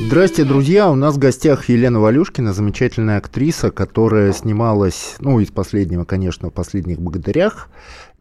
Здрасте, 0.00 0.44
друзья! 0.44 0.90
У 0.90 0.94
нас 0.94 1.16
в 1.16 1.18
гостях 1.18 1.68
Елена 1.68 2.00
Валюшкина, 2.00 2.52
замечательная 2.52 3.18
актриса, 3.18 3.70
которая 3.70 4.32
снималась, 4.32 5.16
ну, 5.18 5.40
из 5.40 5.50
последнего, 5.50 6.04
конечно, 6.04 6.48
в 6.48 6.52
«Последних 6.52 7.00
богатырях», 7.00 7.68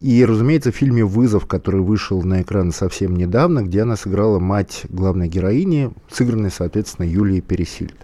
и, 0.02 0.26
разумеется, 0.26 0.72
в 0.72 0.76
фильме 0.76 1.06
«Вызов», 1.06 1.46
который 1.46 1.82
вышел 1.82 2.22
на 2.24 2.42
экраны 2.42 2.72
совсем 2.72 3.16
недавно, 3.16 3.62
где 3.62 3.84
она 3.84 3.96
сыграла 3.96 4.40
мать 4.40 4.86
главной 4.90 5.30
героини, 5.30 5.92
сыгранной, 6.12 6.52
соответственно, 6.52 7.06
Юлией 7.06 7.42
Пересильд. 7.42 7.96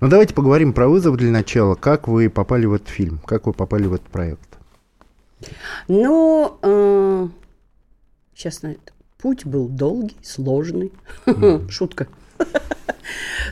Но 0.00 0.08
давайте 0.08 0.34
поговорим 0.34 0.72
про 0.72 0.88
«Вызов» 0.88 1.16
для 1.16 1.30
начала. 1.30 1.76
Как 1.76 2.08
вы 2.08 2.28
попали 2.28 2.66
в 2.66 2.74
этот 2.74 2.88
фильм? 2.88 3.20
Как 3.24 3.46
вы 3.46 3.52
попали 3.52 3.86
в 3.86 3.94
этот 3.94 4.08
проект? 4.08 4.58
Ну, 5.88 6.58
э, 6.62 7.28
честно, 8.34 8.74
путь 9.18 9.46
был 9.46 9.68
долгий, 9.68 10.16
сложный. 10.22 10.92
Мм. 11.26 11.68
Шутка. 11.70 12.08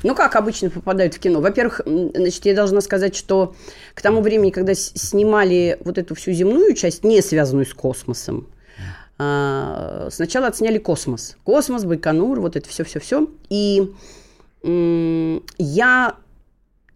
Ну, 0.03 0.17
как 0.17 0.35
обычно 0.35 0.69
попадают 0.69 1.15
в 1.15 1.21
кино? 1.21 1.41
Во-первых, 1.41 1.83
значит, 1.85 2.45
я 2.45 2.55
должна 2.55 2.81
сказать, 2.81 3.15
что 3.15 3.55
к 3.95 4.03
тому 4.03 4.21
времени, 4.21 4.51
когда 4.51 4.75
снимали 4.75 5.79
вот 5.85 5.97
эту 5.97 6.17
всю 6.17 6.33
земную 6.33 6.75
часть, 6.75 7.05
не 7.05 7.23
связанную 7.23 7.67
с 7.67 7.75
космосом, 7.75 8.49
а, 9.19 10.09
сначала 10.11 10.49
отсняли 10.49 10.79
космос. 10.79 11.37
Космос, 11.45 11.85
Байконур, 11.85 12.41
вот 12.41 12.57
это 12.57 12.69
все-все-все. 12.69 13.29
И 13.49 13.93
я 14.65 16.17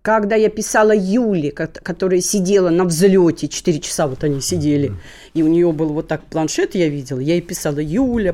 когда 0.06 0.36
я 0.36 0.50
писала 0.50 0.94
Юле, 0.94 1.50
которая 1.50 2.20
сидела 2.20 2.70
на 2.70 2.84
взлете, 2.84 3.48
4 3.48 3.80
часа 3.80 4.06
вот 4.06 4.22
они 4.22 4.40
сидели, 4.40 4.92
и 5.34 5.42
у 5.42 5.48
нее 5.48 5.72
был 5.72 5.88
вот 5.88 6.06
так 6.06 6.22
планшет, 6.22 6.76
я 6.76 6.88
видела, 6.88 7.18
я 7.18 7.34
ей 7.34 7.40
писала, 7.40 7.80
Юля, 7.80 8.32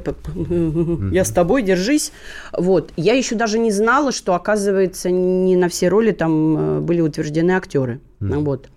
я 1.12 1.24
с 1.24 1.30
тобой, 1.30 1.62
держись. 1.62 2.12
Вот. 2.52 2.92
Я 2.98 3.14
еще 3.14 3.36
даже 3.36 3.58
не 3.58 3.70
знала, 3.70 4.12
что, 4.12 4.34
оказывается, 4.34 5.10
не 5.10 5.56
на 5.56 5.70
все 5.70 5.88
роли 5.88 6.10
там 6.10 6.56
э, 6.58 6.80
были 6.80 7.00
утверждены 7.00 7.52
актеры. 7.52 8.00
Вот. 8.20 8.68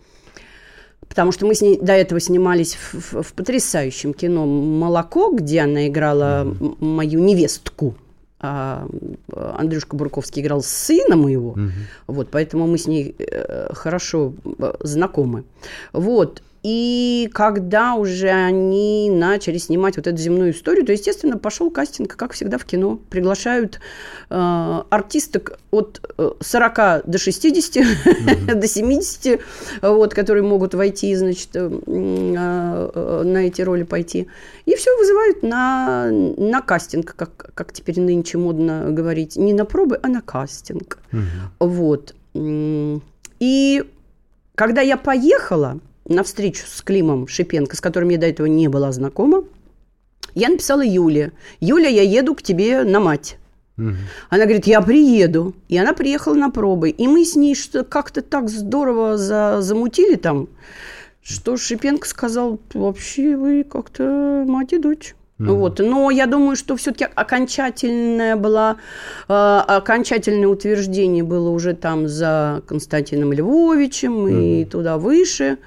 Потому 1.09 1.33
что 1.33 1.45
мы 1.45 1.53
с 1.53 1.59
ней 1.59 1.77
до 1.77 1.91
этого 1.91 2.21
снимались 2.21 2.75
в, 2.75 2.93
в, 2.93 3.23
в 3.23 3.33
потрясающем 3.33 4.13
кино 4.13 4.45
«Молоко», 4.45 5.31
где 5.31 5.59
она 5.59 5.89
играла 5.89 6.47
мою 6.79 7.19
невестку. 7.19 7.97
А, 8.39 8.87
Андрюшка 9.33 9.95
Бурковский 9.95 10.41
играл 10.41 10.61
сына 10.61 11.15
моего, 11.15 11.51
угу. 11.51 11.69
вот, 12.07 12.29
поэтому 12.31 12.67
мы 12.67 12.77
с 12.77 12.85
ней 12.85 13.15
э, 13.17 13.73
хорошо 13.73 14.33
э, 14.59 14.73
знакомы. 14.81 15.45
Вот, 15.93 16.43
и 16.67 17.29
когда 17.31 17.93
уже 17.93 18.29
они 18.29 19.11
начали 19.11 19.59
снимать 19.59 19.97
вот 19.97 20.07
эту 20.07 20.17
земную 20.17 20.49
историю, 20.49 20.83
то, 20.83 20.93
естественно, 20.93 21.37
пошел 21.37 21.69
кастинг, 21.69 22.15
как 22.15 22.33
всегда 22.33 22.57
в 22.57 22.65
кино. 22.65 22.99
Приглашают 23.11 23.79
э, 24.31 24.83
артисток 24.89 25.59
от 25.69 26.01
40 26.41 26.79
э, 26.79 27.01
до 27.05 27.19
60, 27.19 27.75
mm-hmm. 27.75 28.55
до 28.55 28.67
70, 28.67 29.41
вот, 29.83 30.15
которые 30.15 30.41
могут 30.41 30.73
войти, 30.73 31.13
значит, 31.13 31.49
э, 31.53 31.69
э, 31.69 33.23
на 33.23 33.37
эти 33.45 33.61
роли 33.61 33.83
пойти. 33.83 34.27
И 34.65 34.73
все 34.75 34.97
вызывают 34.97 35.43
на, 35.43 36.09
на 36.09 36.61
кастинг, 36.61 37.13
как, 37.15 37.51
как 37.53 37.73
теперь 37.73 37.99
нынче 37.99 38.39
модно 38.39 38.87
говорить. 38.89 39.35
Не 39.35 39.53
на 39.53 39.65
пробы, 39.65 39.99
а 40.01 40.07
на 40.07 40.23
кастинг. 40.23 40.97
Mm-hmm. 41.11 41.19
Вот. 41.59 42.15
И 43.39 43.83
когда 44.55 44.81
я 44.81 44.97
поехала, 44.97 45.79
на 46.07 46.23
встречу 46.23 46.63
с 46.67 46.81
Климом 46.81 47.27
Шипенко, 47.27 47.75
с 47.75 47.81
которым 47.81 48.09
я 48.09 48.17
до 48.17 48.27
этого 48.27 48.47
не 48.47 48.67
была 48.67 48.91
знакома, 48.91 49.43
я 50.33 50.49
написала 50.49 50.83
Юле. 50.85 51.31
Юля, 51.59 51.87
я 51.87 52.01
еду 52.01 52.35
к 52.35 52.41
тебе 52.41 52.83
на 52.83 52.99
мать. 52.99 53.37
Угу. 53.77 53.91
Она 54.29 54.43
говорит, 54.43 54.67
я 54.67 54.81
приеду. 54.81 55.53
И 55.69 55.77
она 55.77 55.93
приехала 55.93 56.35
на 56.35 56.49
пробы. 56.49 56.89
И 56.89 57.07
мы 57.07 57.25
с 57.25 57.35
ней 57.35 57.55
что 57.55 57.83
как-то 57.83 58.21
так 58.21 58.49
здорово 58.49 59.17
за, 59.17 59.61
замутили 59.61 60.15
там, 60.15 60.47
что 61.23 61.57
Шипенко 61.57 62.07
сказал, 62.07 62.59
вообще 62.73 63.35
вы 63.35 63.63
как-то 63.63 64.43
мать 64.47 64.73
и 64.73 64.77
дочь. 64.77 65.15
Mm-hmm. 65.39 65.53
Вот. 65.53 65.79
Но 65.79 66.11
я 66.11 66.27
думаю, 66.27 66.55
что 66.55 66.77
все-таки 66.77 67.07
окончательное 67.13 68.37
было, 68.37 68.77
э, 69.27 69.33
окончательное 69.33 70.47
утверждение 70.47 71.23
было 71.23 71.49
уже 71.49 71.73
там 71.73 72.07
за 72.07 72.61
Константином 72.67 73.33
Львовичем 73.33 74.27
mm-hmm. 74.27 74.61
и 74.61 74.65
туда 74.65 74.97
выше. 74.97 75.57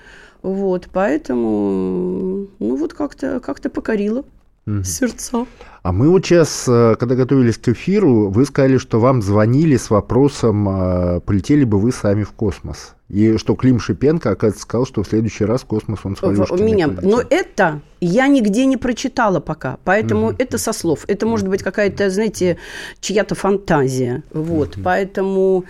Вот, 0.48 0.88
поэтому, 0.92 2.48
ну 2.58 2.76
вот 2.76 2.94
как-то 2.94 3.38
как 3.40 3.60
покорило 3.70 4.24
угу. 4.66 4.82
сердца. 4.82 5.46
А 5.82 5.92
мы 5.92 6.08
вот 6.08 6.24
сейчас, 6.24 6.64
э, 6.66 6.96
когда 6.98 7.14
готовились 7.14 7.58
к 7.58 7.68
эфиру, 7.68 8.30
вы 8.30 8.44
сказали, 8.44 8.78
что 8.78 8.98
вам 8.98 9.22
звонили 9.22 9.76
с 9.76 9.90
вопросом, 9.90 10.68
э, 10.68 11.20
полетели 11.20 11.64
бы 11.64 11.78
вы 11.78 11.92
сами 11.92 12.22
в 12.22 12.32
космос. 12.32 12.94
И 13.08 13.38
что 13.38 13.54
Клим 13.54 13.80
Шипенко, 13.80 14.30
оказывается, 14.30 14.62
сказал, 14.62 14.86
что 14.86 15.02
в 15.02 15.08
следующий 15.08 15.44
раз 15.44 15.64
космос 15.64 16.00
он 16.04 16.16
с 16.16 16.22
Валюшкиной 16.22 16.62
меня. 16.62 16.88
Но 16.88 17.22
это 17.28 17.80
я 18.00 18.26
нигде 18.28 18.66
не 18.66 18.76
прочитала 18.76 19.40
пока, 19.40 19.78
поэтому 19.84 20.30
mm 20.30 20.36
это 20.38 20.58
со 20.58 20.72
слов. 20.72 21.04
Это 21.08 21.26
может 21.26 21.48
быть 21.48 21.62
какая-то, 21.62 22.10
знаете, 22.10 22.58
чья-то 23.00 23.34
фантазия. 23.34 24.22
Вот, 24.32 24.76
mm 24.76 24.82
поэтому 24.82 25.64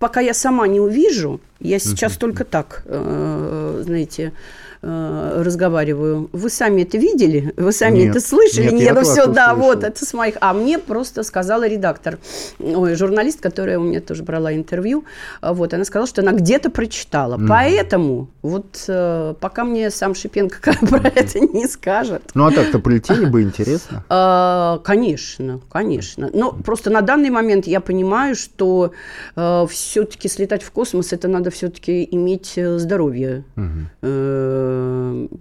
пока 0.00 0.20
я 0.20 0.34
сама 0.34 0.66
не 0.66 0.80
увижу, 0.80 1.40
я 1.60 1.78
сейчас 1.78 2.16
только 2.16 2.44
так, 2.44 2.82
э, 2.86 3.82
знаете, 3.84 4.32
Э, 4.82 5.42
разговариваю. 5.44 6.30
Вы 6.32 6.48
сами 6.48 6.82
это 6.82 6.96
видели? 6.96 7.52
Вы 7.58 7.70
сами 7.72 7.98
нет, 7.98 8.16
это 8.16 8.26
слышали? 8.26 8.70
Нет, 8.70 8.72
нет 8.72 8.94
ну 8.94 9.02
все, 9.02 9.26
да, 9.26 9.50
слышал. 9.50 9.68
вот, 9.68 9.84
это 9.84 10.06
с 10.06 10.14
моих. 10.14 10.36
А 10.40 10.54
мне 10.54 10.78
просто 10.78 11.22
сказала 11.22 11.68
редактор, 11.68 12.18
ой, 12.58 12.94
журналист, 12.94 13.42
которая 13.42 13.78
у 13.78 13.82
меня 13.82 14.00
тоже 14.00 14.22
брала 14.22 14.54
интервью, 14.54 15.04
вот, 15.42 15.74
она 15.74 15.84
сказала, 15.84 16.06
что 16.06 16.22
она 16.22 16.32
где-то 16.32 16.70
прочитала. 16.70 17.36
Mm. 17.36 17.46
Поэтому 17.46 18.28
вот 18.40 18.84
э, 18.88 19.34
пока 19.38 19.64
мне 19.64 19.90
сам 19.90 20.14
Шипенко 20.14 20.72
про 20.88 21.08
это 21.08 21.40
не 21.40 21.66
скажет. 21.66 22.22
Ну, 22.32 22.46
а 22.46 22.50
так-то 22.50 22.78
полетели 22.78 23.26
бы, 23.26 23.42
интересно. 23.42 24.04
А, 24.12 24.78
конечно, 24.78 25.60
конечно. 25.70 26.30
Но 26.32 26.52
просто 26.52 26.90
на 26.90 27.00
данный 27.00 27.30
момент 27.30 27.66
я 27.66 27.80
понимаю, 27.80 28.34
что 28.34 28.92
э, 29.36 29.66
все-таки 29.68 30.28
слетать 30.28 30.62
в 30.62 30.70
космос, 30.70 31.12
это 31.12 31.28
надо 31.28 31.50
все-таки 31.50 32.08
иметь 32.10 32.54
здоровье. 32.56 33.44
Угу 33.56 34.69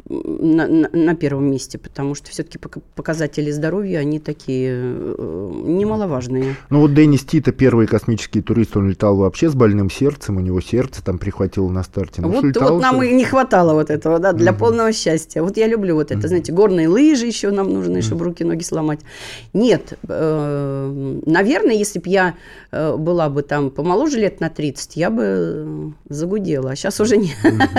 на, 0.10 0.68
на, 0.68 0.90
на 0.92 1.16
первом 1.16 1.52
месте, 1.52 1.78
потому 1.78 2.16
что 2.16 2.30
все-таки 2.30 2.60
показатели 2.96 3.52
здоровья, 3.52 4.00
они 4.00 4.20
такие 4.20 4.72
э, 4.74 5.52
немаловажные. 5.66 6.56
Ну 6.70 6.82
вот 6.82 6.94
Деннис 6.94 7.24
Тита, 7.24 7.52
первый 7.52 7.88
космический 7.88 8.42
турист, 8.42 8.78
он 8.78 8.90
летал 8.90 9.16
вообще 9.16 9.50
с 9.50 9.56
больным 9.56 9.90
сердцем, 9.90 10.38
у 10.38 10.40
него 10.40 10.62
сердце 10.62 11.04
там 11.04 11.18
прихватило 11.18 11.70
на 11.70 11.84
старте. 11.84 12.22
Ну, 12.22 12.30
вот, 12.30 12.44
летал, 12.44 12.74
вот 12.74 12.82
нам 12.82 13.02
и 13.04 13.14
не 13.14 13.26
хватало 13.26 13.74
вот 13.74 13.90
этого, 13.90 14.20
да, 14.20 14.34
для 14.34 14.52
угу. 14.52 14.60
полного 14.60 14.92
счастья. 14.94 15.42
Вот 15.42 15.58
я 15.58 15.68
люблю 15.68 15.96
вот 15.96 16.12
это, 16.12 16.20
угу. 16.20 16.28
знаете, 16.28 16.52
горные 16.52 16.88
лыжи 16.88 17.26
еще 17.26 17.52
нам 17.52 17.74
нужны, 17.74 18.00
угу. 18.00 18.04
чтобы 18.04 18.26
руки, 18.26 18.44
ноги 18.44 18.64
сломать. 18.64 19.00
Нет, 19.54 19.98
э, 20.08 21.20
наверное, 21.26 21.76
если 21.76 22.00
бы 22.00 22.10
я 22.10 22.36
была 22.72 23.30
бы 23.30 23.42
там 23.42 23.72
помоложе 23.72 24.20
лет 24.20 24.40
на 24.40 24.50
30, 24.50 24.96
я 24.96 25.10
бы 25.10 25.94
загудела, 26.08 26.72
а 26.72 26.76
сейчас 26.76 27.00
уже 27.00 27.18
нет. 27.18 27.36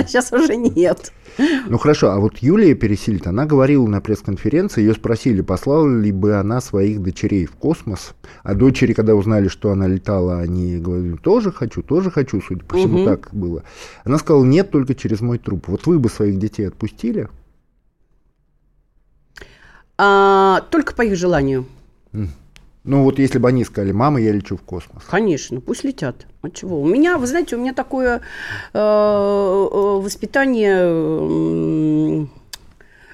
Сейчас 0.06 0.32
уже 0.32 0.56
нет. 0.56 1.12
Ну 1.38 1.78
хорошо, 1.78 2.10
а 2.10 2.18
вот 2.18 2.38
Юлия 2.38 2.74
Пересильд, 2.74 3.26
она 3.26 3.46
говорила 3.46 3.86
на 3.86 4.00
пресс-конференции, 4.00 4.80
ее 4.80 4.94
спросили, 4.94 5.42
послала 5.42 5.88
ли 5.88 6.10
бы 6.12 6.34
она 6.34 6.60
своих 6.60 7.02
дочерей 7.02 7.46
в 7.46 7.52
космос. 7.52 8.14
А 8.42 8.54
дочери, 8.54 8.92
когда 8.92 9.14
узнали, 9.14 9.48
что 9.48 9.70
она 9.70 9.86
летала, 9.86 10.40
они 10.40 10.78
говорили, 10.78 11.16
тоже 11.16 11.52
хочу, 11.52 11.82
тоже 11.82 12.10
хочу, 12.10 12.40
судя 12.40 12.64
по 12.64 12.76
всему, 12.76 13.02
угу. 13.02 13.04
так 13.04 13.28
было. 13.32 13.62
Она 14.04 14.18
сказала, 14.18 14.44
нет, 14.44 14.70
только 14.70 14.94
через 14.94 15.20
мой 15.20 15.38
труп. 15.38 15.68
Вот 15.68 15.86
вы 15.86 15.98
бы 15.98 16.08
своих 16.08 16.38
детей 16.38 16.66
отпустили? 16.66 17.28
А, 19.96 20.62
только 20.70 20.94
по 20.94 21.02
их 21.02 21.16
желанию. 21.16 21.66
Ну 22.84 23.04
вот 23.04 23.18
если 23.18 23.38
бы 23.38 23.48
они 23.48 23.64
сказали, 23.64 23.92
мама, 23.92 24.20
я 24.20 24.32
лечу 24.32 24.56
в 24.56 24.62
космос. 24.62 25.04
Конечно, 25.04 25.60
пусть 25.60 25.84
летят. 25.84 26.26
А 26.42 26.48
чего? 26.48 26.80
У 26.80 26.86
меня, 26.86 27.18
вы 27.18 27.26
знаете, 27.26 27.56
у 27.56 27.58
меня 27.58 27.74
такое 27.74 28.22
э, 28.72 28.78
э 28.78 30.00
воспитание... 30.02 30.78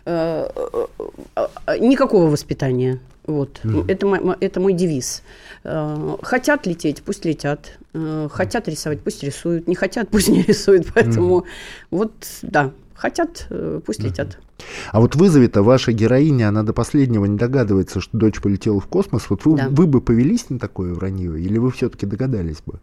Э, 0.04 0.48
э, 0.54 0.86
э, 1.66 1.78
никакого 1.80 2.30
воспитания. 2.30 3.00
Вот, 3.26 3.58
mm-hmm. 3.64 3.90
это, 3.90 4.06
мой, 4.06 4.36
это 4.38 4.60
мой 4.60 4.72
девиз. 4.72 5.24
Э, 5.64 6.16
хотят 6.22 6.64
лететь, 6.66 7.02
пусть 7.02 7.24
летят. 7.24 7.78
Хотят 8.30 8.68
рисовать, 8.68 9.00
пусть 9.00 9.22
рисуют. 9.24 9.66
Не 9.66 9.74
хотят, 9.74 10.10
пусть 10.10 10.28
не 10.28 10.42
рисуют. 10.42 10.86
Поэтому 10.94 11.38
mm-hmm. 11.38 11.46
вот, 11.90 12.12
да, 12.42 12.70
хотят, 12.94 13.48
пусть 13.84 13.98
mm-hmm. 13.98 14.04
летят. 14.04 14.38
А 14.92 15.00
вот 15.00 15.14
вызове-то 15.14 15.62
ваша 15.62 15.92
героиня, 15.92 16.48
она 16.48 16.62
до 16.62 16.72
последнего 16.72 17.24
не 17.24 17.36
догадывается, 17.36 18.00
что 18.00 18.16
дочь 18.16 18.40
полетела 18.40 18.80
в 18.80 18.86
космос. 18.86 19.28
Вот 19.28 19.44
вы, 19.44 19.56
да. 19.56 19.68
вы 19.70 19.86
бы 19.86 20.00
повелись 20.00 20.50
на 20.50 20.58
такое 20.58 20.94
вранье, 20.94 21.40
или 21.40 21.58
вы 21.58 21.70
все-таки 21.70 22.06
догадались 22.06 22.62
бы? 22.64 22.80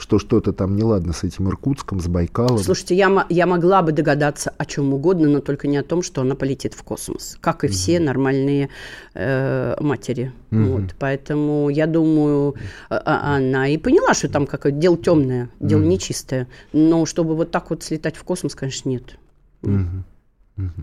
что 0.00 0.18
что-то 0.18 0.52
там 0.52 0.76
неладно 0.76 1.12
с 1.12 1.24
этим 1.24 1.48
Иркутском, 1.48 2.00
с 2.00 2.08
Байкалом. 2.08 2.58
Слушайте, 2.58 2.96
я, 2.96 3.26
я 3.28 3.46
могла 3.46 3.82
бы 3.82 3.92
догадаться 3.92 4.52
о 4.56 4.64
чем 4.64 4.94
угодно, 4.94 5.28
но 5.28 5.40
только 5.40 5.68
не 5.68 5.76
о 5.76 5.82
том, 5.82 6.02
что 6.02 6.22
она 6.22 6.34
полетит 6.34 6.74
в 6.74 6.82
космос, 6.82 7.36
как 7.40 7.64
и 7.64 7.66
mm 7.66 7.70
все 7.70 8.00
нормальные 8.00 8.68
э, 9.14 9.76
матери. 9.80 10.32
mm 10.50 10.64
Вот, 10.64 10.94
поэтому 10.98 11.68
я 11.68 11.86
думаю, 11.86 12.54
а, 12.88 13.02
а, 13.04 13.36
она 13.36 13.68
и 13.68 13.76
поняла, 13.78 14.14
что 14.14 14.28
там 14.28 14.46
какое-то 14.46 14.78
дело 14.78 14.96
темное, 14.96 15.50
дело 15.60 15.80
mm 15.82 15.86
нечистое. 15.86 16.48
Но 16.72 17.06
чтобы 17.06 17.36
вот 17.36 17.50
так 17.50 17.70
вот 17.70 17.82
слетать 17.82 18.16
в 18.16 18.24
космос, 18.24 18.54
конечно, 18.54 18.88
нет. 18.88 19.18
mm 19.62 20.02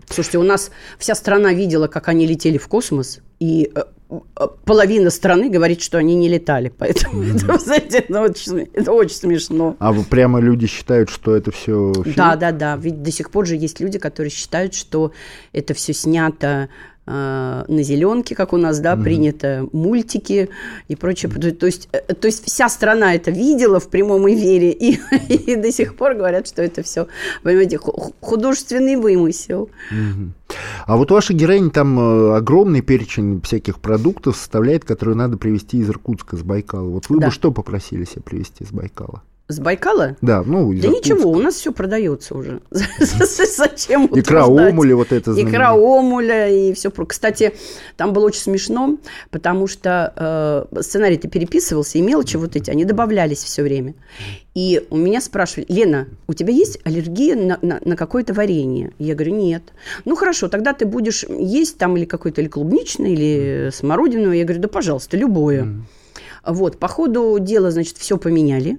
Слушайте, 0.10 0.38
у 0.38 0.44
нас 0.44 0.72
вся 0.98 1.16
страна 1.16 1.54
видела, 1.54 1.88
как 1.88 2.08
они 2.08 2.26
летели 2.26 2.58
в 2.58 2.68
космос, 2.68 3.20
и 3.40 3.72
э, 3.76 3.84
э, 4.10 4.48
половина 4.66 5.10
страны 5.10 5.50
говорит, 5.50 5.82
что 5.82 5.98
они 5.98 6.16
не 6.16 6.30
летали. 6.30 6.72
Поэтому 6.76 7.24
mm-hmm. 7.24 7.46
это, 7.46 7.58
знаете, 7.60 7.98
это 8.00 8.22
очень, 8.22 8.70
это 8.74 8.92
очень 8.92 9.16
смешно. 9.16 9.76
А 9.80 9.94
прямо 9.94 10.40
люди 10.40 10.68
считают, 10.68 11.10
что 11.10 11.36
это 11.36 11.52
все 11.52 11.94
фильм? 12.04 12.16
Да, 12.16 12.36
да, 12.36 12.52
да. 12.52 12.76
Ведь 12.78 13.02
до 13.04 13.12
сих 13.12 13.32
пор 13.32 13.46
же 13.46 13.56
есть 13.56 13.80
люди, 13.80 14.00
которые 14.00 14.32
считают, 14.32 14.74
что 14.74 15.12
это 15.54 15.74
все 15.74 15.94
снято 15.94 16.70
на 17.08 17.84
зеленке, 17.84 18.36
как 18.36 18.54
у 18.54 18.58
нас, 18.58 18.80
да, 18.80 18.94
mm 18.94 19.04
принято, 19.08 19.68
мультики 19.72 20.50
и 20.90 20.96
прочее. 20.96 21.32
То 21.32 21.66
есть, 21.66 21.88
э, 21.94 22.14
то 22.14 22.28
есть 22.28 22.46
вся 22.46 22.68
страна 22.68 23.16
это 23.16 23.32
видела 23.32 23.80
в 23.80 23.90
прямом 23.90 24.28
эфире, 24.28 24.72
и, 24.72 25.00
и 25.30 25.56
до 25.56 25.72
сих 25.72 25.96
пор 25.96 26.16
говорят, 26.16 26.48
что 26.48 26.62
это 26.62 26.84
все, 26.84 27.08
понимаете, 27.44 27.80
художественный 28.20 28.98
вымысел. 28.98 29.70
mm 29.92 30.32
А 30.86 30.98
вот 30.98 31.12
ваша 31.12 31.34
героиня 31.34 31.70
там 31.70 32.00
э, 32.00 32.36
огромный 32.36 32.82
перечень 32.82 33.42
всяких 33.42 33.80
продуктов 33.80 34.36
составляет, 34.36 34.84
которые 34.84 35.16
надо 35.16 35.38
привезти 35.38 35.78
из 35.78 35.90
Иркутска, 35.90 36.36
с 36.36 36.42
Байкала. 36.42 36.90
Вот 36.90 37.10
вы 37.10 37.20
да. 37.20 37.28
бы 37.28 37.32
что 37.32 37.52
попросили 37.52 38.04
себе 38.04 38.22
привезти 38.22 38.66
с 38.66 38.72
Байкала? 38.72 39.22
С 39.50 39.60
Байкала? 39.60 40.18
Да, 40.22 40.44
ну, 40.46 40.74
Да 40.74 40.90
ничего, 40.90 41.32
у 41.32 41.40
нас 41.40 41.56
все 41.56 41.72
продается 41.72 42.36
уже. 42.36 42.60
Зачем 42.70 44.08
Икра 44.08 44.46
омуля 44.46 44.98
вот 44.98 45.14
это 45.14 45.32
Икра 45.42 45.74
омуля 45.74 46.50
и 46.50 46.74
все. 46.74 46.92
Кстати, 46.92 47.54
там 47.96 48.12
было 48.12 48.26
очень 48.26 48.42
смешно, 48.42 48.98
потому 49.32 49.68
что 49.68 50.68
э, 50.74 50.82
сценарий-то 50.82 51.30
переписывался, 51.30 51.98
и 51.98 52.02
мелочи 52.02 52.36
вот 52.36 52.58
эти, 52.58 52.70
они 52.70 52.84
добавлялись 52.84 53.42
все 53.42 53.64
время. 53.64 53.94
И 54.54 54.86
у 54.90 54.98
меня 54.98 55.22
спрашивали, 55.22 55.66
Лена, 55.70 56.08
у 56.28 56.34
тебя 56.34 56.52
есть 56.52 56.80
аллергия 56.84 57.38
на, 57.38 57.58
на, 57.62 57.80
на 57.86 57.96
какое-то 57.96 58.34
варенье? 58.34 58.92
Я 59.00 59.16
говорю, 59.16 59.36
нет. 59.36 59.64
Ну 60.04 60.18
хорошо, 60.18 60.50
тогда 60.50 60.74
ты 60.74 60.86
будешь 60.86 61.24
есть 61.24 61.78
там 61.78 61.96
или 61.96 62.04
какое-то 62.04 62.42
или 62.42 62.50
клубничное, 62.50 63.12
или 63.12 63.70
смородину. 63.74 64.34
Я 64.34 64.44
говорю, 64.44 64.62
да 64.62 64.68
пожалуйста, 64.68 65.16
любое. 65.16 65.86
Вот, 66.46 66.80
по 66.80 66.90
ходу 66.90 67.38
дела, 67.40 67.72
значит, 67.72 67.98
все 67.98 68.18
поменяли. 68.18 68.78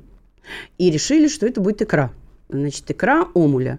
И 0.78 0.90
решили, 0.90 1.28
что 1.28 1.46
это 1.46 1.60
будет 1.60 1.82
икра. 1.82 2.12
Значит, 2.48 2.90
икра 2.90 3.28
омуля. 3.34 3.78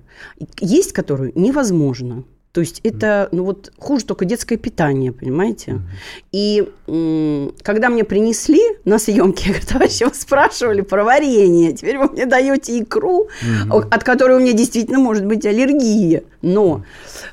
Есть 0.60 0.94
которую 0.94 1.31
невозможно. 1.36 2.24
То 2.51 2.62
есть 2.62 2.81
это, 2.83 3.30
ну 3.31 3.44
вот, 3.44 3.71
хуже 3.77 4.06
только 4.06 4.25
детское 4.25 4.57
питание, 4.57 5.12
понимаете? 5.12 5.71
Mm-hmm. 5.71 6.24
И 6.31 6.69
м- 6.88 7.54
когда 7.62 7.89
мне 7.89 8.04
принесли 8.04 8.62
на 8.86 8.98
съемке, 8.98 9.44
я 9.45 9.51
говорю, 9.51 9.68
товарищи, 9.68 10.04
вы 10.04 10.13
спрашивали 10.13 10.81
про 10.81 11.04
варенье, 11.04 11.74
теперь 11.74 12.00
вы 12.00 12.10
мне 12.10 12.25
даете 12.25 12.80
икру, 12.80 13.27
mm-hmm. 13.27 13.88
от 13.92 14.04
которой 14.04 14.38
у 14.38 14.39
меня 14.39 14.54
действительно 14.54 14.98
может 15.00 15.25
быть 15.25 15.45
аллергия. 15.45 16.24
Но 16.41 16.83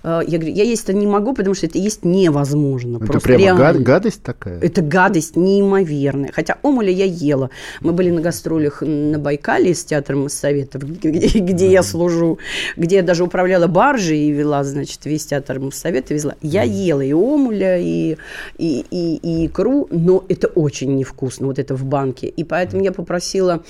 э, 0.02 0.20
я 0.26 0.38
говорю, 0.38 0.54
я 0.54 0.64
есть 0.64 0.84
это 0.84 0.92
не 0.92 1.06
могу, 1.06 1.32
потому 1.32 1.54
что 1.54 1.66
это 1.66 1.78
есть 1.78 2.04
невозможно. 2.04 2.98
Это 3.02 3.20
прямо 3.20 3.40
реально. 3.40 3.80
гадость 3.80 4.22
такая? 4.22 4.60
Это 4.60 4.82
гадость 4.82 5.36
неимоверная. 5.36 6.32
Хотя 6.32 6.58
омуля 6.62 6.90
я 6.90 7.04
ела. 7.04 7.50
Мы 7.80 7.92
были 7.92 8.10
на 8.10 8.20
гастролях 8.20 8.82
на 8.82 9.18
Байкале 9.18 9.74
с 9.74 9.84
театром 9.84 10.24
Моссоветов, 10.24 10.82
где, 11.02 11.38
где, 11.38 11.70
я 11.70 11.82
служу, 11.82 12.38
где 12.76 12.96
я 12.96 13.02
даже 13.02 13.24
управляла 13.24 13.68
баржей 13.68 14.28
и 14.28 14.30
вела, 14.30 14.64
значит, 14.64 15.04
весь 15.04 15.26
театр 15.26 15.60
Моссовета 15.60 16.12
везла. 16.14 16.34
Я 16.42 16.62
ела 16.62 17.02
и 17.02 17.12
омуля, 17.12 17.78
и, 17.78 18.16
и, 18.58 18.84
и, 18.90 19.16
и 19.16 19.46
икру, 19.46 19.86
но 19.90 20.24
это 20.28 20.48
очень 20.48 20.96
невкусно, 20.96 21.46
вот 21.46 21.58
это 21.58 21.74
в 21.74 21.84
банке. 21.84 22.26
И 22.26 22.42
поэтому 22.44 22.82
я 22.82 22.92
попросила 22.92 23.62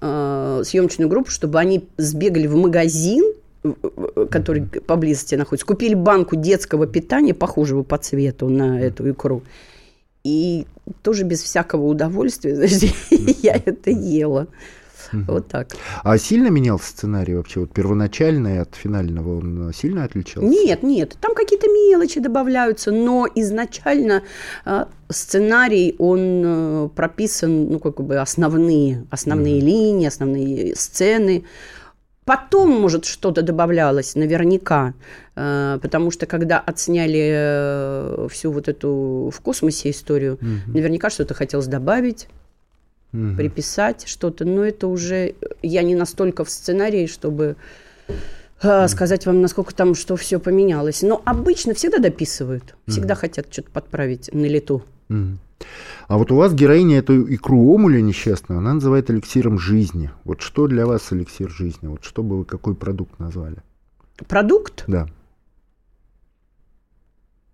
э, 0.00 0.62
съемочную 0.64 1.08
группу, 1.08 1.30
чтобы 1.30 1.58
они 1.58 1.88
сбегали 1.96 2.46
в 2.46 2.56
магазин, 2.56 3.24
который 4.30 4.62
поблизости 4.62 5.34
находится, 5.34 5.66
купили 5.66 5.94
банку 5.94 6.36
детского 6.36 6.86
питания, 6.86 7.34
похожего 7.34 7.82
по 7.82 7.98
цвету 7.98 8.48
на 8.48 8.80
эту 8.80 9.10
икру. 9.10 9.42
И 10.24 10.66
тоже 11.02 11.24
без 11.24 11.42
всякого 11.42 11.86
удовольствия, 11.86 12.54
значит, 12.66 12.94
я 13.10 13.54
это 13.54 13.90
ела. 13.90 14.48
Вот 15.12 15.48
так. 15.48 15.68
А 16.02 16.18
сильно 16.18 16.48
менялся 16.48 16.88
сценарий 16.88 17.34
вообще? 17.34 17.60
Вот 17.60 17.72
первоначальный 17.72 18.60
от 18.60 18.74
финального 18.74 19.38
он 19.38 19.72
сильно 19.72 20.04
отличался? 20.04 20.48
Нет, 20.48 20.82
нет. 20.82 21.16
Там 21.20 21.34
какие-то 21.34 21.68
мелочи 21.68 22.20
добавляются, 22.20 22.90
но 22.90 23.28
изначально 23.34 24.22
э, 24.64 24.86
сценарий, 25.08 25.94
он 25.98 26.42
э, 26.44 26.88
прописан, 26.94 27.68
ну, 27.70 27.78
как 27.78 28.00
бы 28.00 28.18
основные, 28.18 29.06
основные 29.10 29.60
mm. 29.60 29.64
линии, 29.64 30.06
основные 30.06 30.74
сцены. 30.74 31.44
Потом, 32.26 32.70
может, 32.70 33.06
что-то 33.06 33.40
добавлялось, 33.40 34.14
наверняка, 34.16 34.92
э, 35.36 35.78
потому 35.80 36.10
что 36.10 36.26
когда 36.26 36.58
отсняли 36.58 37.30
э, 37.32 38.28
всю 38.30 38.50
вот 38.52 38.68
эту 38.68 39.32
в 39.32 39.40
космосе 39.40 39.90
историю, 39.90 40.34
mm-hmm. 40.34 40.74
наверняка 40.74 41.08
что-то 41.08 41.34
хотелось 41.34 41.68
добавить 41.68 42.28
угу. 43.12 43.36
приписать 43.36 44.06
что-то, 44.06 44.44
но 44.44 44.64
это 44.64 44.88
уже 44.88 45.34
я 45.62 45.82
не 45.82 45.94
настолько 45.94 46.44
в 46.44 46.50
сценарии, 46.50 47.06
чтобы 47.06 47.56
э, 48.62 48.88
сказать 48.88 49.26
вам, 49.26 49.40
насколько 49.40 49.74
там 49.74 49.94
что 49.94 50.16
все 50.16 50.38
поменялось. 50.38 51.02
Но 51.02 51.22
обычно 51.24 51.74
всегда 51.74 51.98
дописывают, 51.98 52.74
всегда 52.86 53.14
угу. 53.14 53.20
хотят 53.20 53.46
что-то 53.50 53.70
подправить 53.70 54.32
на 54.32 54.46
лету. 54.46 54.82
Угу. 55.08 55.38
А 56.08 56.18
вот 56.18 56.30
у 56.30 56.36
вас 56.36 56.54
героиня 56.54 56.98
эту 56.98 57.32
икру 57.34 57.74
омуля 57.74 58.00
несчастную, 58.00 58.58
она 58.58 58.74
называет 58.74 59.10
эликсиром 59.10 59.58
жизни. 59.58 60.10
Вот 60.24 60.40
что 60.40 60.68
для 60.68 60.86
вас 60.86 61.12
эликсир 61.12 61.50
жизни? 61.50 61.88
Вот 61.88 62.04
что 62.04 62.22
бы 62.22 62.38
вы, 62.38 62.44
какой 62.44 62.74
продукт 62.74 63.18
назвали? 63.18 63.56
Продукт? 64.28 64.84
Да. 64.86 65.08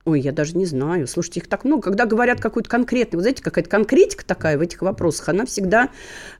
Ой, 0.04 0.20
я 0.20 0.32
даже 0.32 0.56
не 0.56 0.66
знаю. 0.66 1.06
Слушайте, 1.06 1.40
их 1.40 1.48
так 1.48 1.64
много. 1.64 1.82
Когда 1.82 2.06
говорят 2.06 2.40
какой-то 2.40 2.68
конкретный, 2.68 3.16
вот 3.16 3.22
знаете, 3.22 3.42
какая-то 3.42 3.70
конкретика 3.70 4.24
такая 4.24 4.58
в 4.58 4.60
этих 4.60 4.82
вопросах, 4.82 5.28
она 5.28 5.46
всегда 5.46 5.90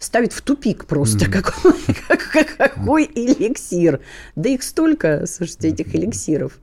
ставит 0.01 0.33
в 0.33 0.43
тупик 0.43 0.85
просто. 0.87 1.27
Mm-hmm. 1.27 1.95
Какой, 2.09 2.45
какой 2.59 3.11
эликсир. 3.15 4.01
Да 4.35 4.49
их 4.49 4.65
столько, 4.65 5.27
слушайте, 5.27 5.69
этих 5.69 5.95
эликсиров 5.95 6.59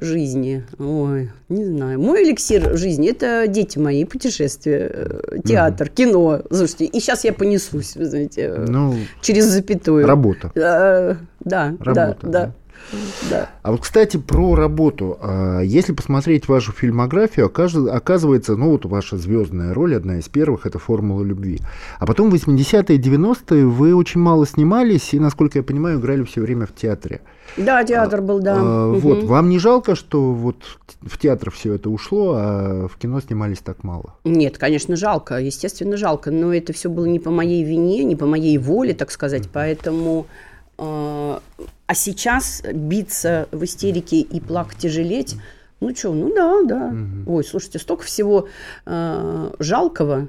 жизни. 0.00 0.64
Ой, 0.78 1.30
не 1.48 1.64
знаю. 1.64 2.00
Мой 2.00 2.24
эликсир 2.24 2.76
жизни– 2.76 3.08
это 3.10 3.46
дети 3.48 3.78
мои, 3.78 4.04
путешествия, 4.04 4.90
э, 4.92 5.38
театр, 5.44 5.88
mm-hmm. 5.88 5.94
кино. 5.94 6.42
Слушайте, 6.50 6.84
и 6.86 7.00
сейчас 7.00 7.24
я 7.24 7.32
понесусь, 7.32 7.96
вы 7.96 8.06
знаете, 8.06 8.54
ну, 8.68 8.94
через 9.20 9.44
запятую. 9.44 10.06
Работа. 10.06 10.50
А, 10.56 11.16
да, 11.40 11.76
работа, 11.80 11.94
да, 11.94 12.16
да. 12.22 12.46
Да. 12.46 12.54
А 13.62 13.72
вот, 13.72 13.82
кстати, 13.82 14.16
про 14.16 14.54
работу. 14.54 15.18
А, 15.20 15.60
если 15.60 15.92
посмотреть 15.92 16.48
вашу 16.48 16.72
фильмографию, 16.72 17.46
оказывается, 17.46 18.56
ну 18.56 18.70
вот 18.70 18.84
ваша 18.86 19.16
звездная 19.16 19.74
роль, 19.74 19.96
одна 19.96 20.18
из 20.18 20.28
первых, 20.28 20.66
это 20.66 20.78
«Формула 20.78 21.22
любви». 21.22 21.60
А 21.98 22.06
потом 22.06 22.30
в 22.30 22.34
80-е, 22.34 22.98
90-е 22.98 23.66
вы 23.66 23.94
очень 23.94 24.20
мало 24.20 24.46
снимались 24.46 25.12
и, 25.14 25.20
насколько 25.20 25.58
я 25.58 25.62
понимаю, 25.62 25.98
играли 26.00 26.24
все 26.24 26.40
время 26.40 26.66
в 26.66 26.74
театре. 26.74 27.20
Да, 27.56 27.82
театр 27.84 28.22
был, 28.22 28.40
да. 28.40 28.56
А, 28.58 28.88
угу. 28.88 28.98
Вот, 28.98 29.24
вам 29.24 29.48
не 29.48 29.58
жалко, 29.58 29.94
что 29.94 30.32
вот 30.32 30.56
в 31.02 31.18
театр 31.18 31.50
все 31.50 31.74
это 31.74 31.90
ушло, 31.90 32.34
а 32.36 32.88
в 32.88 32.96
кино 32.98 33.20
снимались 33.20 33.58
так 33.58 33.84
мало? 33.84 34.14
Нет, 34.24 34.58
конечно, 34.58 34.96
жалко, 34.96 35.38
естественно, 35.38 35.96
жалко, 35.96 36.30
но 36.30 36.54
это 36.54 36.72
все 36.72 36.88
было 36.88 37.06
не 37.06 37.18
по 37.18 37.30
моей 37.30 37.64
вине, 37.64 38.04
не 38.04 38.16
по 38.16 38.26
моей 38.26 38.58
воле, 38.58 38.94
так 38.94 39.10
сказать, 39.10 39.42
угу. 39.42 39.50
поэтому 39.54 40.26
а, 41.88 41.94
сейчас 41.94 42.62
биться 42.70 43.48
в 43.50 43.64
истерике 43.64 44.20
и 44.20 44.40
плакать 44.40 44.84
и 44.84 44.88
жалеть, 44.88 45.36
ну 45.80 45.94
что, 45.96 46.12
ну 46.12 46.34
да, 46.34 46.62
да. 46.64 46.86
Угу. 46.88 47.32
Ой, 47.34 47.44
слушайте, 47.44 47.78
столько 47.78 48.04
всего 48.04 48.46
э, 48.84 49.50
жалкого 49.58 50.28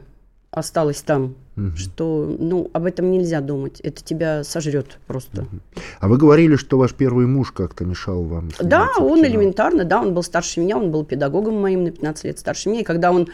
осталось 0.51 1.01
там, 1.01 1.35
угу. 1.57 1.75
что, 1.75 2.33
ну, 2.39 2.69
об 2.71 2.85
этом 2.85 3.11
нельзя 3.11 3.41
думать. 3.41 3.81
Это 3.81 4.01
тебя 4.01 4.45
сожрет 4.45 4.99
просто. 5.05 5.41
Угу. 5.41 5.59
А 5.99 6.07
вы 6.07 6.17
говорили, 6.17 6.55
что 6.55 6.77
ваш 6.77 6.93
первый 6.93 7.27
муж 7.27 7.51
как-то 7.51 7.83
мешал 7.83 8.23
вам? 8.23 8.51
Да, 8.61 8.87
он 8.97 9.25
элементарно, 9.25 9.83
да, 9.83 10.01
он 10.01 10.13
был 10.13 10.23
старше 10.23 10.61
меня, 10.61 10.77
он 10.77 10.91
был 10.91 11.03
педагогом 11.03 11.59
моим 11.61 11.83
на 11.83 11.91
15 11.91 12.23
лет 12.23 12.39
старше 12.39 12.69
меня. 12.69 12.81
И 12.81 12.85
когда 12.85 13.11
он, 13.11 13.27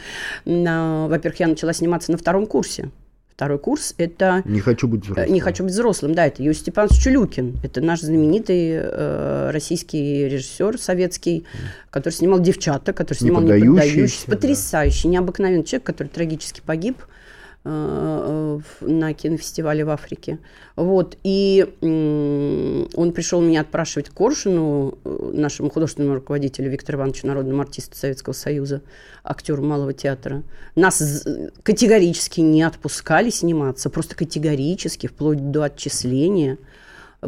во-первых, 0.45 1.39
я 1.39 1.47
начала 1.47 1.73
сниматься 1.73 2.11
на 2.11 2.17
втором 2.17 2.47
курсе. 2.47 2.89
Второй 3.35 3.59
курс– 3.59 3.93
это… 3.97 4.43
«Не 4.45 4.61
хочу 4.61 4.87
быть 4.87 5.03
взрослым». 5.03 5.33
«Не 5.33 5.41
хочу 5.41 5.63
быть 5.63 5.73
взрослым», 5.73 6.15
да, 6.15 6.25
это 6.27 6.41
Юрий 6.41 6.57
Степанович 6.57 7.03
Чулюкин. 7.03 7.59
Это 7.63 7.81
наш 7.81 7.99
знаменитый 7.99 8.69
э, 8.71 9.49
российский 9.51 10.29
режиссер 10.29 10.79
советский, 10.79 11.43
который 11.89 12.13
снимал 12.13 12.39
«Девчата», 12.39 12.93
который 12.93 13.17
снимал 13.17 13.41
«Не 13.41 13.59
поддающийся». 13.59 14.25
Потрясающий, 14.27 15.09
да. 15.09 15.15
необыкновенный 15.15 15.65
человек, 15.65 15.85
который 15.85 16.07
трагически 16.07 16.61
погиб– 16.65 16.97
Э, 17.07 17.24
на 17.65 19.13
кинофестивале 19.13 19.83
в 19.83 19.89
Африке. 19.89 20.37
Вот. 20.75 21.17
И 21.23 21.65
он 21.81 23.11
пришел 23.11 23.41
меня 23.41 23.61
отпрашивать 23.61 24.09
Коршину, 24.09 24.97
э, 25.03 25.31
нашему 25.33 25.69
художественному 25.69 26.15
руководителю 26.15 26.69
Виктору 26.69 26.99
Ивановичу, 26.99 27.27
народному 27.27 27.61
артисту 27.61 27.95
Советского 27.97 28.33
Союза, 28.33 28.81
актеру 29.23 29.63
Малого 29.63 29.93
театра. 29.93 30.43
Нас 30.75 31.25
категорически 31.63 32.41
не 32.41 32.61
отпускали 32.61 33.31
сниматься, 33.31 33.89
просто 33.89 34.15
категорически, 34.15 35.07
вплоть 35.07 35.49
до 35.51 35.63
отчисления– 35.63 36.57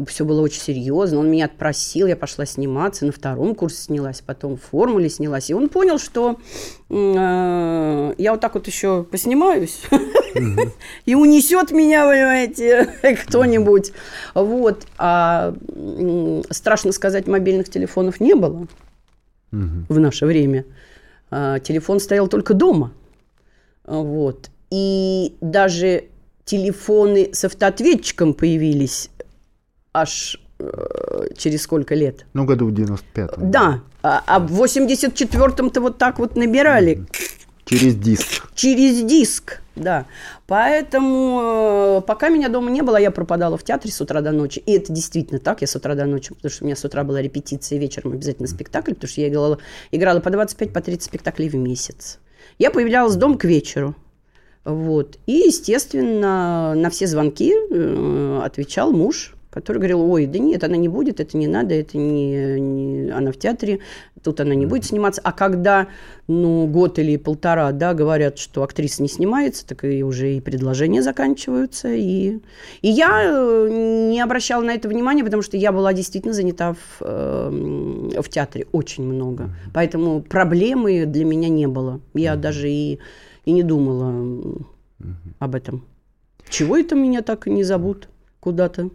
все 0.06 0.24
было 0.24 0.40
очень 0.40 0.60
серьезно. 0.60 1.18
Он 1.18 1.30
меня 1.30 1.46
отпросил, 1.46 2.06
я 2.06 2.16
пошла 2.16 2.46
сниматься, 2.46 3.06
на 3.06 3.12
втором 3.12 3.54
курсе 3.54 3.82
снялась, 3.82 4.20
потом 4.20 4.56
в 4.56 4.62
формуле 4.62 5.08
снялась. 5.08 5.50
И 5.50 5.54
он 5.54 5.68
понял, 5.68 5.98
что 5.98 6.38
э, 6.88 8.14
я 8.18 8.32
вот 8.32 8.40
так 8.40 8.54
вот 8.54 8.66
еще 8.66 9.04
поснимаюсь, 9.04 9.82
и 11.04 11.14
унесет 11.14 11.70
меня, 11.72 12.06
понимаете, 12.06 12.88
кто-нибудь. 13.26 13.92
Вот. 14.34 14.86
А 14.98 15.54
страшно 16.50 16.92
сказать, 16.92 17.26
мобильных 17.26 17.68
телефонов 17.68 18.20
не 18.20 18.34
было 18.34 18.66
в 19.50 19.98
наше 19.98 20.26
время. 20.26 20.64
А, 21.30 21.58
телефон 21.58 22.00
стоял 22.00 22.28
только 22.28 22.54
дома. 22.54 22.92
Вот. 23.84 24.50
И 24.70 25.34
даже 25.40 26.04
телефоны 26.44 27.30
с 27.32 27.44
автоответчиком 27.44 28.34
появились 28.34 29.10
аж 30.00 30.40
э, 30.58 31.28
через 31.36 31.62
сколько 31.62 31.94
лет? 31.94 32.26
Ну, 32.32 32.44
году 32.44 32.66
в 32.66 32.72
95-м. 32.72 33.50
Да, 33.50 33.80
а, 34.02 34.22
а 34.26 34.38
в 34.38 34.62
84-м-то 34.62 35.80
вот 35.80 35.98
так 35.98 36.18
вот 36.18 36.36
набирали. 36.36 37.04
Через 37.68 37.96
диск. 37.96 38.50
Через 38.54 39.02
диск, 39.02 39.60
да. 39.76 40.06
Поэтому 40.46 41.98
э, 41.98 42.00
пока 42.06 42.30
меня 42.30 42.48
дома 42.48 42.70
не 42.70 42.80
было, 42.80 42.96
я 42.96 43.10
пропадала 43.10 43.58
в 43.58 43.62
театре 43.62 43.92
с 43.92 44.00
утра 44.00 44.22
до 44.22 44.32
ночи. 44.32 44.62
И 44.64 44.72
это 44.72 44.90
действительно 44.90 45.38
так, 45.38 45.60
я 45.60 45.66
с 45.66 45.76
утра 45.76 45.94
до 45.94 46.06
ночи, 46.06 46.32
потому 46.32 46.50
что 46.50 46.64
у 46.64 46.66
меня 46.66 46.76
с 46.76 46.84
утра 46.84 47.04
была 47.04 47.20
репетиция, 47.20 47.78
вечером 47.78 48.12
обязательно 48.12 48.48
спектакль, 48.48 48.94
потому 48.94 49.10
что 49.10 49.20
я 49.20 49.28
играла, 49.28 49.58
играла 49.92 50.20
по 50.20 50.30
25, 50.30 50.72
по 50.72 50.80
30 50.80 51.02
спектаклей 51.02 51.50
в 51.50 51.56
месяц. 51.56 52.20
Я 52.58 52.70
появлялась 52.70 53.16
дома 53.16 53.36
к 53.36 53.44
вечеру. 53.44 53.94
Вот. 54.64 55.18
И, 55.26 55.32
естественно, 55.32 56.74
на 56.74 56.88
все 56.88 57.06
звонки 57.06 57.52
э, 57.52 58.40
отвечал 58.44 58.92
муж, 58.92 59.34
который 59.58 59.78
говорил, 59.78 60.08
ой, 60.08 60.26
да 60.26 60.38
нет, 60.38 60.62
она 60.62 60.76
не 60.76 60.86
будет, 60.86 61.18
это 61.18 61.36
не 61.36 61.48
надо, 61.48 61.74
это 61.74 61.98
не, 61.98 62.60
не 62.60 63.10
она 63.10 63.32
в 63.32 63.36
театре, 63.36 63.80
тут 64.22 64.38
она 64.40 64.54
не 64.54 64.66
будет 64.66 64.84
сниматься. 64.84 65.20
А 65.24 65.32
когда, 65.32 65.88
ну, 66.28 66.68
год 66.68 67.00
или 67.00 67.16
полтора, 67.16 67.72
да, 67.72 67.92
говорят, 67.92 68.38
что 68.38 68.62
актриса 68.62 69.02
не 69.02 69.08
снимается, 69.08 69.66
так 69.66 69.84
и 69.84 70.04
уже 70.04 70.36
и 70.36 70.40
предложения 70.40 71.02
заканчиваются. 71.02 71.92
И, 71.92 72.38
и 72.82 72.88
я 72.88 73.24
э, 73.24 74.08
не 74.12 74.20
обращала 74.20 74.62
на 74.62 74.74
это 74.74 74.88
внимания, 74.88 75.24
потому 75.24 75.42
что 75.42 75.56
я 75.56 75.72
была 75.72 75.92
действительно 75.92 76.34
занята 76.34 76.74
в, 76.74 77.00
э, 77.00 78.20
в 78.22 78.28
театре 78.28 78.68
очень 78.70 79.04
много. 79.04 79.50
Поэтому 79.74 80.22
проблемы 80.22 81.04
для 81.04 81.24
меня 81.24 81.48
не 81.48 81.66
было. 81.66 82.00
Я 82.14 82.36
даже 82.36 82.70
и, 82.70 83.00
и 83.44 83.50
не 83.50 83.64
думала 83.64 84.54
об 85.40 85.54
этом. 85.56 85.84
Чего 86.48 86.76
это 86.76 86.94
меня 86.94 87.22
так 87.22 87.48
и 87.48 87.50
не 87.50 87.64
зовут? 87.64 88.08
Куда-то. 88.48 88.88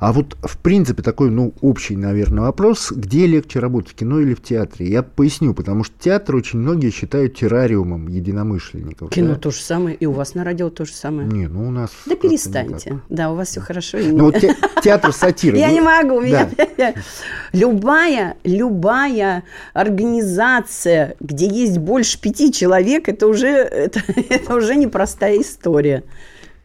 А 0.00 0.12
вот, 0.12 0.36
в 0.42 0.58
принципе, 0.58 1.00
такой, 1.00 1.30
ну, 1.30 1.54
общий, 1.60 1.96
наверное, 1.96 2.44
вопрос, 2.44 2.90
где 2.90 3.26
легче 3.26 3.60
работать, 3.60 3.92
в 3.92 3.94
кино 3.94 4.18
или 4.18 4.34
в 4.34 4.42
театре? 4.42 4.90
Я 4.90 5.04
поясню, 5.04 5.54
потому 5.54 5.84
что 5.84 5.94
театр 6.00 6.34
очень 6.34 6.58
многие 6.58 6.90
считают 6.90 7.36
террариумом 7.36 8.08
единомышленников. 8.08 9.10
Кино 9.10 9.34
да? 9.34 9.36
то 9.36 9.50
же 9.52 9.60
самое, 9.60 9.94
и 9.94 10.04
у 10.04 10.10
вас 10.10 10.34
на 10.34 10.42
радио 10.42 10.68
то 10.68 10.84
же 10.84 10.92
самое. 10.92 11.28
Не, 11.28 11.46
ну 11.46 11.68
у 11.68 11.70
нас... 11.70 11.90
Да 12.06 12.16
перестаньте. 12.16 13.00
Да, 13.08 13.30
у 13.30 13.36
вас 13.36 13.50
все 13.50 13.60
хорошо. 13.60 13.98
Ну 13.98 14.24
вот 14.24 14.36
театр 14.82 15.12
сатиры. 15.12 15.56
Я 15.58 15.70
не 15.70 15.80
могу. 15.80 16.20
Любая, 17.52 18.36
любая 18.42 19.44
организация, 19.74 21.14
где 21.20 21.46
есть 21.46 21.78
больше 21.78 22.20
пяти 22.20 22.52
человек, 22.52 23.08
это 23.08 23.28
уже, 23.28 23.46
это, 23.48 24.00
это 24.28 24.54
уже 24.56 24.74
непростая 24.74 25.40
история. 25.40 26.02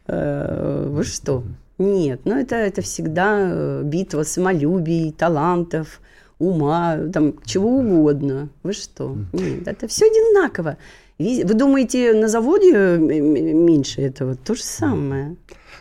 Э, 0.08 0.88
вы 0.89 1.03
что? 1.03 1.43
Нет, 1.78 2.22
ну 2.25 2.36
это, 2.36 2.56
это 2.56 2.82
всегда 2.82 3.38
э, 3.40 3.82
битва 3.84 4.24
самолюбий, 4.24 5.12
талантов, 5.12 6.00
ума, 6.40 6.98
там, 7.13 7.36
чего 7.46 7.78
угодно. 7.78 8.50
Вы 8.63 8.74
что? 8.74 9.18
Нет, 9.34 9.68
это 9.68 9.88
все 9.88 10.06
одинаково. 10.06 10.78
Вы 11.18 11.54
думаете, 11.54 12.13
на 12.13 12.28
заводе 12.28 12.74
э, 12.74 12.98
меньше 12.98 14.01
этого? 14.01 14.36
То 14.36 14.56
же 14.56 14.63
самое. 14.63 15.36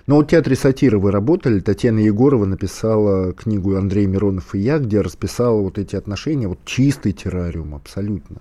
Но 0.06 0.20
в 0.20 0.26
театре 0.26 0.56
сатиры 0.56 0.98
вы 0.98 1.10
работали. 1.12 1.60
Татьяна 1.60 2.00
Егорова 2.00 2.44
написала 2.44 3.32
книгу 3.32 3.76
«Андрей 3.76 4.06
Миронов 4.06 4.54
и 4.54 4.58
я», 4.58 4.78
где 4.78 5.00
расписала 5.00 5.60
вот 5.60 5.78
эти 5.78 5.96
отношения, 5.96 6.48
вот 6.48 6.58
чистый 6.64 7.12
террариум 7.12 7.74
абсолютно. 7.74 8.40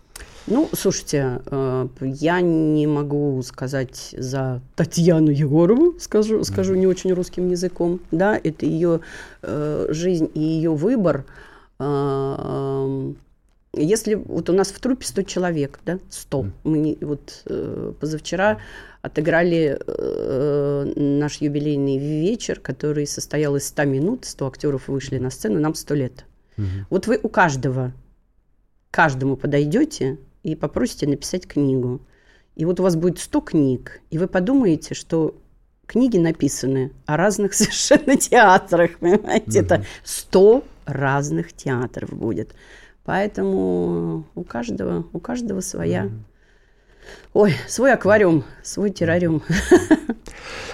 Ну, 0.50 0.68
слушайте, 0.74 1.42
э, 1.46 1.88
я 2.02 2.42
не 2.42 2.88
могу 2.88 3.40
сказать 3.44 4.16
за 4.18 4.62
Татьяну 4.76 5.30
Егорову, 5.30 6.00
скажу, 6.00 6.44
скажу 6.44 6.74
не 6.74 6.88
очень 6.88 7.14
русским 7.14 7.50
языком. 7.50 8.00
Да, 8.10 8.40
это 8.44 8.66
ее 8.66 9.02
э, 9.44 9.88
жизнь 9.90 10.30
и 10.34 10.40
ее 10.40 10.74
выбор. 10.74 11.26
Э, 11.80 13.14
если 13.74 14.16
вот 14.16 14.50
у 14.50 14.54
нас 14.54 14.70
в 14.70 14.80
трупе 14.80 15.06
100 15.06 15.22
человек, 15.24 15.80
да, 15.86 16.00
100. 16.10 16.46
Мы 16.64 16.80
не, 16.80 16.98
вот 17.02 17.46
позавчера 18.00 18.58
отыграли 19.04 19.80
наш 21.00 21.38
юбилейный 21.38 22.00
вечер, 22.00 22.60
который 22.60 23.06
состоял 23.06 23.56
из 23.56 23.68
100 23.68 23.86
минут, 23.86 24.26
100 24.26 24.48
актеров 24.48 24.88
вышли 24.88 25.20
на 25.20 25.30
сцену, 25.30 25.60
нам 25.60 25.76
100 25.76 25.94
лет. 25.94 26.26
Угу. 26.58 26.66
Вот 26.90 27.06
вы 27.06 27.20
у 27.22 27.30
каждого, 27.30 27.94
каждому 28.90 29.38
подойдете, 29.38 30.18
и 30.44 30.56
попросите 30.56 31.08
написать 31.08 31.48
книгу. 31.48 32.02
И 32.56 32.66
вот 32.66 32.80
у 32.80 32.84
вас 32.84 32.96
будет 32.96 33.20
100 33.20 33.42
книг, 33.42 34.02
и 34.10 34.18
вы 34.18 34.28
подумаете, 34.28 34.94
что 34.94 35.36
книги 35.86 36.18
написаны 36.18 36.92
о 37.06 37.18
разных 37.18 37.54
совершенно 37.56 38.16
театрах, 38.16 39.00
понимаете? 39.00 39.60
Mm-hmm. 39.60 39.66
Это 39.66 39.86
100 40.04 40.64
разных 40.86 41.54
театров 41.54 42.14
будет. 42.14 42.54
Поэтому 43.06 44.26
у 44.36 44.44
каждого, 44.44 45.06
у 45.14 45.20
каждого 45.20 45.62
своя. 45.62 46.06
Mm-hmm. 46.06 46.20
Ой, 47.34 47.54
свой 47.68 47.94
аквариум, 47.94 48.44
свой 48.64 48.90
террариум. 48.90 49.42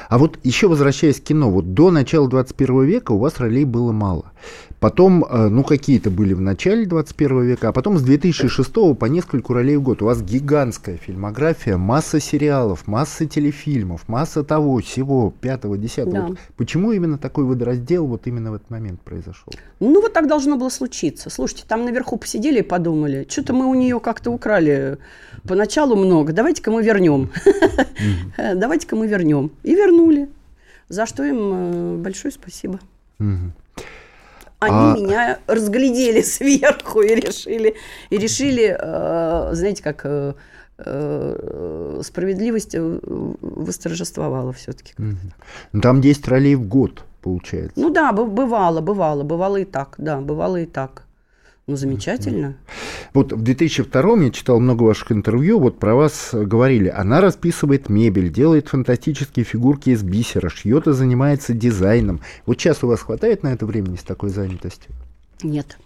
А 0.07 0.17
вот 0.17 0.37
еще 0.43 0.67
возвращаясь 0.67 1.19
к 1.19 1.23
кино, 1.23 1.49
вот 1.49 1.73
до 1.73 1.89
начала 1.89 2.29
21 2.29 2.83
века 2.83 3.11
у 3.11 3.17
вас 3.17 3.39
ролей 3.39 3.65
было 3.65 3.91
мало. 3.91 4.31
Потом, 4.79 5.23
э, 5.23 5.47
ну, 5.47 5.63
какие-то 5.63 6.11
были 6.11 6.33
в 6.33 6.41
начале 6.41 6.85
21 6.85 7.41
века, 7.43 7.69
а 7.69 7.71
потом 7.71 7.97
с 7.97 8.03
2006 8.03 8.93
по 8.93 9.05
нескольку 9.05 9.53
ролей 9.53 9.77
в 9.77 9.81
год. 9.81 10.01
У 10.01 10.05
вас 10.05 10.21
гигантская 10.21 10.97
фильмография, 10.97 11.77
масса 11.77 12.19
сериалов, 12.19 12.85
масса 12.85 13.25
телефильмов, 13.25 14.07
масса 14.07 14.43
того, 14.43 14.79
всего, 14.79 15.33
пятого, 15.41 15.77
десятого. 15.77 16.13
Да. 16.13 16.27
Вот 16.27 16.37
почему 16.55 16.91
именно 16.91 17.17
такой 17.17 17.45
водораздел 17.45 18.05
вот 18.05 18.27
именно 18.27 18.51
в 18.51 18.55
этот 18.55 18.69
момент 18.69 19.01
произошел? 19.01 19.51
Ну, 19.79 20.01
вот 20.01 20.13
так 20.13 20.27
должно 20.27 20.55
было 20.57 20.69
случиться. 20.69 21.29
Слушайте, 21.29 21.63
там 21.67 21.85
наверху 21.85 22.17
посидели 22.17 22.59
и 22.59 22.63
подумали, 22.63 23.25
что-то 23.27 23.53
мы 23.53 23.65
у 23.65 23.73
нее 23.73 23.99
как-то 23.99 24.29
украли 24.29 24.99
поначалу 25.47 25.95
много, 25.95 26.33
давайте-ка 26.33 26.71
мы 26.71 26.83
вернем. 26.83 27.29
Давайте-ка 28.37 28.95
мы 28.95 29.07
вернем. 29.07 29.51
И 29.63 29.75
вернули. 29.75 30.29
За 30.89 31.05
что 31.05 31.23
им 31.23 31.37
э, 31.37 31.97
большое 31.97 32.31
спасибо. 32.31 32.79
Они 33.17 33.41
а... 34.59 34.95
меня 34.95 35.39
разглядели 35.47 36.21
сверху 36.23 37.01
и 37.01 37.15
решили, 37.15 37.75
и 38.09 38.17
решили, 38.17 38.77
э, 38.79 39.49
знаете, 39.53 39.81
как 39.83 40.05
э, 40.05 40.33
справедливость 42.03 42.75
восторжествовала 42.77 44.51
все-таки. 44.53 44.93
Угу. 44.97 45.81
Там 45.81 46.01
10 46.01 46.27
ролей 46.27 46.55
в 46.55 46.67
год, 46.67 47.03
получается. 47.21 47.79
Ну 47.79 47.89
да, 47.89 48.11
бывало, 48.11 48.81
бывало, 48.81 49.23
бывало 49.23 49.57
и 49.57 49.65
так, 49.65 49.95
да, 49.97 50.19
бывало 50.19 50.57
и 50.57 50.65
так. 50.65 51.04
Ну, 51.67 51.75
замечательно. 51.75 52.57
Вот 53.13 53.33
в 53.33 53.41
2002 53.41 54.23
я 54.23 54.29
читал 54.29 54.59
много 54.59 54.83
ваших 54.83 55.11
интервью, 55.11 55.59
вот 55.59 55.79
про 55.79 55.95
вас 55.95 56.29
говорили, 56.31 56.89
она 56.89 57.21
расписывает 57.21 57.89
мебель, 57.89 58.31
делает 58.31 58.67
фантастические 58.67 59.45
фигурки 59.45 59.89
из 59.89 60.03
бисера, 60.03 60.49
шьет 60.49 60.85
и 60.85 60.93
занимается 60.93 61.53
дизайном. 61.53 62.21
Вот 62.45 62.59
сейчас 62.59 62.83
у 62.83 62.87
вас 62.87 63.01
хватает 63.01 63.41
на 63.41 63.51
это 63.51 63.65
времени 63.65 63.95
с 63.95 64.03
такой 64.03 64.29
занятостью? 64.29 64.91
Нет. 65.41 65.79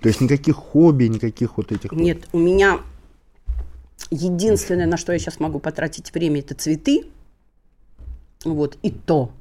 То 0.00 0.08
есть 0.08 0.20
никаких 0.20 0.54
хобби, 0.54 1.04
никаких 1.04 1.56
вот 1.56 1.72
этих... 1.72 1.90
Нет, 1.90 2.28
у 2.32 2.38
меня 2.38 2.78
единственное, 4.12 4.86
на 4.86 4.96
что 4.96 5.12
я 5.12 5.18
сейчас 5.18 5.40
могу 5.40 5.58
потратить 5.58 6.14
время, 6.14 6.40
это 6.40 6.54
цветы. 6.54 7.02
Вот, 8.44 8.78
и 8.82 8.92
то. 8.92 9.32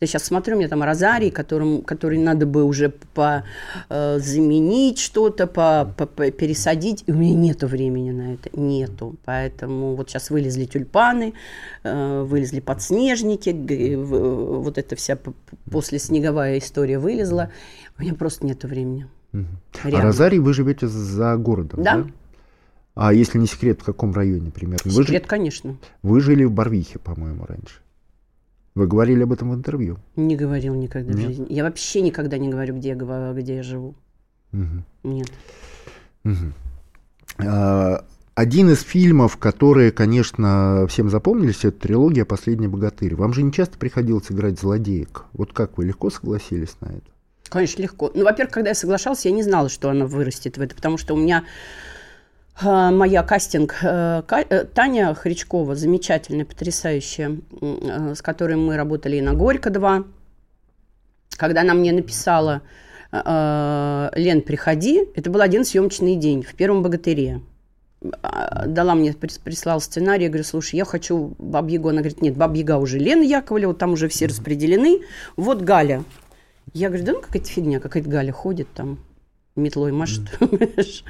Я 0.00 0.06
сейчас 0.06 0.24
смотрю, 0.24 0.56
у 0.56 0.58
меня 0.58 0.68
там 0.68 0.82
розарий, 0.82 1.30
которым, 1.30 1.82
который 1.82 2.18
надо 2.18 2.46
бы 2.46 2.64
уже 2.64 2.88
по, 2.88 3.44
э, 3.90 4.18
заменить 4.18 4.98
что-то, 4.98 5.46
по, 5.46 5.92
по, 5.94 6.06
по, 6.06 6.30
пересадить. 6.30 7.04
И 7.06 7.12
у 7.12 7.16
меня 7.16 7.34
нету 7.34 7.66
времени 7.66 8.10
на 8.10 8.32
это. 8.32 8.48
Нету. 8.58 9.16
Поэтому 9.26 9.96
вот 9.96 10.08
сейчас 10.08 10.30
вылезли 10.30 10.64
тюльпаны, 10.64 11.34
э, 11.82 12.22
вылезли 12.22 12.60
подснежники, 12.60 13.50
в, 13.94 14.62
вот 14.62 14.78
эта 14.78 14.96
вся 14.96 15.18
после 15.70 15.98
снеговая 15.98 16.56
история 16.56 16.98
вылезла. 16.98 17.50
У 17.98 18.02
меня 18.02 18.14
просто 18.14 18.46
нету 18.46 18.68
времени. 18.68 19.06
Угу. 19.34 19.44
А 19.84 20.00
розарий 20.00 20.38
вы 20.38 20.54
живете 20.54 20.88
за 20.88 21.36
городом, 21.36 21.82
да? 21.82 21.96
да? 21.96 22.06
А 22.94 23.12
если 23.12 23.36
не 23.36 23.46
секрет, 23.46 23.82
в 23.82 23.84
каком 23.84 24.14
районе 24.14 24.50
примерно? 24.50 24.90
Секрет, 24.90 25.24
вы 25.24 25.28
конечно. 25.28 25.76
Вы 26.02 26.22
жили 26.22 26.44
в 26.44 26.52
Барвихе, 26.52 26.98
по-моему, 26.98 27.44
раньше. 27.44 27.80
Вы 28.80 28.86
говорили 28.86 29.24
об 29.24 29.32
этом 29.34 29.50
в 29.50 29.54
интервью? 29.54 29.98
Не 30.16 30.36
говорил 30.36 30.74
никогда 30.74 31.12
Нет? 31.12 31.20
в 31.20 31.28
жизни. 31.28 31.46
Я 31.50 31.64
вообще 31.64 32.00
никогда 32.00 32.38
не 32.38 32.48
говорю, 32.48 32.74
где 32.76 32.88
я, 32.88 33.32
где 33.34 33.56
я 33.56 33.62
живу. 33.62 33.94
Угу. 34.54 34.84
Нет. 35.02 35.30
Угу. 36.24 37.46
А, 37.46 38.06
один 38.34 38.70
из 38.70 38.80
фильмов, 38.80 39.36
которые, 39.36 39.92
конечно, 39.92 40.86
всем 40.88 41.10
запомнились, 41.10 41.66
это 41.66 41.78
трилогия 41.78 42.24
«Последний 42.24 42.68
богатырь». 42.68 43.14
Вам 43.16 43.34
же 43.34 43.42
не 43.42 43.52
часто 43.52 43.76
приходилось 43.76 44.32
играть 44.32 44.58
злодеек. 44.58 45.26
Вот 45.34 45.52
как 45.52 45.76
вы 45.76 45.84
легко 45.84 46.08
согласились 46.08 46.74
на 46.80 46.86
это? 46.86 47.10
Конечно, 47.50 47.82
легко. 47.82 48.10
Ну, 48.14 48.24
во-первых, 48.24 48.54
когда 48.54 48.70
я 48.70 48.74
соглашалась, 48.74 49.26
я 49.26 49.30
не 49.30 49.42
знала, 49.42 49.68
что 49.68 49.90
она 49.90 50.06
вырастет 50.06 50.56
в 50.56 50.62
это, 50.62 50.74
потому 50.74 50.96
что 50.96 51.12
у 51.12 51.18
меня 51.18 51.44
моя 52.62 53.22
кастинг 53.22 53.78
э, 53.82 54.22
э, 54.28 54.64
Таня 54.64 55.14
Хричкова, 55.14 55.74
замечательная, 55.74 56.44
потрясающая, 56.44 57.38
с 58.14 58.22
которой 58.22 58.56
мы 58.56 58.76
работали 58.76 59.16
и 59.16 59.20
на 59.20 59.34
Горько-2. 59.34 60.06
Когда 61.36 61.62
она 61.62 61.74
мне 61.74 61.92
написала, 61.92 62.62
Лен, 63.12 64.42
приходи, 64.42 65.02
это 65.14 65.30
был 65.30 65.40
один 65.40 65.64
съемочный 65.64 66.16
день 66.16 66.42
в 66.42 66.54
первом 66.54 66.82
«Богатыре». 66.82 67.40
А, 68.22 68.66
дала 68.66 68.94
мне, 68.94 69.12
прислал 69.12 69.80
сценарий, 69.80 70.24
я 70.24 70.28
говорю, 70.30 70.44
слушай, 70.44 70.76
я 70.76 70.84
хочу 70.84 71.34
Баб-Ягу. 71.38 71.90
Она 71.90 71.98
говорит, 71.98 72.22
нет, 72.22 72.36
Баб-Яга 72.36 72.78
уже 72.78 72.98
Лена 72.98 73.22
Яковлева, 73.22 73.74
там 73.74 73.92
уже 73.92 74.08
все 74.08 74.26
распределены. 74.26 75.02
Вот 75.36 75.62
Галя. 75.62 76.04
Я 76.72 76.88
говорю, 76.88 77.04
да 77.04 77.12
ну 77.12 77.20
какая-то 77.20 77.48
фигня, 77.48 77.80
какая-то 77.80 78.08
Галя 78.08 78.32
ходит 78.32 78.68
там, 78.74 79.00
метлой 79.56 79.92
машет. 79.92 80.22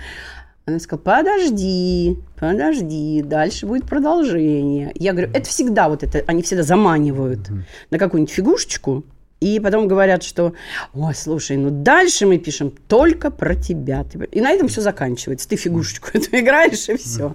Она 0.66 0.78
сказала, 0.78 1.02
подожди, 1.02 2.18
подожди, 2.38 3.22
дальше 3.22 3.66
будет 3.66 3.86
продолжение. 3.86 4.92
Я 4.94 5.12
говорю, 5.12 5.30
это 5.32 5.48
всегда 5.48 5.88
вот 5.88 6.02
это, 6.02 6.22
они 6.26 6.42
всегда 6.42 6.62
заманивают 6.62 7.48
mm-hmm. 7.48 7.62
на 7.90 7.98
какую-нибудь 7.98 8.32
фигушечку, 8.32 9.04
и 9.40 9.58
потом 9.58 9.88
говорят, 9.88 10.22
что, 10.22 10.52
ой, 10.92 11.14
слушай, 11.14 11.56
ну 11.56 11.70
дальше 11.70 12.26
мы 12.26 12.38
пишем 12.38 12.70
только 12.70 13.30
про 13.30 13.54
тебя. 13.54 14.04
И 14.30 14.40
на 14.40 14.50
этом 14.50 14.68
все 14.68 14.82
заканчивается. 14.82 15.48
Ты 15.48 15.56
фигушечку 15.56 16.08
эту 16.12 16.38
играешь, 16.38 16.88
и 16.90 16.96
все. 16.96 17.34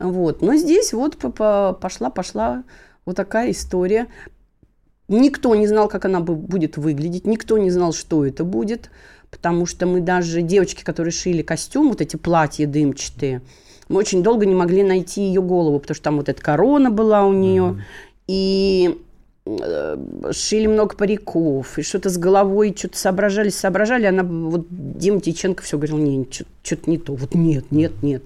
Вот. 0.00 0.42
Но 0.42 0.56
здесь 0.56 0.92
вот 0.92 1.16
пошла-пошла 1.16 2.64
вот 3.06 3.16
такая 3.16 3.52
история. 3.52 4.08
Никто 5.06 5.54
не 5.54 5.66
знал, 5.66 5.88
как 5.88 6.04
она 6.04 6.20
будет 6.20 6.76
выглядеть, 6.76 7.24
никто 7.24 7.56
не 7.56 7.70
знал, 7.70 7.92
что 7.92 8.26
это 8.26 8.44
будет 8.44 8.90
потому 9.30 9.66
что 9.66 9.86
мы 9.86 10.00
даже, 10.00 10.42
девочки, 10.42 10.84
которые 10.84 11.12
шили 11.12 11.42
костюм, 11.42 11.88
вот 11.90 12.00
эти 12.00 12.16
платья 12.16 12.66
дымчатые, 12.66 13.42
мы 13.88 13.98
очень 13.98 14.22
долго 14.22 14.46
не 14.46 14.54
могли 14.54 14.82
найти 14.82 15.22
ее 15.22 15.40
голову, 15.40 15.78
потому 15.78 15.94
что 15.94 16.04
там 16.04 16.16
вот 16.18 16.28
эта 16.28 16.42
корона 16.42 16.90
была 16.90 17.24
у 17.24 17.32
нее, 17.32 17.62
mm-hmm. 17.62 18.24
и 18.26 18.98
э, 19.46 20.32
шили 20.32 20.66
много 20.66 20.94
париков, 20.94 21.78
и 21.78 21.82
что-то 21.82 22.10
с 22.10 22.18
головой, 22.18 22.74
что-то 22.76 22.98
соображали, 22.98 23.48
соображали. 23.48 24.06
Она, 24.06 24.22
вот 24.22 24.66
Дима 24.70 25.20
Тиченко 25.20 25.62
все 25.62 25.78
говорил, 25.78 25.96
нет, 25.96 26.42
что-то 26.62 26.90
не 26.90 26.98
то, 26.98 27.14
вот 27.14 27.34
нет, 27.34 27.70
нет, 27.70 28.02
нет. 28.02 28.24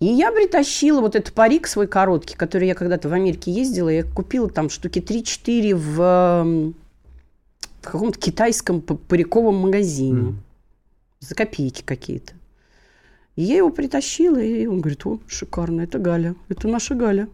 И 0.00 0.06
я 0.06 0.32
притащила 0.32 1.02
вот 1.02 1.14
этот 1.14 1.34
парик 1.34 1.66
свой 1.66 1.86
короткий, 1.86 2.34
который 2.34 2.68
я 2.68 2.74
когда-то 2.74 3.10
в 3.10 3.12
Америке 3.12 3.52
ездила, 3.52 3.90
я 3.90 4.02
купила 4.02 4.48
там 4.48 4.70
штуки 4.70 4.98
3-4 4.98 5.74
в 5.74 6.72
в 7.80 7.90
каком-то 7.90 8.18
китайском 8.18 8.80
париковом 8.80 9.56
магазине. 9.56 10.20
Mm. 10.20 10.34
За 11.20 11.34
копейки 11.34 11.82
какие-то. 11.82 12.34
И 13.36 13.42
я 13.42 13.58
его 13.58 13.70
притащила, 13.70 14.38
и 14.38 14.66
он 14.66 14.80
говорит, 14.80 15.04
о, 15.06 15.20
шикарно, 15.26 15.82
это 15.82 15.98
Галя, 15.98 16.34
это 16.48 16.68
наша 16.68 16.94
Галя. 16.94 17.28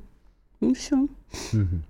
И 0.61 0.74
все. 0.74 1.06
Mm-hmm. 1.52 1.80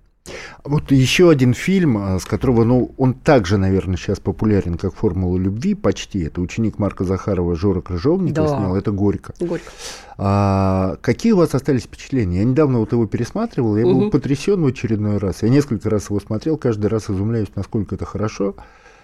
Вот 0.63 0.91
еще 0.91 1.29
один 1.29 1.53
фильм, 1.53 1.97
а, 1.97 2.19
с 2.19 2.25
которого, 2.25 2.63
ну, 2.63 2.91
он 2.97 3.13
также, 3.13 3.57
наверное, 3.57 3.97
сейчас 3.97 4.19
популярен, 4.19 4.77
как 4.77 4.95
«Формула 4.95 5.37
любви», 5.37 5.75
почти. 5.75 6.23
Это 6.23 6.41
ученик 6.41 6.79
Марка 6.79 7.03
Захарова 7.03 7.55
Жора 7.55 7.81
Крыжовников 7.81 8.47
да. 8.47 8.57
снял, 8.57 8.75
это 8.75 8.91
«Горько». 8.91 9.33
«Горько». 9.39 9.71
А, 10.17 10.97
какие 11.01 11.33
у 11.33 11.37
вас 11.37 11.53
остались 11.53 11.83
впечатления? 11.83 12.39
Я 12.39 12.43
недавно 12.43 12.79
вот 12.79 12.91
его 12.91 13.05
пересматривал, 13.05 13.77
я 13.77 13.85
угу. 13.85 14.01
был 14.01 14.09
потрясен 14.09 14.61
в 14.61 14.65
очередной 14.65 15.17
раз. 15.17 15.43
Я 15.43 15.49
несколько 15.49 15.89
раз 15.89 16.09
его 16.09 16.19
смотрел, 16.19 16.57
каждый 16.57 16.87
раз 16.87 17.09
изумляюсь, 17.09 17.49
насколько 17.55 17.95
это 17.95 18.05
хорошо. 18.05 18.55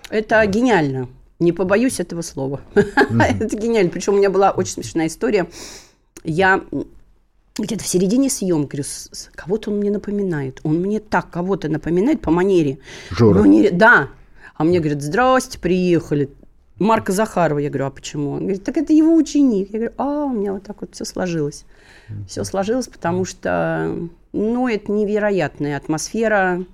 Это 0.09 0.45
гениально. 0.45 1.07
Не 1.39 1.51
побоюсь 1.51 1.99
этого 1.99 2.21
слова. 2.21 2.61
это 2.73 3.57
гениально. 3.57 3.91
Причем 3.91 4.13
у 4.13 4.17
меня 4.17 4.29
была 4.29 4.51
очень 4.51 4.73
смешная 4.73 5.07
история. 5.07 5.47
Я 6.23 6.61
где-то 7.57 7.83
в 7.83 7.87
середине 7.87 8.29
съемки, 8.29 8.75
говорю, 8.75 8.89
кого-то 9.35 9.71
он 9.71 9.77
мне 9.77 9.91
напоминает. 9.91 10.59
Он 10.63 10.79
мне 10.79 10.99
так 10.99 11.29
кого-то 11.29 11.69
напоминает 11.69 12.21
по 12.21 12.31
манере. 12.31 12.79
Жора. 13.11 13.39
Манере, 13.39 13.71
да. 13.71 14.09
А 14.55 14.63
мне 14.63 14.79
говорят, 14.79 15.01
здрасте, 15.01 15.59
приехали. 15.59 16.29
Марка 16.79 17.11
Захарова. 17.11 17.59
Я 17.59 17.69
говорю, 17.69 17.85
а 17.85 17.91
почему? 17.91 18.31
Он 18.31 18.39
говорит, 18.39 18.63
так 18.63 18.77
это 18.77 18.93
его 18.93 19.15
ученик. 19.15 19.69
Я 19.71 19.79
говорю, 19.79 19.93
а, 19.97 20.25
у 20.25 20.29
меня 20.33 20.53
вот 20.53 20.63
так 20.63 20.81
вот 20.81 20.95
все 20.95 21.05
сложилось. 21.05 21.65
Все 22.27 22.43
сложилось, 22.43 22.87
потому 22.87 23.25
что, 23.25 23.95
ну, 24.33 24.67
это 24.67 24.91
невероятная 24.91 25.77
атмосфера. 25.77 26.65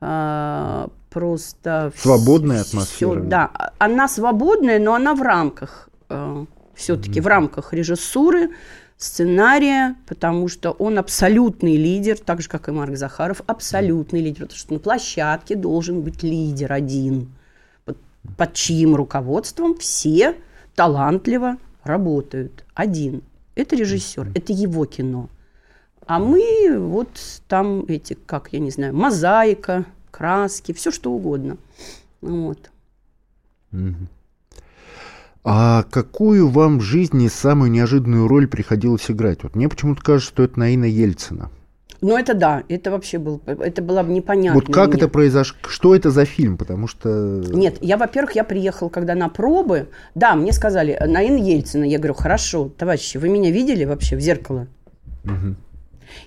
А, 0.00 0.88
просто... 1.10 1.92
Свободная 1.96 2.62
атмосфера. 2.62 3.20
Все, 3.20 3.28
да, 3.28 3.72
она 3.78 4.08
свободная, 4.08 4.78
но 4.78 4.94
она 4.94 5.14
в 5.14 5.22
рамках, 5.22 5.88
а, 6.08 6.44
все-таки 6.74 7.20
mm-hmm. 7.20 7.22
в 7.22 7.26
рамках 7.26 7.72
режиссуры, 7.72 8.50
сценария, 8.96 9.96
потому 10.06 10.48
что 10.48 10.70
он 10.70 10.98
абсолютный 10.98 11.76
лидер, 11.76 12.18
так 12.18 12.40
же, 12.40 12.48
как 12.48 12.68
и 12.68 12.72
Марк 12.72 12.96
Захаров, 12.96 13.42
абсолютный 13.46 14.20
лидер, 14.20 14.42
потому 14.42 14.58
что 14.58 14.72
на 14.74 14.78
площадке 14.78 15.54
должен 15.54 16.00
быть 16.00 16.22
лидер 16.22 16.72
один, 16.72 17.32
под, 17.84 17.98
под 18.36 18.54
чьим 18.54 18.94
руководством 18.94 19.76
все 19.76 20.36
талантливо 20.74 21.58
работают. 21.82 22.64
Один. 22.74 23.22
Это 23.54 23.76
режиссер, 23.76 24.32
это 24.34 24.52
его 24.52 24.84
кино. 24.86 25.28
А 26.06 26.18
мы 26.18 26.78
вот 26.78 27.08
там 27.48 27.84
эти, 27.88 28.14
как, 28.14 28.52
я 28.52 28.60
не 28.60 28.70
знаю, 28.70 28.94
мозаика, 28.94 29.84
краски, 30.10 30.72
все 30.72 30.90
что 30.90 31.12
угодно. 31.12 31.56
Вот. 32.20 32.70
Mm-hmm. 33.72 34.06
А 35.48 35.84
какую 35.84 36.48
вам 36.48 36.80
в 36.80 36.82
жизни 36.82 37.28
самую 37.28 37.70
неожиданную 37.70 38.26
роль 38.26 38.48
приходилось 38.48 39.08
играть? 39.08 39.44
Вот 39.44 39.54
мне 39.54 39.68
почему-то 39.68 40.02
кажется, 40.02 40.32
что 40.32 40.42
это 40.42 40.58
Наина 40.58 40.86
Ельцина. 40.86 41.50
Ну, 42.00 42.18
это 42.18 42.34
да, 42.34 42.64
это 42.68 42.90
вообще 42.90 43.18
был, 43.18 43.40
это 43.46 43.80
было 43.80 44.02
непонятно. 44.02 44.60
Вот 44.60 44.74
как 44.74 44.88
мне. 44.88 44.96
это 44.96 45.08
произошло, 45.08 45.56
что 45.68 45.94
это 45.94 46.10
за 46.10 46.24
фильм, 46.24 46.56
потому 46.58 46.88
что... 46.88 47.44
Нет, 47.52 47.78
я, 47.80 47.96
во-первых, 47.96 48.34
я 48.34 48.42
приехал, 48.42 48.90
когда 48.90 49.14
на 49.14 49.28
пробы, 49.28 49.88
да, 50.16 50.34
мне 50.34 50.52
сказали, 50.52 50.98
Наина 51.06 51.38
Ельцина, 51.38 51.84
я 51.84 51.98
говорю, 51.98 52.14
хорошо, 52.14 52.68
товарищи, 52.68 53.16
вы 53.16 53.28
меня 53.28 53.52
видели 53.52 53.84
вообще 53.84 54.16
в 54.16 54.20
зеркало? 54.20 54.66
Угу. 55.24 55.54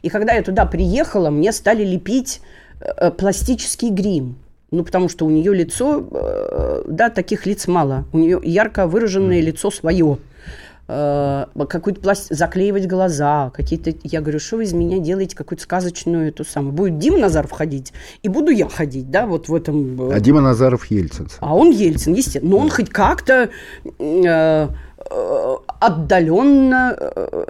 И 0.02 0.10
когда 0.10 0.34
я 0.34 0.44
туда 0.44 0.66
приехала, 0.66 1.30
мне 1.30 1.52
стали 1.52 1.84
лепить 1.84 2.40
э, 2.80 3.12
пластический 3.12 3.90
грим. 3.90 4.38
Ну, 4.72 4.84
потому 4.84 5.10
что 5.10 5.26
у 5.26 5.30
нее 5.30 5.54
лицо, 5.54 6.08
э, 6.12 6.84
да, 6.88 7.10
таких 7.10 7.46
лиц 7.46 7.68
мало. 7.68 8.06
У 8.14 8.20
нее 8.20 8.40
ярко 8.44 8.86
выраженное 8.86 9.42
лицо 9.42 9.72
свое. 9.72 10.20
Э, 10.88 11.46
какую-то 11.68 12.02
пласт... 12.02 12.28
заклеивать 12.30 12.88
глаза, 12.88 13.52
какие-то... 13.52 13.94
Я 14.04 14.22
говорю, 14.22 14.40
что 14.40 14.58
вы 14.58 14.64
из 14.64 14.74
меня 14.74 15.00
делаете 15.00 15.36
какую-то 15.36 15.64
сказочную 15.64 16.30
эту 16.30 16.46
самую... 16.46 16.74
Будет 16.74 17.00
Дима 17.00 17.18
Назаров 17.18 17.52
ходить, 17.52 17.94
и 18.22 18.30
буду 18.30 18.52
я 18.52 18.70
ходить, 18.70 19.10
да, 19.10 19.26
вот 19.26 19.50
в 19.50 19.56
этом... 19.56 20.12
Э, 20.12 20.16
а 20.16 20.20
Дима 20.20 20.42
Назаров 20.42 20.86
Ельцин. 20.86 21.28
А 21.40 21.56
он 21.56 21.72
Ельцин, 21.72 22.14
естественно. 22.14 22.50
Но 22.50 22.58
он 22.58 22.70
хоть 22.70 22.90
как-то 22.90 23.50
отдаленно 25.80 26.98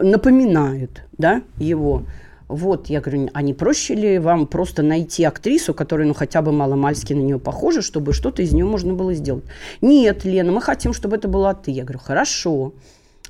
напоминают, 0.02 1.04
да, 1.18 1.42
его. 1.58 2.04
Вот, 2.50 2.88
я 2.88 3.00
говорю, 3.00 3.30
а 3.32 3.44
не 3.44 3.54
проще 3.54 3.94
ли 3.94 4.18
вам 4.18 4.48
просто 4.48 4.82
найти 4.82 5.24
актрису, 5.24 5.76
которая, 5.76 6.08
ну, 6.08 6.16
хотя 6.16 6.42
бы 6.42 6.52
мало-мальски 6.52 7.14
на 7.14 7.22
нее 7.22 7.38
похожа, 7.38 7.84
чтобы 7.84 8.12
что-то 8.12 8.42
из 8.42 8.52
нее 8.52 8.66
можно 8.66 8.94
было 8.94 9.14
сделать? 9.14 9.44
Нет, 9.82 10.26
Лена, 10.26 10.52
мы 10.52 10.60
хотим, 10.60 10.92
чтобы 10.92 11.18
это 11.18 11.28
была 11.28 11.54
ты. 11.54 11.70
Я 11.70 11.84
говорю, 11.84 12.00
хорошо. 12.00 12.74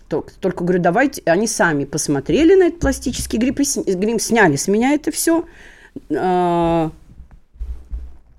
Только, 0.08 0.32
только 0.39 0.63
говорю, 0.63 0.82
давайте, 0.82 1.21
они 1.25 1.47
сами 1.47 1.84
посмотрели 1.84 2.55
на 2.55 2.67
этот 2.67 2.79
пластический 2.79 3.38
грим, 3.38 3.55
грим 3.99 4.19
сняли 4.19 4.55
с 4.55 4.69
меня 4.69 4.93
это 4.93 5.12
все. 5.12 5.43
А, 6.15 6.89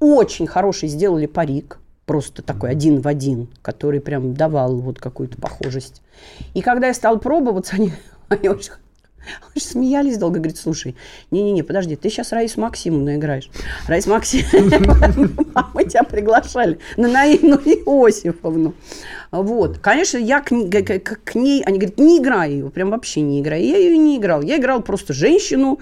очень 0.01 0.47
хороший 0.47 0.89
сделали 0.89 1.27
парик, 1.27 1.79
просто 2.07 2.41
такой 2.41 2.71
один 2.71 3.03
в 3.03 3.07
один, 3.07 3.49
который 3.61 4.01
прям 4.01 4.33
давал 4.33 4.77
вот 4.77 4.99
какую-то 4.99 5.37
похожесть. 5.37 6.01
И 6.55 6.63
когда 6.63 6.87
я 6.87 6.95
стал 6.95 7.19
пробоваться, 7.21 7.77
они, 7.77 7.93
они 8.31 8.49
очень 8.49 8.73
очень 8.73 8.90
смеялись 9.57 10.19
долго, 10.19 10.39
говорит, 10.39 10.57
слушай, 10.57 10.97
не-не-не, 11.31 11.63
подожди, 11.63 11.97
ты 11.97 12.11
сейчас 12.11 12.33
Раису 12.33 12.61
Максимовну 12.61 13.15
играешь. 13.15 13.51
Раис 13.87 14.07
Максимовна, 14.07 15.31
мы 15.75 15.85
тебя 15.89 16.03
приглашали 16.03 16.79
на 16.97 17.09
Наину 17.09 17.57
Иосифовну. 17.57 18.75
Вот, 19.31 19.79
конечно, 19.79 20.19
я 20.19 20.41
к, 20.41 20.49
к, 20.49 21.21
к 21.25 21.35
ней, 21.35 21.63
они 21.63 21.79
говорят, 21.79 21.99
не 21.99 22.19
играй 22.19 22.53
ее, 22.53 22.71
прям 22.71 22.91
вообще 22.91 23.21
не 23.21 23.41
играй. 23.41 23.63
Я 23.63 23.77
ее 23.77 23.97
не 23.97 24.17
играл, 24.17 24.43
я 24.43 24.57
играл 24.57 24.83
просто 24.83 25.13
женщину, 25.13 25.79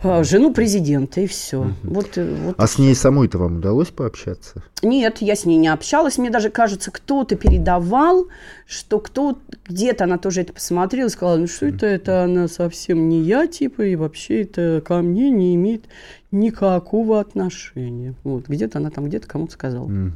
а, 0.00 0.22
жену 0.22 0.52
президента, 0.52 1.20
и 1.20 1.26
все. 1.26 1.60
Угу. 1.60 1.72
Вот, 1.82 2.18
э, 2.18 2.34
вот 2.44 2.54
а 2.56 2.66
с 2.68 2.78
ней 2.78 2.94
самой-то 2.94 3.38
вам 3.38 3.58
удалось 3.58 3.88
пообщаться? 3.88 4.62
Нет, 4.82 5.18
я 5.20 5.34
с 5.34 5.44
ней 5.44 5.56
не 5.56 5.66
общалась. 5.66 6.18
Мне 6.18 6.30
даже 6.30 6.50
кажется, 6.50 6.92
кто-то 6.92 7.34
передавал, 7.34 8.28
что 8.66 9.00
кто 9.00 9.38
где-то 9.68 10.04
она 10.04 10.18
тоже 10.18 10.42
это 10.42 10.52
посмотрела 10.52 11.08
и 11.08 11.10
сказала, 11.10 11.36
ну 11.36 11.46
что 11.46 11.66
это, 11.66 11.86
это 11.86 12.24
она 12.24 12.48
совсем 12.48 13.08
не 13.08 13.20
я, 13.20 13.46
типа, 13.46 13.82
и 13.82 13.96
вообще 13.96 14.42
это 14.42 14.82
ко 14.84 15.02
мне 15.02 15.30
не 15.30 15.54
имеет 15.54 15.84
никакого 16.30 17.20
отношения. 17.20 18.14
Вот, 18.24 18.48
где-то 18.48 18.78
она 18.78 18.90
там 18.90 19.06
где-то 19.06 19.26
кому-то 19.28 19.52
сказала. 19.52 19.84
Угу. 19.84 20.12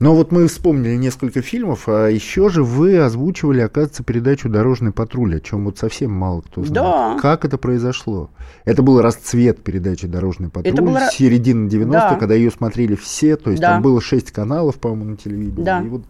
Но 0.00 0.14
вот 0.14 0.32
мы 0.32 0.46
вспомнили 0.48 0.96
несколько 0.96 1.40
фильмов, 1.42 1.88
а 1.88 2.08
еще 2.08 2.48
же 2.48 2.64
вы 2.64 2.98
озвучивали, 2.98 3.60
оказывается, 3.60 4.02
передачу 4.02 4.48
«Дорожный 4.48 4.92
патруль», 4.92 5.36
о 5.36 5.40
чем 5.40 5.64
вот 5.64 5.78
совсем 5.78 6.10
мало 6.10 6.40
кто 6.40 6.64
знает. 6.64 6.74
Да. 6.74 7.18
Как 7.20 7.44
это 7.44 7.58
произошло? 7.58 8.30
Это 8.64 8.82
был 8.82 9.00
расцвет 9.00 9.62
передачи 9.62 10.06
«Дорожный 10.06 10.50
патруль» 10.50 10.72
это 10.72 10.82
было... 10.82 11.08
середины 11.12 11.68
90-х, 11.68 12.10
да. 12.10 12.16
когда 12.16 12.34
ее 12.34 12.50
смотрели 12.50 12.96
все, 12.96 13.36
то 13.36 13.50
есть 13.50 13.62
да. 13.62 13.74
там 13.74 13.82
было 13.82 14.00
шесть 14.00 14.32
каналов, 14.32 14.76
по-моему, 14.76 15.12
на 15.12 15.16
телевидении. 15.16 15.64
Да. 15.64 15.82
И 15.82 15.88
вот 15.88 16.02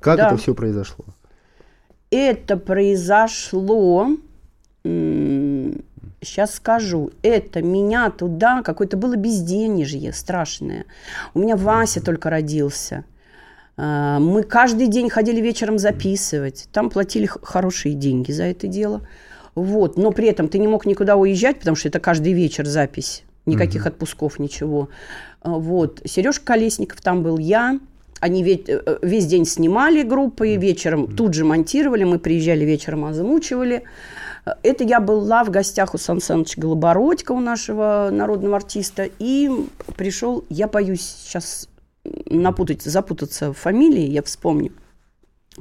как 0.00 0.18
да. 0.18 0.28
это 0.28 0.36
все 0.36 0.54
произошло? 0.54 1.04
Это 2.10 2.56
произошло 2.56 4.08
сейчас 6.26 6.54
скажу, 6.56 7.10
это 7.22 7.62
меня 7.62 8.10
туда, 8.10 8.62
какое-то 8.62 8.96
было 8.96 9.16
безденежье 9.16 10.12
страшное. 10.12 10.84
У 11.34 11.38
меня 11.38 11.56
Вася 11.56 12.02
только 12.02 12.30
родился. 12.30 13.04
А, 13.76 14.18
мы 14.18 14.42
каждый 14.42 14.88
день 14.88 15.08
ходили 15.08 15.40
вечером 15.40 15.78
записывать. 15.78 16.68
Там 16.72 16.90
платили 16.90 17.26
хорошие 17.26 17.94
деньги 17.94 18.32
за 18.32 18.44
это 18.44 18.66
дело. 18.66 19.06
Вот. 19.54 19.96
Но 19.96 20.10
при 20.12 20.28
этом 20.28 20.48
ты 20.48 20.58
не 20.58 20.68
мог 20.68 20.86
никуда 20.86 21.16
уезжать, 21.16 21.58
потому 21.58 21.76
что 21.76 21.88
это 21.88 22.00
каждый 22.00 22.32
вечер 22.32 22.66
запись. 22.66 23.22
Никаких 23.46 23.82
угу. 23.82 23.88
отпусков, 23.88 24.38
ничего. 24.38 24.88
А, 25.40 25.50
вот. 25.50 26.00
Сережка 26.04 26.44
Колесников 26.44 27.00
там 27.00 27.22
был, 27.22 27.38
я. 27.38 27.78
Они 28.20 28.42
весь, 28.42 28.68
э, 28.68 28.82
э, 28.84 28.98
весь 29.02 29.26
день 29.26 29.44
снимали 29.44 30.02
группы, 30.02 30.56
вечером 30.56 31.14
тут 31.14 31.34
же 31.34 31.44
монтировали. 31.44 32.04
Мы 32.04 32.18
приезжали 32.18 32.64
вечером, 32.64 33.04
озвучивали. 33.04 33.84
Это 34.62 34.84
я 34.84 35.00
была 35.00 35.44
в 35.44 35.50
гостях 35.50 35.94
у 35.94 35.98
Сан 35.98 36.20
Саныча 36.20 36.60
Голобородько, 36.60 37.32
у 37.32 37.40
нашего 37.40 38.10
народного 38.12 38.56
артиста, 38.56 39.08
и 39.18 39.50
пришел, 39.96 40.44
я 40.48 40.68
боюсь 40.68 41.02
сейчас 41.02 41.68
напутать, 42.30 42.82
запутаться 42.82 43.52
в 43.52 43.58
фамилии, 43.58 44.08
я 44.08 44.22
вспомню. 44.22 44.72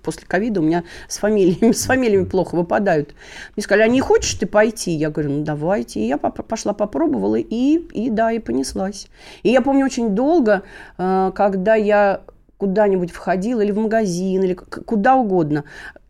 После 0.03 0.27
ковида 0.27 0.59
у 0.59 0.63
меня 0.63 0.83
с 1.07 1.17
фамилиями, 1.17 1.71
с 1.71 1.85
фамилиями 1.85 2.25
плохо 2.25 2.55
выпадают. 2.55 3.15
Мне 3.55 3.63
сказали, 3.63 3.83
а 3.83 3.87
не 3.87 4.01
хочешь 4.01 4.35
ты 4.35 4.45
пойти? 4.45 4.91
Я 4.91 5.09
говорю, 5.09 5.31
ну 5.31 5.43
давайте. 5.43 6.01
И 6.01 6.07
я 6.07 6.17
пошла, 6.17 6.73
попробовала, 6.73 7.37
и, 7.37 7.77
и 7.77 8.09
да, 8.09 8.31
и 8.31 8.39
понеслась. 8.39 9.07
И 9.43 9.49
я 9.49 9.61
помню 9.61 9.85
очень 9.85 10.09
долго, 10.09 10.63
э, 10.97 11.31
когда 11.33 11.75
я 11.75 12.21
куда-нибудь 12.57 13.11
входила, 13.11 13.61
или 13.61 13.71
в 13.71 13.77
магазин, 13.77 14.43
или 14.43 14.53
куда 14.53 15.15
угодно, 15.15 15.65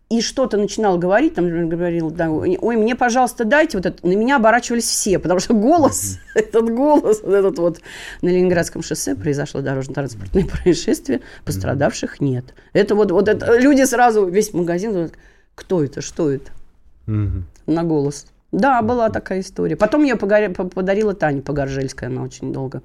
и 0.09 0.21
что-то 0.21 0.57
начинал 0.57 0.99
говорить, 0.99 1.33
там 1.33 1.67
говорил, 1.67 2.11
да, 2.11 2.29
ой, 2.29 2.77
мне, 2.77 2.95
пожалуйста, 2.95 3.43
дайте 3.43 3.77
вот 3.77 3.87
это. 3.87 4.07
На 4.07 4.13
меня 4.13 4.35
оборачивались 4.35 4.85
все, 4.85 5.17
потому 5.17 5.39
что 5.39 5.55
голос, 5.55 6.19
этот 6.35 6.69
голос, 6.69 7.21
этот 7.23 7.57
вот 7.57 7.79
на 8.21 8.29
Ленинградском 8.29 8.83
шоссе 8.83 9.15
произошло 9.15 9.61
дорожно-транспортное 9.61 10.45
происшествие, 10.63 11.21
пострадавших 11.43 12.21
нет. 12.21 12.53
Это 12.73 12.93
вот, 12.93 13.11
вот 13.11 13.27
это, 13.27 13.57
люди 13.57 13.83
сразу, 13.83 14.27
весь 14.27 14.53
магазин, 14.53 15.11
кто 15.55 15.83
это, 15.83 16.01
что 16.01 16.31
это? 16.31 16.51
На 17.07 17.83
голос. 17.83 18.27
Да, 18.51 18.81
была 18.81 19.09
такая 19.09 19.41
история. 19.41 19.75
Потом 19.75 20.03
я 20.03 20.15
подарила 20.15 21.13
Тане 21.13 21.41
Погоржельская, 21.41 22.09
она 22.09 22.21
очень 22.21 22.53
долго. 22.53 22.83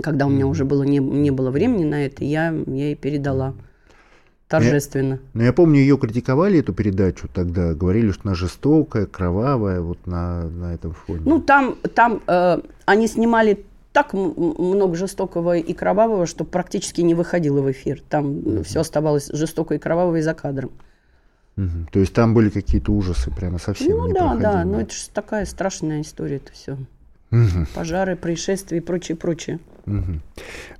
Когда 0.00 0.26
у 0.26 0.30
меня 0.30 0.46
уже 0.46 0.64
было, 0.64 0.84
не, 0.84 0.98
не 0.98 1.30
было 1.30 1.50
времени 1.50 1.84
на 1.84 2.06
это, 2.06 2.24
я, 2.24 2.54
я 2.66 2.84
ей 2.86 2.94
передала 2.94 3.54
торжественно. 4.48 5.18
Но 5.34 5.42
я, 5.42 5.48
я 5.48 5.52
помню, 5.52 5.80
ее 5.80 5.98
критиковали, 5.98 6.60
эту 6.60 6.72
передачу 6.72 7.28
тогда, 7.32 7.74
говорили, 7.74 8.10
что 8.10 8.22
она 8.24 8.34
жестокая, 8.34 9.06
кровавая, 9.06 9.80
вот 9.80 10.06
на, 10.06 10.48
на 10.48 10.74
этом 10.74 10.94
фоне. 10.94 11.22
Ну, 11.24 11.40
там, 11.40 11.76
там 11.94 12.22
э, 12.26 12.60
они 12.86 13.06
снимали 13.06 13.64
так 13.92 14.14
много 14.14 14.94
жестокого 14.96 15.56
и 15.58 15.72
кровавого, 15.74 16.26
что 16.26 16.44
практически 16.44 17.02
не 17.02 17.14
выходило 17.14 17.60
в 17.60 17.70
эфир. 17.70 18.02
Там 18.08 18.30
mm-hmm. 18.30 18.64
все 18.64 18.80
оставалось 18.80 19.28
жестокое 19.28 19.78
и 19.78 19.80
кровавое 19.80 20.22
за 20.22 20.32
кадром. 20.32 20.70
Угу. 21.56 21.88
То 21.92 22.00
есть 22.00 22.14
там 22.14 22.32
были 22.32 22.48
какие-то 22.48 22.92
ужасы 22.92 23.30
прямо 23.30 23.58
совсем 23.58 23.90
Ну 23.90 24.14
да, 24.14 24.34
да, 24.36 24.64
но 24.64 24.80
это 24.80 24.94
же 24.94 25.10
такая 25.12 25.44
страшная 25.44 26.00
история 26.00 26.36
это 26.36 26.50
все. 26.52 26.78
Угу. 27.32 27.66
Пожары, 27.74 28.14
происшествия 28.14 28.78
и 28.78 28.80
прочее, 28.80 29.16
прочее. 29.16 29.58
Угу. 29.86 30.20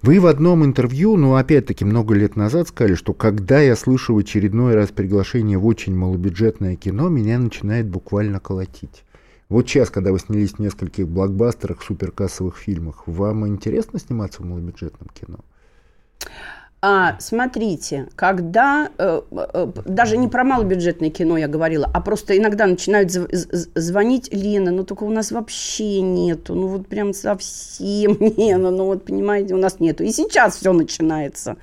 Вы 0.02 0.20
в 0.20 0.26
одном 0.26 0.64
интервью, 0.64 1.16
ну 1.16 1.34
опять-таки 1.34 1.84
много 1.84 2.14
лет 2.14 2.36
назад 2.36 2.68
сказали, 2.68 2.94
что 2.94 3.14
когда 3.14 3.60
я 3.60 3.74
слышу 3.74 4.14
в 4.14 4.18
очередной 4.18 4.74
раз 4.74 4.90
приглашение 4.90 5.56
в 5.56 5.66
очень 5.66 5.96
малобюджетное 5.96 6.76
кино, 6.76 7.08
меня 7.08 7.38
начинает 7.38 7.88
буквально 7.88 8.38
колотить. 8.38 9.04
Вот 9.48 9.68
сейчас, 9.68 9.90
когда 9.90 10.12
вы 10.12 10.18
снялись 10.18 10.52
в 10.52 10.58
нескольких 10.58 11.08
блокбастерах, 11.08 11.82
суперкассовых 11.82 12.56
фильмах, 12.56 13.02
вам 13.06 13.46
интересно 13.48 13.98
сниматься 13.98 14.42
в 14.42 14.44
малобюджетном 14.44 15.08
кино? 15.08 15.40
А, 16.84 17.14
смотрите, 17.20 18.08
когда, 18.16 18.90
э, 18.98 19.22
э, 19.30 19.72
даже 19.84 20.16
не 20.16 20.26
про 20.26 20.42
малобюджетное 20.42 21.10
кино 21.10 21.36
я 21.36 21.46
говорила, 21.46 21.88
а 21.94 22.00
просто 22.00 22.36
иногда 22.36 22.66
начинают 22.66 23.12
звонить, 23.12 24.34
Лена, 24.34 24.72
ну 24.72 24.82
только 24.82 25.04
у 25.04 25.10
нас 25.10 25.30
вообще 25.30 26.00
нету, 26.00 26.56
ну 26.56 26.66
вот 26.66 26.88
прям 26.88 27.14
совсем 27.14 28.16
не, 28.36 28.56
ну, 28.56 28.72
ну 28.72 28.86
вот 28.86 29.04
понимаете, 29.04 29.54
у 29.54 29.58
нас 29.58 29.78
нету. 29.78 30.02
И 30.02 30.10
сейчас 30.10 30.56
все 30.56 30.72
начинается, 30.72 31.56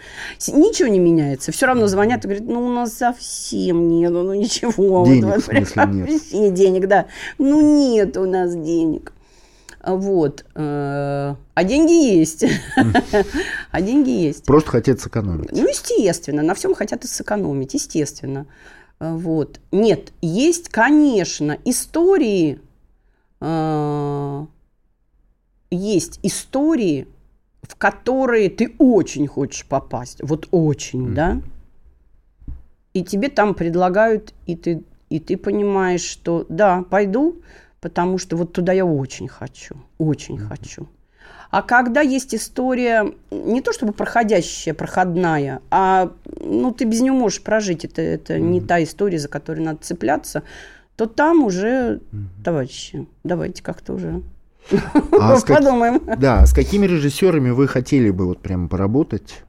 ничего 0.47 0.87
не 0.87 0.99
меняется, 0.99 1.51
все 1.51 1.65
равно 1.65 1.87
звонят 1.87 2.23
и 2.23 2.27
говорят, 2.29 2.47
ну 2.47 2.65
у 2.65 2.71
нас 2.71 2.93
совсем 2.93 3.89
нету, 3.89 4.23
ну 4.23 4.33
ничего. 4.33 5.05
Денег 5.05 5.25
вот, 5.25 5.41
в 5.41 5.43
смысле 5.43 5.83
нет? 5.87 6.09
Вообще 6.09 6.49
денег, 6.51 6.87
да, 6.87 7.07
ну 7.37 7.59
нет 7.59 8.15
у 8.15 8.25
нас 8.25 8.55
денег. 8.55 9.11
Вот. 9.83 10.45
Э, 10.55 11.35
а 11.53 11.63
деньги 11.63 12.17
есть. 12.17 12.45
А 13.71 13.81
деньги 13.81 14.09
есть. 14.09 14.45
Просто 14.45 14.71
хотят 14.71 14.99
сэкономить. 14.99 15.51
Ну, 15.51 15.67
естественно. 15.67 16.41
На 16.41 16.55
всем 16.55 16.73
хотят 16.73 17.05
и 17.05 17.07
сэкономить, 17.07 17.75
естественно. 17.75 18.47
Э, 18.99 19.13
вот. 19.13 19.59
Нет, 19.71 20.11
есть, 20.21 20.69
конечно, 20.69 21.57
истории, 21.65 22.59
э, 23.41 24.45
есть 25.71 26.19
истории, 26.23 27.07
в 27.61 27.75
которые 27.75 28.49
ты 28.49 28.73
очень 28.79 29.27
хочешь 29.27 29.65
попасть. 29.65 30.19
Вот 30.21 30.47
очень, 30.51 31.13
да? 31.13 31.41
И 32.93 33.03
тебе 33.03 33.29
там 33.29 33.53
предлагают, 33.53 34.33
и 34.47 34.55
ты, 34.55 34.83
и 35.09 35.19
ты 35.19 35.37
понимаешь, 35.37 36.01
что 36.01 36.45
да, 36.49 36.83
пойду, 36.89 37.41
потому 37.81 38.17
что 38.17 38.37
вот 38.37 38.53
туда 38.53 38.73
я 38.73 38.85
очень 38.85 39.27
хочу, 39.27 39.75
очень 39.97 40.37
mm-hmm. 40.37 40.47
хочу. 40.47 40.87
А 41.51 41.63
когда 41.63 42.01
есть 42.01 42.35
история, 42.35 43.13
не 43.31 43.61
то 43.61 43.73
чтобы 43.73 43.91
проходящая, 43.93 44.75
проходная, 44.75 45.61
а 45.71 46.11
ну, 46.39 46.71
ты 46.71 46.85
без 46.85 47.01
нее 47.01 47.11
можешь 47.11 47.41
прожить, 47.41 47.85
это, 47.85 48.01
это 48.01 48.35
mm-hmm. 48.35 48.39
не 48.39 48.61
та 48.61 48.83
история, 48.83 49.17
за 49.17 49.29
которую 49.29 49.65
надо 49.65 49.79
цепляться, 49.81 50.43
то 50.95 51.07
там 51.07 51.43
уже, 51.43 52.01
mm-hmm. 52.11 52.43
товарищи, 52.43 53.07
давайте 53.23 53.63
как-то 53.63 53.93
уже 53.93 54.21
а 55.19 55.39
подумаем. 55.47 55.99
Как, 55.99 56.19
да, 56.19 56.45
с 56.45 56.53
какими 56.53 56.85
режиссерами 56.85 57.49
вы 57.49 57.67
хотели 57.67 58.09
бы 58.09 58.25
вот 58.25 58.39
прямо 58.39 58.67
поработать? 58.67 59.43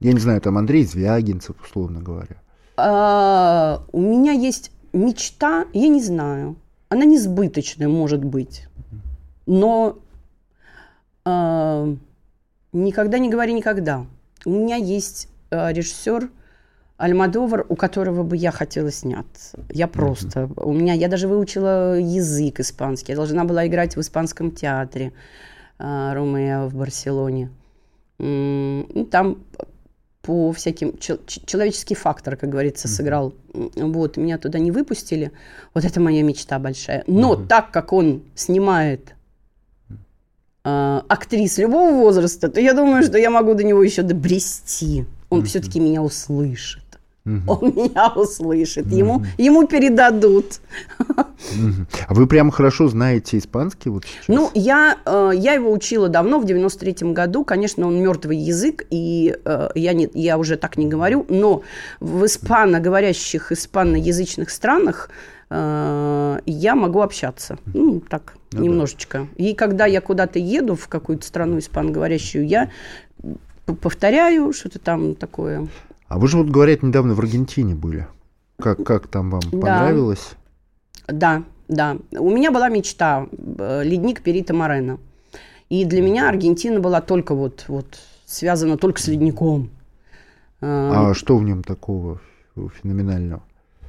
Я 0.00 0.12
не 0.12 0.20
знаю, 0.20 0.40
там 0.40 0.58
Андрей 0.58 0.84
Звягинцев, 0.84 1.56
условно 1.62 2.00
говоря. 2.00 2.36
А, 2.76 3.82
у 3.92 4.00
меня 4.00 4.32
есть 4.32 4.70
мечта, 4.92 5.64
я 5.72 5.88
не 5.88 6.02
знаю, 6.02 6.56
она 6.88 7.04
несбыточная, 7.04 7.88
может 7.88 8.24
быть, 8.24 8.66
но 9.46 9.98
а, 11.24 11.94
никогда 12.72 13.18
не 13.18 13.28
говори 13.28 13.52
никогда. 13.52 14.06
У 14.44 14.50
меня 14.50 14.76
есть 14.76 15.28
а, 15.50 15.72
режиссер 15.72 16.30
Альмадовар, 16.98 17.66
у 17.68 17.76
которого 17.76 18.22
бы 18.22 18.36
я 18.36 18.50
хотела 18.50 18.90
сняться. 18.90 19.58
Я 19.70 19.86
просто... 19.86 20.40
Mm-hmm. 20.40 20.62
У 20.64 20.72
меня... 20.72 20.94
Я 20.94 21.08
даже 21.08 21.28
выучила 21.28 21.98
язык 21.98 22.60
испанский. 22.60 23.12
Я 23.12 23.16
должна 23.16 23.44
была 23.44 23.66
играть 23.66 23.96
в 23.96 24.00
испанском 24.00 24.50
театре 24.50 25.12
э, 25.78 26.12
Ромео 26.14 26.68
в 26.68 26.74
Барселоне. 26.74 27.50
Mm, 28.18 29.06
там 29.10 29.38
по 30.26 30.52
всяким... 30.52 30.98
Человеческий 30.98 31.94
фактор, 31.94 32.36
как 32.36 32.50
говорится, 32.50 32.88
сыграл. 32.88 33.32
Вот, 33.76 34.16
меня 34.16 34.38
туда 34.38 34.58
не 34.58 34.72
выпустили. 34.72 35.30
Вот 35.72 35.84
это 35.84 36.00
моя 36.00 36.22
мечта 36.22 36.58
большая. 36.58 37.04
Но 37.06 37.34
mm-hmm. 37.34 37.46
так 37.46 37.70
как 37.70 37.92
он 37.92 38.22
снимает 38.34 39.14
э, 40.64 41.00
актрис 41.08 41.58
любого 41.58 41.92
возраста, 41.92 42.48
то 42.48 42.60
я 42.60 42.74
думаю, 42.74 43.04
что 43.04 43.18
я 43.18 43.30
могу 43.30 43.54
до 43.54 43.62
него 43.62 43.84
еще 43.84 44.02
добрести. 44.02 45.04
Он 45.30 45.40
mm-hmm. 45.40 45.44
все-таки 45.44 45.80
меня 45.80 46.02
услышит. 46.02 46.85
Угу. 47.26 47.52
Он 47.52 47.74
меня 47.74 48.12
услышит, 48.14 48.86
ему, 48.86 49.16
угу. 49.16 49.26
ему 49.36 49.66
передадут. 49.66 50.60
Угу. 50.98 51.86
А 52.08 52.14
вы 52.14 52.26
прямо 52.26 52.52
хорошо 52.52 52.88
знаете 52.88 53.38
испанский 53.38 53.90
вот 53.90 54.04
сейчас? 54.04 54.28
Ну, 54.28 54.50
я, 54.54 54.98
э, 55.04 55.32
я 55.34 55.54
его 55.54 55.72
учила 55.72 56.08
давно, 56.08 56.38
в 56.38 56.44
93-м 56.44 57.14
году. 57.14 57.44
Конечно, 57.44 57.86
он 57.86 58.00
мертвый 58.00 58.36
язык, 58.36 58.84
и 58.90 59.36
э, 59.44 59.68
я, 59.74 59.92
не, 59.92 60.08
я 60.14 60.38
уже 60.38 60.56
так 60.56 60.76
не 60.76 60.86
говорю, 60.86 61.26
но 61.28 61.62
в 61.98 62.24
испаноговорящих, 62.26 63.50
испаноязычных 63.50 64.50
странах 64.50 65.10
э, 65.50 66.38
я 66.46 66.74
могу 66.76 67.00
общаться. 67.00 67.58
Ну, 67.74 68.00
так, 68.08 68.34
ну, 68.52 68.62
немножечко. 68.62 69.26
Да. 69.36 69.44
И 69.44 69.54
когда 69.54 69.86
я 69.86 70.00
куда-то 70.00 70.38
еду 70.38 70.76
в 70.76 70.86
какую-то 70.86 71.26
страну 71.26 71.58
испаноговорящую, 71.58 72.46
я 72.46 72.70
повторяю 73.80 74.52
что-то 74.52 74.78
там 74.78 75.16
такое. 75.16 75.66
А 76.08 76.18
вы 76.18 76.28
же 76.28 76.38
вот, 76.38 76.48
говорят, 76.48 76.82
недавно 76.82 77.14
в 77.14 77.20
Аргентине 77.20 77.74
были. 77.74 78.06
Как, 78.58 78.82
как 78.84 79.08
там 79.08 79.30
вам? 79.30 79.42
Да. 79.52 79.58
Понравилось? 79.58 80.32
Да, 81.08 81.42
да. 81.68 81.96
У 82.12 82.30
меня 82.30 82.50
была 82.50 82.68
мечта. 82.68 83.26
Э, 83.58 83.82
ледник 83.84 84.22
Перита 84.22 84.54
Морена. 84.54 84.98
И 85.68 85.84
для 85.84 86.00
меня 86.00 86.28
Аргентина 86.28 86.80
была 86.80 87.00
только 87.00 87.34
вот, 87.34 87.64
вот 87.68 87.98
связана 88.24 88.76
только 88.76 89.00
с 89.00 89.08
ледником. 89.08 89.70
А 90.60 91.12
что 91.14 91.36
в 91.36 91.42
нем 91.42 91.62
такого 91.62 92.20
феноменального? 92.54 93.42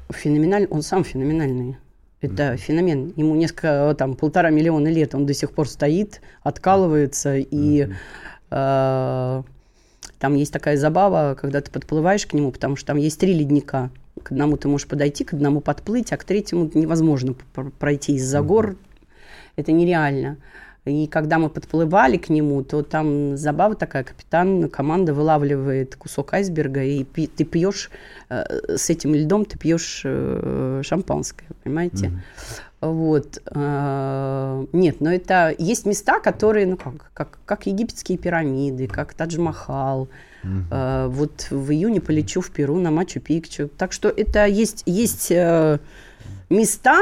Феноменальный, 0.09 0.67
он 0.69 0.81
сам 0.81 1.03
феноменальный. 1.03 1.77
Это 2.19 2.53
mm-hmm. 2.53 2.57
феномен. 2.57 3.13
Ему 3.15 3.35
несколько, 3.35 3.95
там, 3.97 4.15
полтора 4.15 4.49
миллиона 4.49 4.87
лет 4.87 5.13
он 5.13 5.25
до 5.25 5.33
сих 5.33 5.51
пор 5.51 5.69
стоит, 5.69 6.21
откалывается, 6.41 7.37
и 7.37 7.83
mm-hmm. 7.83 7.93
э, 8.51 9.43
там 10.19 10.35
есть 10.35 10.51
такая 10.51 10.77
забава, 10.77 11.35
когда 11.39 11.61
ты 11.61 11.71
подплываешь 11.71 12.25
к 12.25 12.33
нему, 12.33 12.51
потому 12.51 12.75
что 12.75 12.87
там 12.87 12.97
есть 12.97 13.19
три 13.19 13.33
ледника. 13.33 13.91
К 14.23 14.31
одному 14.31 14.57
ты 14.57 14.67
можешь 14.67 14.87
подойти, 14.87 15.23
к 15.23 15.33
одному 15.33 15.61
подплыть, 15.61 16.11
а 16.11 16.17
к 16.17 16.23
третьему 16.23 16.69
невозможно 16.73 17.35
пройти 17.79 18.15
из-за 18.15 18.41
гор. 18.41 18.77
Это 19.55 19.71
нереально. 19.71 20.37
И 20.85 21.07
когда 21.07 21.37
мы 21.37 21.49
подплывали 21.49 22.17
к 22.17 22.29
нему, 22.29 22.63
то 22.63 22.81
там 22.81 23.35
забава 23.35 23.75
такая, 23.75 24.03
капитан, 24.03 24.69
команда 24.69 25.13
вылавливает 25.13 25.95
кусок 25.95 26.33
айсберга, 26.33 26.83
и 26.83 27.03
пи- 27.03 27.27
ты 27.27 27.43
пьешь 27.43 27.91
э, 28.29 28.77
с 28.77 28.89
этим 28.89 29.13
льдом, 29.13 29.45
ты 29.45 29.57
пьешь 29.57 30.01
э, 30.05 30.81
шампанское, 30.83 31.47
понимаете? 31.63 32.07
Mm-hmm. 32.07 32.19
Вот. 32.79 33.41
Э, 33.45 34.65
нет, 34.71 35.01
но 35.01 35.11
это 35.11 35.53
есть 35.57 35.85
места, 35.85 36.19
которые, 36.19 36.67
ну 36.67 36.77
как, 36.77 37.11
как, 37.13 37.39
как 37.45 37.65
египетские 37.65 38.17
пирамиды, 38.17 38.87
как 38.87 39.13
Тадж-Махал. 39.13 40.09
Угу. 40.43 41.09
Вот 41.09 41.47
в 41.49 41.71
июне 41.71 41.99
полечу 41.99 42.41
в 42.41 42.51
Перу 42.51 42.77
на 42.79 42.91
Мачу-Пикчу. 42.91 43.69
Так 43.77 43.91
что 43.91 44.09
это 44.09 44.45
есть, 44.45 44.83
есть 44.85 45.31
э, 45.31 45.79
места, 46.49 46.99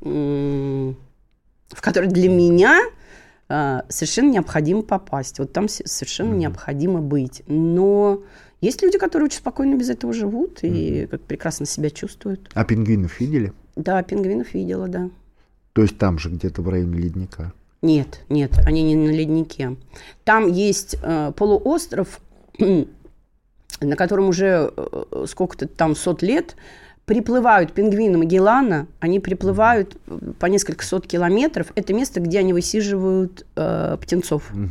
в 0.00 0.94
которые 1.80 2.10
для 2.10 2.28
меня 2.28 2.80
совершенно 3.88 4.30
необходимо 4.30 4.82
попасть. 4.82 5.38
Вот 5.38 5.52
там 5.52 5.68
совершенно 5.68 6.30
угу. 6.30 6.38
необходимо 6.38 7.00
быть. 7.00 7.42
Но 7.46 8.22
есть 8.60 8.82
люди, 8.82 8.98
которые 8.98 9.26
очень 9.26 9.38
спокойно 9.38 9.76
без 9.76 9.90
этого 9.90 10.12
живут 10.12 10.60
и 10.62 11.06
как 11.10 11.20
прекрасно 11.22 11.66
себя 11.66 11.90
чувствуют. 11.90 12.50
А 12.54 12.64
пингвинов 12.64 13.20
видели? 13.20 13.52
Да, 13.78 14.02
пингвинов 14.02 14.54
видела, 14.54 14.88
да. 14.88 15.08
То 15.72 15.82
есть 15.82 15.96
там 15.98 16.18
же 16.18 16.30
где-то 16.30 16.62
в 16.62 16.68
районе 16.68 16.98
ледника? 16.98 17.52
Нет, 17.80 18.24
нет, 18.28 18.58
они 18.66 18.82
не 18.82 18.96
на 18.96 19.10
леднике. 19.10 19.76
Там 20.24 20.50
есть 20.50 20.96
э, 21.00 21.32
полуостров, 21.36 22.20
на 22.58 23.96
котором 23.96 24.28
уже 24.28 24.72
э, 24.76 25.26
сколько-то 25.28 25.68
там 25.68 25.94
сот 25.94 26.22
лет 26.22 26.56
приплывают 27.04 27.72
пингвины 27.72 28.18
Магеллана, 28.18 28.88
они 28.98 29.20
приплывают 29.20 29.96
по 30.40 30.46
несколько 30.46 30.84
сот 30.84 31.06
километров. 31.06 31.72
Это 31.76 31.94
место, 31.94 32.18
где 32.18 32.40
они 32.40 32.52
высиживают 32.52 33.46
э, 33.54 33.96
птенцов. 34.02 34.50
Угу. 34.52 34.68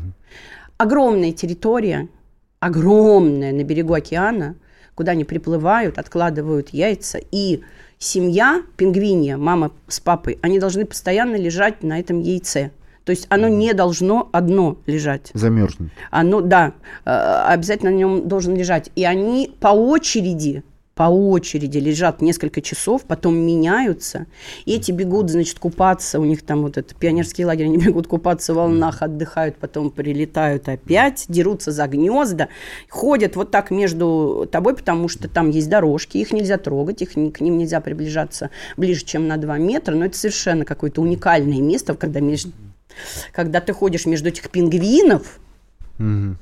Огромная 0.78 1.32
территория, 1.32 2.10
огромная 2.60 3.54
на 3.54 3.64
берегу 3.64 3.94
океана, 3.94 4.56
куда 4.96 5.14
они 5.14 5.24
приплывают, 5.24 5.98
откладывают 5.98 6.70
яйца 6.70 7.20
и 7.32 7.62
семья 8.00 8.64
пингвинья, 8.76 9.38
мама 9.38 9.72
с 9.88 10.00
папой, 10.00 10.40
они 10.42 10.60
должны 10.60 10.86
постоянно 10.86 11.36
лежать 11.36 11.84
на 11.84 12.00
этом 12.00 12.20
яйце. 12.20 12.72
То 13.04 13.12
есть 13.12 13.26
оно 13.30 13.48
не 13.48 13.74
должно 13.74 14.30
одно 14.34 14.78
лежать. 14.86 15.32
Замерзнуть. 15.34 15.92
Оно, 16.12 16.42
да, 16.42 16.74
э, 17.06 17.12
обязательно 17.48 17.92
на 17.92 17.96
нем 17.96 18.28
должен 18.28 18.54
лежать. 18.56 18.92
И 18.96 19.06
они 19.06 19.56
по 19.62 19.70
очереди 19.70 20.64
по 20.98 21.04
очереди 21.04 21.78
лежат 21.78 22.24
несколько 22.24 22.60
часов, 22.60 23.04
потом 23.04 23.38
меняются, 23.38 24.26
и 24.66 24.74
эти 24.74 24.92
бегут, 24.92 25.30
значит, 25.30 25.60
купаться, 25.60 26.20
у 26.20 26.26
них 26.26 26.42
там 26.42 26.64
вот 26.64 26.78
это 26.78 26.96
пионерский 26.96 27.46
лагерь, 27.46 27.68
они 27.68 27.78
бегут 27.86 28.08
купаться 28.08 28.54
в 28.54 28.58
волнах, 28.58 29.04
отдыхают, 29.04 29.58
потом 29.58 29.92
прилетают 29.92 30.68
опять, 30.68 31.26
дерутся 31.30 31.72
за 31.72 31.86
гнезда, 31.86 32.50
ходят 32.90 33.36
вот 33.36 33.52
так 33.52 33.70
между 33.70 34.50
тобой, 34.52 34.76
потому 34.76 35.08
что 35.08 35.30
там 35.30 35.52
есть 35.52 35.70
дорожки, 35.70 36.18
их 36.18 36.34
нельзя 36.34 36.58
трогать, 36.58 37.04
их, 37.04 37.12
к 37.14 37.42
ним 37.42 37.60
нельзя 37.60 37.80
приближаться 37.80 38.50
ближе, 38.76 39.06
чем 39.06 39.28
на 39.28 39.38
2 39.38 39.60
метра, 39.60 39.94
но 39.94 40.06
это 40.06 40.18
совершенно 40.18 40.66
какое-то 40.66 41.02
уникальное 41.02 41.62
место, 41.62 41.94
когда, 41.94 42.22
между, 42.22 42.52
когда 43.32 43.62
ты 43.62 43.72
ходишь 43.72 44.08
между 44.08 44.30
этих 44.30 44.50
пингвинов, 44.50 45.40
mm-hmm 46.00 46.38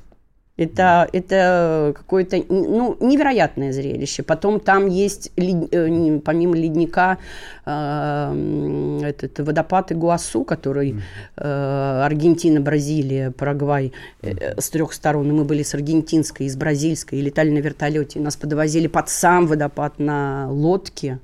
это, 0.56 1.08
это 1.12 1.92
какое-то 1.94 2.42
ну, 2.48 2.96
невероятное 3.00 3.72
зрелище. 3.72 4.22
Потом 4.22 4.58
там 4.58 4.86
есть, 4.86 5.30
э, 5.36 6.18
помимо 6.24 6.56
ледника, 6.56 7.18
э, 7.66 9.00
этот 9.04 9.38
водопад 9.40 9.92
Игуасу, 9.92 10.44
который 10.44 11.02
э, 11.36 12.02
Аргентина, 12.04 12.60
Бразилия, 12.60 13.32
Парагвай 13.32 13.92
с 14.22 14.70
трех 14.70 14.94
сторон. 14.94 15.28
И 15.28 15.32
мы 15.32 15.44
были 15.44 15.62
с 15.62 15.74
аргентинской, 15.74 16.46
и 16.46 16.48
с 16.48 16.56
бразильской, 16.56 17.18
и 17.18 17.22
летали 17.22 17.50
на 17.50 17.58
вертолете. 17.58 18.18
И 18.18 18.22
нас 18.22 18.36
подвозили 18.36 18.86
под 18.86 19.10
сам 19.10 19.46
водопад 19.46 19.98
на 19.98 20.50
лодке. 20.50 21.18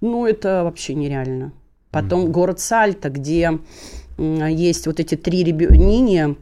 Ну, 0.00 0.26
это 0.26 0.64
вообще 0.64 0.94
нереально. 0.94 1.52
Потом 1.90 2.32
город 2.32 2.58
Сальто, 2.58 3.10
где 3.10 3.58
есть 4.16 4.86
вот 4.86 4.98
эти 4.98 5.14
три 5.14 5.44
ребенка, 5.44 5.76
Э, 5.76 6.34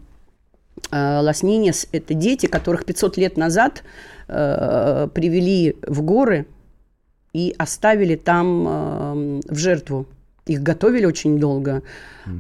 Лас-Нинес– 0.90 1.88
это 1.93 2.14
дети, 2.14 2.47
которых 2.47 2.85
500 2.85 3.16
лет 3.16 3.37
назад 3.37 3.85
э, 4.29 5.09
привели 5.14 5.77
в 5.87 6.03
горы 6.03 6.47
и 7.33 7.55
оставили 7.59 8.16
там 8.16 8.66
э, 8.66 9.40
в 9.49 9.57
жертву. 9.57 10.07
Их 10.47 10.62
готовили 10.62 11.07
очень 11.07 11.38
долго. 11.38 11.83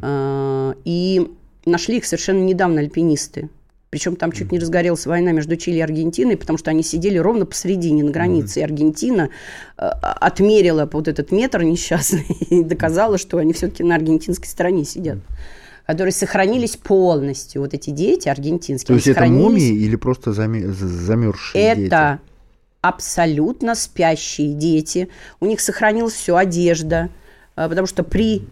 Э, 0.02 0.74
и 0.84 1.30
нашли 1.64 1.98
их 1.98 2.06
совершенно 2.06 2.42
недавно 2.42 2.80
альпинисты. 2.80 3.48
Причем 3.90 4.14
там 4.14 4.30
чуть 4.30 4.52
не 4.52 4.60
разгорелась 4.60 5.04
война 5.04 5.32
между 5.32 5.56
Чили 5.56 5.78
и 5.78 5.80
Аргентиной, 5.80 6.36
потому 6.36 6.58
что 6.58 6.70
они 6.70 6.84
сидели 6.84 7.18
ровно 7.18 7.44
посередине, 7.44 8.04
на 8.04 8.12
границе. 8.12 8.60
И 8.60 8.62
Аргентина 8.62 9.30
э, 9.76 9.82
отмерила 9.82 10.88
вот 10.92 11.08
этот 11.08 11.32
метр 11.32 11.62
несчастный 11.62 12.26
и 12.50 12.62
доказала, 12.62 13.18
что 13.18 13.38
они 13.38 13.52
все-таки 13.52 13.82
на 13.82 13.96
аргентинской 13.96 14.48
стороне 14.48 14.84
сидят 14.84 15.18
которые 15.90 16.12
сохранились 16.12 16.76
полностью. 16.76 17.62
Вот 17.62 17.74
эти 17.74 17.90
дети 17.90 18.28
аргентинские. 18.28 18.86
То 18.86 18.94
есть 18.94 19.08
это 19.08 19.26
мумии 19.26 19.74
или 19.74 19.96
просто 19.96 20.32
замерзшие 20.32 21.64
это 21.64 22.20
дети? 22.20 22.30
абсолютно 22.80 23.74
спящие 23.74 24.54
дети. 24.54 25.08
У 25.40 25.46
них 25.46 25.60
сохранилась 25.60 26.14
все 26.14 26.36
одежда, 26.36 27.10
э, 27.56 27.68
потому 27.68 27.88
что 27.88 28.04
при 28.04 28.46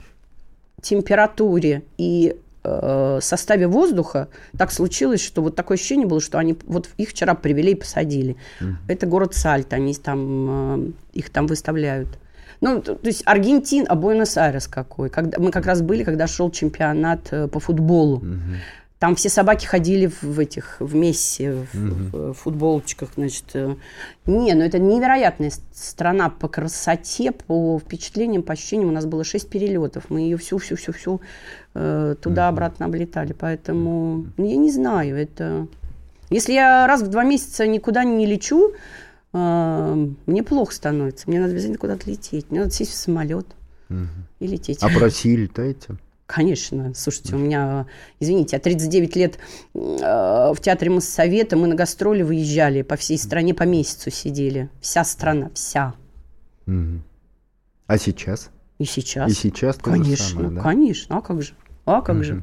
температуре 0.82 1.84
и 1.96 2.34
э, 2.64 3.18
составе 3.22 3.68
воздуха 3.68 4.26
так 4.56 4.72
случилось, 4.72 5.20
что 5.20 5.40
вот 5.40 5.54
такое 5.54 5.76
ощущение 5.76 6.08
было, 6.08 6.20
что 6.20 6.38
они 6.38 6.58
вот 6.66 6.88
их 6.96 7.10
вчера 7.10 7.36
привели 7.36 7.70
и 7.70 7.76
посадили. 7.76 8.34
Mm-hmm. 8.60 8.74
Это 8.88 9.06
город 9.06 9.34
Сальта, 9.36 9.76
они 9.76 9.94
там 9.94 10.88
э, 10.88 10.90
их 11.12 11.30
там 11.30 11.46
выставляют. 11.46 12.18
Ну, 12.60 12.80
то, 12.80 12.94
то 12.94 13.06
есть 13.06 13.22
Аргентин, 13.24 13.86
а 13.88 13.94
Буэнос-Айрес 13.94 14.66
какой. 14.66 15.10
Когда, 15.10 15.38
мы 15.38 15.50
как 15.50 15.66
раз 15.66 15.80
были, 15.80 16.04
когда 16.04 16.26
шел 16.26 16.50
чемпионат 16.50 17.28
э, 17.30 17.46
по 17.46 17.60
футболу. 17.60 18.18
Mm-hmm. 18.18 18.56
Там 18.98 19.14
все 19.14 19.28
собаки 19.28 19.64
ходили 19.64 20.10
в 20.22 20.40
этих, 20.40 20.76
в 20.80 20.96
Месси, 20.96 21.50
в, 21.50 21.74
mm-hmm. 21.74 22.32
в 22.32 22.34
футболочках, 22.34 23.10
значит. 23.14 23.44
Э. 23.54 23.76
Не, 24.26 24.54
ну 24.54 24.64
это 24.64 24.80
невероятная 24.80 25.52
страна 25.72 26.30
по 26.30 26.48
красоте, 26.48 27.30
по 27.30 27.78
впечатлениям, 27.78 28.42
по 28.42 28.54
ощущениям. 28.54 28.88
У 28.88 28.92
нас 28.92 29.06
было 29.06 29.22
шесть 29.22 29.48
перелетов. 29.48 30.06
Мы 30.08 30.22
ее 30.22 30.36
всю-всю-всю-всю 30.36 31.20
э, 31.74 32.16
туда-обратно 32.20 32.86
облетали. 32.86 33.34
Поэтому, 33.38 34.26
ну, 34.36 34.44
я 34.44 34.56
не 34.56 34.72
знаю, 34.72 35.16
это... 35.16 35.68
Если 36.30 36.52
я 36.52 36.86
раз 36.86 37.02
в 37.02 37.08
два 37.08 37.22
месяца 37.22 37.66
никуда 37.68 38.02
не 38.02 38.26
лечу, 38.26 38.72
э, 38.72 38.74
мне 39.32 40.42
плохо 40.42 40.74
становится. 40.74 41.28
Мне 41.28 41.40
надо 41.40 41.52
обязательно 41.52 41.78
куда-то 41.78 42.10
лететь. 42.10 42.50
Мне 42.50 42.60
надо 42.60 42.72
сесть 42.72 42.92
в 42.92 42.96
самолет 42.96 43.46
и 43.90 44.46
лететь. 44.46 44.78
А 44.82 44.88
по 44.88 45.00
России 45.00 45.34
летаете? 45.34 45.96
Конечно. 46.28 46.92
Слушайте, 46.94 47.36
у 47.36 47.38
меня, 47.38 47.86
извините, 48.20 48.56
я 48.56 48.60
39 48.60 49.16
лет 49.16 49.38
э, 49.72 49.78
в 49.78 50.56
театре 50.60 50.90
Моссовета, 50.90 51.56
мы 51.56 51.68
на 51.68 51.74
гастроли 51.74 52.20
выезжали, 52.22 52.82
по 52.82 52.96
всей 52.96 53.16
стране 53.16 53.54
по 53.54 53.62
месяцу 53.62 54.10
сидели. 54.10 54.68
Вся 54.82 55.04
страна, 55.04 55.50
вся. 55.54 55.94
Угу. 56.66 57.00
А 57.86 57.98
сейчас? 57.98 58.50
И 58.78 58.84
сейчас. 58.84 59.30
И 59.30 59.34
сейчас 59.34 59.76
то 59.76 59.84
конечно, 59.84 60.16
же 60.16 60.34
самое, 60.34 60.50
да? 60.50 60.60
Конечно, 60.60 61.16
а 61.16 61.22
как 61.22 61.42
же? 61.42 61.54
А 61.86 62.02
как 62.02 62.16
угу. 62.16 62.24
же? 62.24 62.42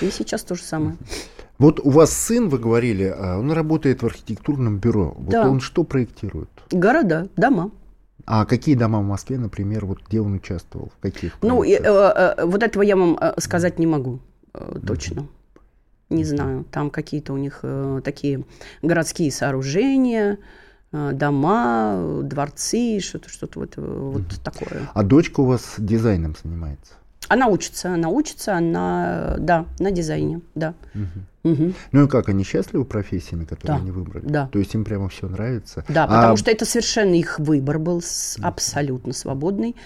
И 0.00 0.10
сейчас 0.10 0.44
то 0.44 0.54
же 0.54 0.62
самое. 0.62 0.96
Вот 1.58 1.80
у 1.80 1.90
вас 1.90 2.12
сын, 2.12 2.48
вы 2.48 2.58
говорили, 2.58 3.14
а, 3.16 3.38
он 3.38 3.52
работает 3.52 4.02
в 4.02 4.06
архитектурном 4.06 4.78
бюро. 4.78 5.14
Вот 5.16 5.30
да. 5.30 5.48
он 5.48 5.60
что 5.60 5.84
проектирует? 5.84 6.48
Города, 6.70 7.28
дома. 7.36 7.70
А 8.26 8.44
какие 8.46 8.74
дома 8.74 9.00
в 9.00 9.04
Москве, 9.04 9.38
например, 9.38 9.86
вот 9.86 10.00
где 10.06 10.20
он 10.20 10.34
участвовал? 10.34 10.90
В 10.98 11.02
каких? 11.02 11.36
Ну, 11.42 11.62
и, 11.62 11.72
э, 11.72 11.78
э, 11.82 12.44
вот 12.44 12.62
этого 12.62 12.82
я 12.82 12.96
вам 12.96 13.18
э, 13.20 13.34
сказать 13.38 13.78
не 13.78 13.86
могу 13.86 14.20
э, 14.54 14.78
точно. 14.86 15.20
Mm-hmm. 15.20 15.26
Не 16.10 16.24
знаю. 16.24 16.64
Там 16.70 16.90
какие-то 16.90 17.32
у 17.32 17.36
них 17.36 17.60
э, 17.62 18.00
такие 18.02 18.44
городские 18.82 19.30
сооружения, 19.30 20.38
э, 20.92 21.12
дома, 21.12 22.20
дворцы, 22.22 23.00
что-то, 23.00 23.28
что-то 23.28 23.60
вот, 23.60 23.76
вот 23.76 24.22
mm-hmm. 24.22 24.42
такое. 24.42 24.88
А 24.92 25.02
дочка 25.02 25.40
у 25.40 25.44
вас 25.44 25.74
дизайном 25.76 26.34
занимается? 26.42 26.94
Она 27.28 27.48
учится, 27.48 27.94
она 27.94 28.08
учится, 28.08 28.56
она, 28.56 29.36
да, 29.38 29.66
на 29.78 29.90
дизайне, 29.90 30.40
да. 30.54 30.74
Угу. 30.94 31.52
Угу. 31.52 31.74
Ну 31.92 32.04
и 32.04 32.08
как, 32.08 32.30
они 32.30 32.42
счастливы 32.42 32.86
профессиями, 32.86 33.44
которые 33.44 33.76
да. 33.76 33.82
они 33.82 33.90
выбрали? 33.90 34.24
Да. 34.26 34.48
То 34.48 34.58
есть 34.58 34.74
им 34.74 34.82
прямо 34.84 35.10
все 35.10 35.28
нравится? 35.28 35.84
Да, 35.88 36.04
а... 36.04 36.08
потому 36.08 36.36
что 36.38 36.50
это 36.50 36.64
совершенно 36.64 37.14
их 37.14 37.38
выбор 37.38 37.78
был 37.78 38.02
абсолютно 38.40 39.12
свободный. 39.12 39.76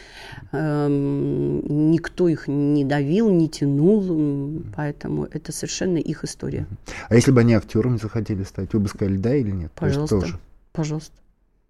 Эм, 0.52 1.90
никто 1.90 2.28
их 2.28 2.46
не 2.46 2.84
давил, 2.84 3.28
не 3.30 3.48
тянул, 3.48 4.62
поэтому 4.76 5.24
это 5.24 5.50
совершенно 5.50 5.98
их 5.98 6.22
история. 6.22 6.66
А 7.08 7.16
если 7.16 7.32
бы 7.32 7.40
они 7.40 7.54
актерами 7.54 7.96
захотели 7.96 8.44
стать, 8.44 8.72
вы 8.72 8.78
бы 8.78 8.88
сказали 8.88 9.16
да 9.16 9.34
или 9.34 9.50
нет? 9.50 9.72
Пожалуйста, 9.74 10.38
пожалуйста. 10.72 11.12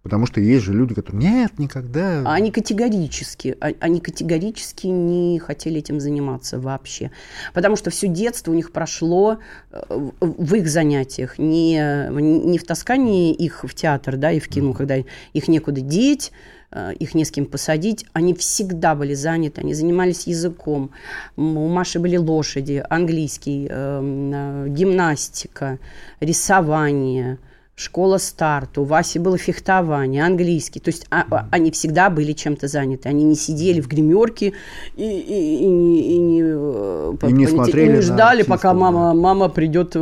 Потому 0.01 0.25
что 0.25 0.39
есть 0.39 0.63
же 0.63 0.73
люди, 0.73 0.93
которые 0.93 1.21
нет, 1.29 1.59
никогда. 1.59 2.21
А 2.25 2.33
они 2.33 2.51
категорически, 2.51 3.57
а, 3.59 3.73
они 3.81 3.99
категорически 3.99 4.87
не 4.87 5.39
хотели 5.39 5.79
этим 5.79 5.99
заниматься 5.99 6.57
вообще. 6.57 7.11
Потому 7.53 7.75
что 7.75 7.89
все 7.89 8.07
детство 8.07 8.51
у 8.51 8.55
них 8.55 8.71
прошло 8.71 9.39
э, 9.71 9.81
в 10.21 10.55
их 10.55 10.69
занятиях, 10.69 11.37
не, 11.37 12.07
не 12.11 12.57
в 12.57 12.63
таскании 12.63 13.33
их 13.33 13.65
в 13.65 13.75
театр 13.75 14.15
да, 14.15 14.31
и 14.31 14.39
в 14.39 14.47
кино, 14.47 14.71
когда 14.71 14.95
их 15.33 15.47
некуда 15.49 15.81
деть, 15.81 16.31
э, 16.71 16.93
их 16.93 17.13
не 17.13 17.25
с 17.25 17.31
кем 17.31 17.45
посадить, 17.45 18.05
они 18.13 18.33
всегда 18.33 18.95
были 18.95 19.15
заняты, 19.15 19.59
они 19.59 19.73
занимались 19.73 20.27
языком. 20.27 20.91
У 21.35 21.67
Маши 21.67 21.99
были 21.99 22.15
лошади, 22.15 22.81
английский, 22.89 23.67
эм, 23.69 24.31
э, 24.33 24.69
гимнастика, 24.69 25.77
рисование– 26.21 27.37
школа 27.79 28.17
старт, 28.17 28.77
у 28.77 28.83
Васи 28.83 29.19
было 29.19 29.37
фехтование, 29.37 30.25
английский. 30.25 30.81
То 30.81 30.89
есть 30.89 31.07
а, 31.09 31.25
а, 31.31 31.47
они 31.49 31.71
всегда 31.71 32.09
были 32.09 32.33
чем-то 32.33 32.67
заняты. 32.67 33.07
Они 33.07 33.23
не 33.23 33.35
сидели 33.35 33.79
в 33.79 33.87
гримерке 33.87 34.53
и, 34.97 35.03
и, 35.03 35.55
и, 35.55 36.15
и, 36.15 36.17
не, 36.17 36.41
э, 36.43 37.13
и 37.23 37.31
не, 37.31 37.47
смотрели 37.47 37.91
и 37.91 37.95
не 37.95 38.01
ждали, 38.01 38.43
пока 38.43 38.73
мама, 38.73 39.13
мама 39.13 39.47
придет 39.47 39.95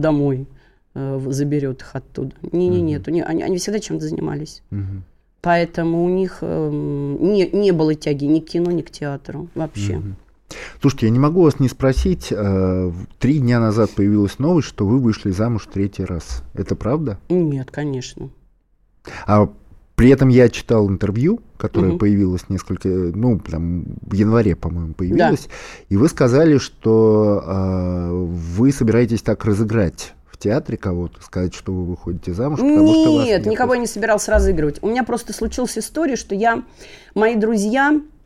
домой, 0.00 0.46
э, 0.94 1.20
заберет 1.30 1.80
их 1.82 1.90
оттуда. 1.92 2.36
Не-не, 2.52 2.80
нет, 2.80 3.08
они, 3.08 3.22
они 3.22 3.58
всегда 3.58 3.80
чем-то 3.80 4.06
занимались. 4.06 4.62
Угу. 4.70 5.02
Поэтому 5.40 6.04
у 6.04 6.08
них 6.08 6.38
э, 6.42 6.70
не, 6.72 7.48
не 7.50 7.72
было 7.72 7.96
тяги 7.96 8.26
ни 8.26 8.38
к 8.38 8.46
кино, 8.46 8.70
ни 8.70 8.82
к 8.82 8.90
театру 8.92 9.48
вообще. 9.56 9.96
Угу. 9.96 10.06
Слушайте, 10.80 11.06
я 11.06 11.12
не 11.12 11.18
могу 11.18 11.42
вас 11.42 11.60
не 11.60 11.68
спросить. 11.68 12.28
Э, 12.30 12.90
три 13.18 13.38
дня 13.38 13.60
назад 13.60 13.90
появилась 13.90 14.38
новость, 14.38 14.68
что 14.68 14.86
вы 14.86 14.98
вышли 14.98 15.30
замуж 15.30 15.68
третий 15.72 16.04
раз. 16.04 16.42
Это 16.54 16.74
правда? 16.74 17.18
Нет, 17.28 17.70
конечно. 17.70 18.30
А 19.26 19.50
при 19.94 20.10
этом 20.10 20.28
я 20.28 20.48
читал 20.48 20.88
интервью, 20.88 21.40
которое 21.56 21.92
угу. 21.92 21.98
появилось 21.98 22.48
несколько, 22.48 22.88
ну, 22.88 23.40
там, 23.40 23.84
в 24.02 24.14
январе, 24.14 24.54
по-моему, 24.54 24.94
появилось, 24.94 25.46
да. 25.46 25.52
и 25.88 25.96
вы 25.96 26.08
сказали, 26.08 26.58
что 26.58 27.42
э, 27.44 28.10
вы 28.12 28.70
собираетесь 28.70 29.22
так 29.22 29.44
разыграть 29.44 30.14
в 30.30 30.38
театре 30.38 30.78
кого-то, 30.78 31.20
сказать, 31.22 31.52
что 31.52 31.72
вы 31.72 31.84
выходите 31.84 32.32
замуж, 32.32 32.60
потому 32.60 32.86
нет, 32.86 32.96
что 32.96 33.16
вас 33.16 33.26
нет, 33.26 33.46
никого 33.46 33.74
я 33.74 33.80
не 33.80 33.88
собирался 33.88 34.30
разыгрывать. 34.30 34.78
У 34.82 34.88
меня 34.88 35.02
просто 35.02 35.32
случилась 35.32 35.76
история, 35.76 36.14
что 36.14 36.34
я, 36.36 36.62
мои 37.14 37.34
друзья, 37.34 38.00
Э, 38.00 38.17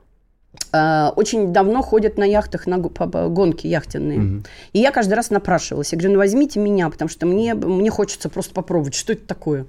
очень 0.72 1.52
давно 1.52 1.82
ходят 1.82 2.16
на 2.18 2.24
яхтах 2.24 2.66
на 2.66 2.78
гонки 2.78 3.66
яхтенные. 3.66 4.18
Угу. 4.18 4.42
И 4.72 4.78
я 4.78 4.90
каждый 4.90 5.14
раз 5.14 5.30
напрашивалась. 5.30 5.92
Я 5.92 5.98
говорю, 5.98 6.14
ну 6.14 6.18
возьмите 6.18 6.60
меня, 6.60 6.88
потому 6.88 7.08
что 7.08 7.26
мне, 7.26 7.54
мне 7.54 7.90
хочется 7.90 8.28
просто 8.28 8.54
попробовать, 8.54 8.94
что 8.94 9.12
это 9.12 9.26
такое. 9.26 9.66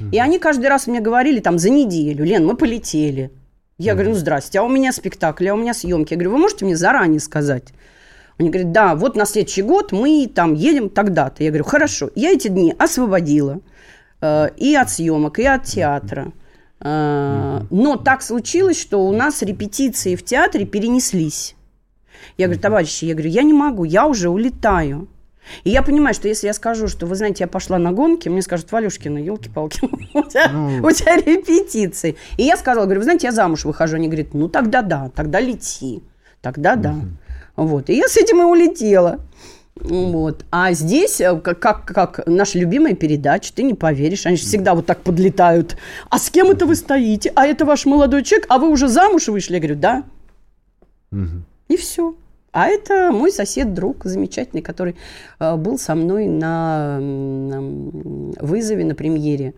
Угу. 0.00 0.10
И 0.12 0.18
они 0.18 0.38
каждый 0.38 0.66
раз 0.68 0.86
мне 0.86 1.00
говорили 1.00 1.40
там 1.40 1.58
за 1.58 1.70
неделю, 1.70 2.24
Лен, 2.24 2.46
мы 2.46 2.56
полетели. 2.56 3.30
Я 3.78 3.92
угу. 3.92 3.96
говорю, 3.98 4.10
ну 4.10 4.16
здрасте, 4.16 4.58
а 4.58 4.62
у 4.62 4.68
меня 4.68 4.92
спектакль, 4.92 5.48
а 5.48 5.54
у 5.54 5.58
меня 5.58 5.74
съемки. 5.74 6.12
Я 6.12 6.16
говорю, 6.16 6.32
вы 6.32 6.38
можете 6.38 6.64
мне 6.64 6.76
заранее 6.76 7.20
сказать? 7.20 7.74
Они 8.38 8.50
говорят, 8.50 8.72
да, 8.72 8.94
вот 8.94 9.16
на 9.16 9.24
следующий 9.24 9.62
год 9.62 9.92
мы 9.92 10.30
там 10.34 10.54
едем 10.54 10.90
тогда-то. 10.90 11.42
Я 11.42 11.50
говорю, 11.50 11.64
хорошо. 11.64 12.10
Я 12.14 12.32
эти 12.32 12.48
дни 12.48 12.74
освободила 12.78 13.60
э, 14.20 14.50
и 14.56 14.74
от 14.74 14.90
съемок, 14.90 15.38
и 15.38 15.44
от 15.44 15.64
театра. 15.64 16.26
А, 16.26 16.45
но 16.80 17.96
так 17.96 18.22
случилось, 18.22 18.80
что 18.80 19.06
у 19.06 19.12
нас 19.12 19.42
репетиции 19.42 20.14
в 20.14 20.24
театре 20.24 20.66
перенеслись. 20.66 21.56
Я 22.36 22.46
говорю, 22.46 22.60
товарищи, 22.60 23.06
я 23.06 23.14
говорю, 23.14 23.30
я 23.30 23.42
не 23.42 23.52
могу, 23.52 23.84
я 23.84 24.06
уже 24.06 24.28
улетаю. 24.28 25.08
И 25.64 25.70
я 25.70 25.82
понимаю, 25.82 26.14
что 26.14 26.28
если 26.28 26.48
я 26.48 26.52
скажу, 26.52 26.88
что, 26.88 27.06
вы 27.06 27.14
знаете, 27.14 27.44
я 27.44 27.48
пошла 27.48 27.78
на 27.78 27.92
гонки, 27.92 28.28
мне 28.28 28.42
скажут, 28.42 28.70
Валюшкина, 28.72 29.18
елки-палки, 29.18 29.80
у, 30.14 30.22
тебя, 30.24 30.50
ну... 30.52 30.86
у 30.86 30.90
тебя 30.90 31.16
репетиции. 31.16 32.16
И 32.36 32.42
я 32.42 32.56
сказала, 32.56 32.84
говорю, 32.84 33.00
вы 33.00 33.04
знаете, 33.04 33.28
я 33.28 33.32
замуж 33.32 33.64
выхожу. 33.64 33.96
Они 33.96 34.08
говорят, 34.08 34.34
ну 34.34 34.48
тогда 34.48 34.82
да, 34.82 35.10
тогда 35.14 35.40
лети, 35.40 36.02
тогда 36.40 36.76
да. 36.76 36.96
Вот. 37.54 37.88
И 37.90 37.94
я 37.96 38.08
с 38.08 38.16
этим 38.16 38.42
и 38.42 38.44
улетела. 38.44 39.20
Вот. 39.76 40.44
А 40.50 40.72
здесь, 40.72 41.20
э, 41.20 41.38
как, 41.40 41.60
как, 41.60 41.84
как 41.84 42.26
наша 42.26 42.58
любимая 42.58 42.94
передача, 42.94 43.52
ты 43.54 43.62
не 43.62 43.74
поверишь, 43.74 44.26
они 44.26 44.36
же 44.36 44.42
всегда 44.42 44.74
вот 44.74 44.86
так 44.86 45.02
подлетают. 45.02 45.76
А 46.10 46.18
с 46.18 46.30
кем 46.30 46.50
это 46.50 46.66
вы 46.66 46.76
стоите? 46.76 47.32
А 47.34 47.46
это 47.46 47.64
ваш 47.64 47.86
молодой 47.86 48.24
человек? 48.24 48.46
А 48.48 48.58
вы 48.58 48.70
уже 48.70 48.88
замуж 48.88 49.28
вышли? 49.28 49.54
Я 49.54 49.60
говорю, 49.60 49.76
да. 49.76 50.04
Угу. 51.12 51.42
И 51.68 51.76
все. 51.76 52.16
А 52.52 52.68
это 52.68 53.12
мой 53.12 53.30
сосед, 53.30 53.74
друг 53.74 54.04
замечательный, 54.04 54.62
который 54.62 54.96
э, 55.38 55.56
был 55.56 55.78
со 55.78 55.94
мной 55.94 56.26
на, 56.26 56.98
на 56.98 57.60
вызове, 58.40 58.84
на 58.84 58.94
премьере 58.94 59.52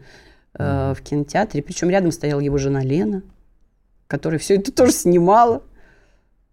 э, 0.59 0.95
в 0.97 1.03
кинотеатре. 1.03 1.63
Причем 1.63 1.91
рядом 1.91 2.11
стояла 2.11 2.41
его 2.41 2.59
жена 2.59 2.83
Лена, 2.83 3.23
которая 4.09 4.41
все 4.41 4.57
это 4.57 4.73
тоже 4.73 4.93
снимала. 4.93 5.63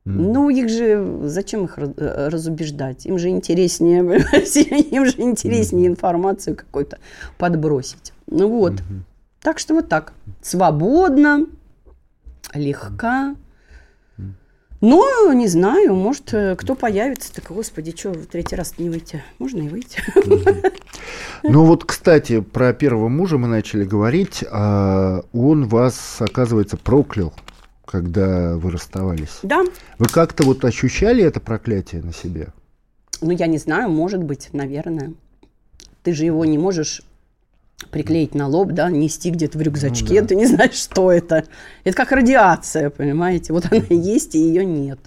Ну, 0.05 0.49
их 0.49 0.69
же, 0.69 1.19
зачем 1.23 1.65
их 1.65 1.79
э, 1.79 2.29
разубеждать? 2.29 3.07
Им 3.07 3.17
же 3.17 3.29
интереснее, 3.29 4.01
им 4.91 5.05
же 5.05 5.13
интереснее 5.17 5.87
информацию 5.87 6.55
какую-то 6.55 6.99
подбросить. 7.39 8.13
Ну 8.27 8.47
вот. 8.47 8.75
Так 9.41 9.57
что 9.57 9.73
вот 9.73 9.89
так. 9.89 10.13
Свободно, 10.41 11.47
легка. 12.53 13.35
Ну, 14.81 15.33
не 15.33 15.47
знаю, 15.47 15.95
может, 15.95 16.31
э, 16.33 16.55
кто 16.55 16.75
появится, 16.75 17.33
так, 17.33 17.45
господи, 17.49 17.95
что, 17.97 18.11
в 18.11 18.27
третий 18.27 18.55
раз 18.55 18.77
не 18.77 18.89
выйти? 18.89 19.23
Можно 19.39 19.63
и 19.63 19.69
выйти. 19.69 19.99
Ну 21.43 21.65
вот, 21.65 21.85
кстати, 21.85 22.41
про 22.41 22.73
первого 22.73 23.07
мужа 23.07 23.37
мы 23.37 23.47
начали 23.47 23.83
говорить. 23.83 24.43
А 24.51 25.23
он 25.33 25.67
вас, 25.67 26.17
оказывается, 26.19 26.77
проклял 26.77 27.33
когда 27.85 28.55
вы 28.57 28.71
расставались. 28.71 29.39
Да. 29.43 29.63
Вы 29.97 30.07
как-то 30.07 30.43
вот 30.43 30.63
ощущали 30.65 31.23
это 31.23 31.39
проклятие 31.39 32.01
на 32.01 32.13
себе? 32.13 32.49
Ну, 33.21 33.31
я 33.31 33.47
не 33.47 33.57
знаю, 33.57 33.89
может 33.89 34.23
быть, 34.23 34.49
наверное. 34.51 35.13
Ты 36.03 36.13
же 36.13 36.25
его 36.25 36.45
не 36.45 36.57
можешь 36.57 37.01
приклеить 37.91 38.35
на 38.35 38.47
лоб, 38.47 38.71
да, 38.71 38.89
нести 38.89 39.29
где-то 39.29 39.57
в 39.57 39.61
рюкзачке, 39.61 40.15
Ну 40.15 40.21
да. 40.21 40.27
ты 40.27 40.35
не 40.35 40.45
знаешь, 40.45 40.73
что 40.75 41.11
это. 41.11 41.45
Это 41.83 41.95
как 41.95 42.11
радиация, 42.11 42.89
понимаете? 42.89 43.53
Вот 43.53 43.65
она 43.71 43.81
есть, 43.89 44.35
и 44.35 44.39
ее 44.39 44.65
нет. 44.65 44.99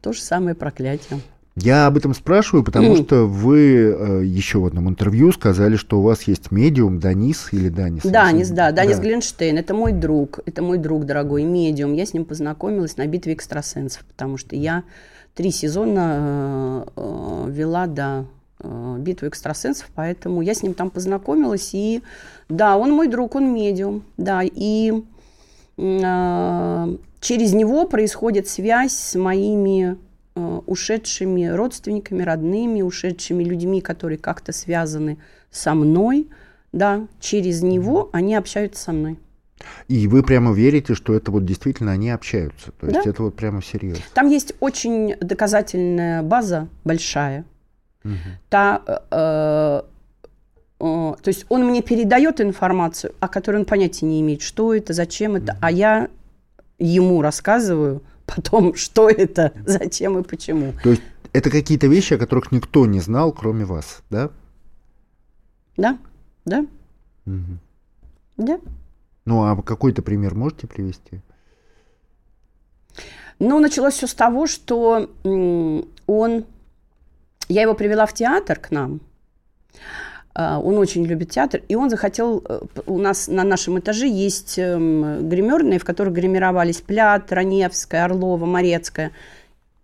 То 0.00 0.12
же 0.12 0.20
самое 0.20 0.54
проклятие. 0.54 1.20
Я 1.62 1.86
об 1.86 1.96
этом 1.96 2.14
спрашиваю, 2.14 2.64
потому 2.64 2.94
Мгм. 2.94 3.04
что 3.04 3.26
вы 3.26 3.58
э, 3.82 4.24
еще 4.24 4.58
в 4.58 4.66
одном 4.66 4.88
интервью 4.88 5.30
сказали, 5.32 5.76
что 5.76 5.98
у 5.98 6.02
вас 6.02 6.22
есть 6.22 6.50
медиум 6.50 7.00
Данис 7.00 7.48
или 7.52 7.68
Данис. 7.68 8.02
Данис, 8.04 8.48
да, 8.50 8.72
Данис 8.72 8.98
Глинштейн, 8.98 9.58
это 9.58 9.74
мой 9.74 9.92
друг, 9.92 10.40
это 10.46 10.62
мой 10.62 10.78
друг 10.78 11.04
дорогой, 11.04 11.44
медиум. 11.44 11.92
Я 11.92 12.06
с 12.06 12.14
ним 12.14 12.24
познакомилась 12.24 12.96
на 12.96 13.06
битве 13.06 13.34
экстрасенсов, 13.34 14.04
потому 14.04 14.36
что 14.36 14.56
я 14.56 14.84
три 15.34 15.50
сезона 15.50 16.84
э, 16.96 17.00
э, 17.46 17.50
вела, 17.50 17.86
да, 17.86 18.24
э, 18.60 18.96
битву 18.98 19.28
экстрасенсов, 19.28 19.88
поэтому 19.94 20.42
я 20.42 20.54
с 20.54 20.62
ним 20.62 20.74
там 20.74 20.90
познакомилась, 20.90 21.70
и 21.72 22.02
да, 22.48 22.76
он 22.76 22.92
мой 22.92 23.08
друг, 23.08 23.34
он 23.34 23.52
медиум, 23.52 24.02
да, 24.16 24.42
и 24.44 25.02
э, 25.76 26.96
через 27.20 27.52
него 27.52 27.86
происходит 27.86 28.48
связь 28.48 28.92
с 28.92 29.18
моими 29.18 29.96
ушедшими 30.34 31.46
родственниками, 31.46 32.22
родными, 32.22 32.82
ушедшими 32.82 33.42
людьми, 33.44 33.80
которые 33.80 34.18
как-то 34.18 34.52
связаны 34.52 35.18
со 35.50 35.74
мной, 35.74 36.28
да, 36.72 37.06
через 37.18 37.62
него 37.62 38.10
они 38.12 38.34
общаются 38.34 38.84
со 38.84 38.92
мной. 38.92 39.18
И 39.88 40.06
вы 40.06 40.22
прямо 40.22 40.52
верите, 40.52 40.94
что 40.94 41.14
это 41.14 41.30
вот 41.30 41.44
действительно 41.44 41.92
они 41.92 42.10
общаются. 42.10 42.72
То 42.80 42.86
есть 42.86 43.04
Да. 43.04 43.10
это 43.10 43.22
вот 43.22 43.34
прямо 43.34 43.62
серьезно. 43.62 44.02
Там 44.14 44.28
есть 44.28 44.54
очень 44.60 45.16
доказательная 45.20 46.22
база 46.22 46.68
большая. 46.84 47.44
Та, 48.48 48.82
э, 48.86 48.96
э, 49.10 49.82
э, 50.80 51.14
то 51.22 51.28
есть 51.28 51.44
он 51.50 51.66
мне 51.66 51.82
передает 51.82 52.40
информацию, 52.40 53.12
о 53.20 53.28
которой 53.28 53.56
он 53.56 53.64
понятия 53.66 54.06
не 54.06 54.22
имеет, 54.22 54.40
что 54.40 54.72
это, 54.74 54.94
зачем 54.94 55.36
это, 55.36 55.58
а 55.60 55.70
я 55.70 56.08
ему 56.78 57.20
рассказываю 57.20 58.02
потом, 58.34 58.74
что 58.76 59.08
это, 59.08 59.52
зачем 59.66 60.18
и 60.18 60.22
почему. 60.22 60.74
То 60.82 60.90
есть 60.90 61.02
это 61.32 61.50
какие-то 61.50 61.86
вещи, 61.86 62.14
о 62.14 62.18
которых 62.18 62.52
никто 62.52 62.86
не 62.86 63.00
знал, 63.00 63.32
кроме 63.32 63.64
вас, 63.64 64.02
да? 64.10 64.30
Да, 65.76 65.98
да, 66.44 66.66
Мгм. 67.24 67.58
да. 68.36 68.60
Ну, 69.24 69.44
а 69.44 69.62
какой-то 69.62 70.02
пример 70.02 70.34
можете 70.34 70.66
привести? 70.66 71.20
Ну, 73.38 73.58
началось 73.60 73.94
все 73.94 74.06
с 74.06 74.14
того, 74.14 74.46
что 74.46 75.08
он... 76.06 76.44
Я 77.48 77.62
его 77.62 77.74
привела 77.74 78.06
в 78.06 78.12
театр 78.12 78.58
к 78.58 78.70
нам. 78.70 79.00
А, 80.34 80.58
Он 80.60 80.78
очень 80.78 81.04
любит 81.04 81.30
театр, 81.30 81.62
и 81.68 81.74
он 81.74 81.90
захотел... 81.90 82.42
э, 82.48 82.60
У 82.86 82.98
нас 82.98 83.28
на 83.28 83.44
нашем 83.44 83.78
этаже 83.78 84.06
есть 84.06 84.58
эм, 84.58 85.28
гримерные, 85.28 85.78
в 85.78 85.84
которых 85.84 86.14
гримировались 86.14 86.80
Плят, 86.80 87.32
Раневская, 87.32 88.04
Орлова, 88.04 88.46
Морецкая, 88.46 89.10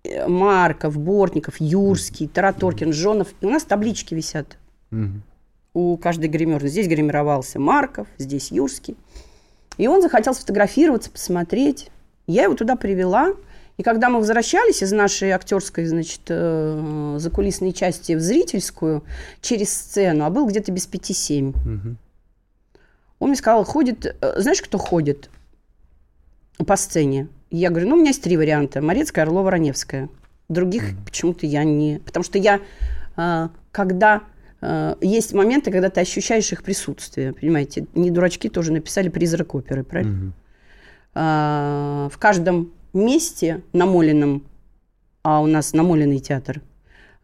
э, 0.04 0.28
Марков, 0.28 0.96
Бортников, 0.98 1.56
Юрский, 1.60 2.28
Тараторкин, 2.28 2.92
Жонов. 2.92 3.28
И 3.40 3.46
у 3.46 3.50
нас 3.50 3.64
таблички 3.64 4.14
висят 4.14 4.56
у 5.74 5.96
каждой 5.98 6.28
гримерной. 6.28 6.70
Здесь 6.70 6.86
гримировался 6.86 7.58
Марков, 7.58 8.06
здесь 8.18 8.50
Юрский. 8.50 8.96
И 9.78 9.88
он 9.88 10.00
захотел 10.00 10.32
сфотографироваться, 10.32 11.10
посмотреть. 11.10 11.90
Я 12.26 12.44
его 12.44 12.54
туда 12.54 12.76
привела. 12.76 13.34
И 13.76 13.82
когда 13.82 14.08
мы 14.08 14.18
возвращались 14.20 14.82
из 14.82 14.92
нашей 14.92 15.30
актерской, 15.32 15.84
значит, 15.84 16.22
э, 16.28 17.16
закулисной 17.18 17.72
части 17.72 18.12
в 18.14 18.20
зрительскую 18.20 19.04
через 19.42 19.70
сцену, 19.72 20.24
а 20.24 20.30
был 20.30 20.46
где-то 20.48 20.72
без 20.72 20.86
пяти 20.86 21.12
семь, 21.12 21.52
Мгм. 21.64 21.98
он 23.18 23.28
мне 23.28 23.36
сказал, 23.36 23.64
ходит, 23.64 24.06
э, 24.20 24.40
знаешь, 24.40 24.62
кто 24.62 24.78
ходит 24.78 25.28
по 26.66 26.76
сцене? 26.76 27.28
Я 27.50 27.68
говорю, 27.70 27.88
ну, 27.88 27.96
у 27.96 27.98
меня 27.98 28.08
есть 28.08 28.22
три 28.22 28.36
варианта. 28.36 28.80
Морецкая, 28.80 29.24
Орлова, 29.26 29.50
Раневская. 29.50 30.08
Других 30.48 30.84
почему-то 31.04 31.44
я 31.46 31.62
не... 31.64 32.00
Потому 32.04 32.24
что 32.24 32.38
я, 32.38 32.60
э, 33.16 33.48
когда... 33.72 34.22
э, 34.62 34.94
Есть 35.02 35.34
моменты, 35.34 35.70
когда 35.70 35.90
ты 35.90 36.00
ощущаешь 36.00 36.50
их 36.50 36.62
присутствие, 36.62 37.34
понимаете? 37.34 37.86
Не 37.94 38.10
дурачки 38.10 38.48
тоже 38.48 38.72
написали 38.72 39.10
«Призрак 39.10 39.54
оперы», 39.54 39.84
правильно? 39.84 40.32
А, 41.18 42.08
в 42.12 42.18
каждом 42.18 42.72
месте 42.96 43.62
намоленном, 43.72 44.44
а 45.22 45.40
у 45.40 45.46
нас 45.46 45.72
намоленный 45.72 46.18
театр, 46.18 46.62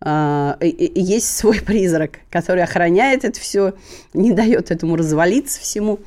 а, 0.05 0.59
есть 0.61 1.37
свой 1.37 1.61
призрак, 1.67 2.21
который 2.31 2.63
охраняет 2.63 3.25
это 3.25 3.39
все, 3.39 3.75
не 4.15 4.33
дает 4.33 4.71
этому 4.71 4.97
развалиться 4.97 5.61
всему. 5.61 6.01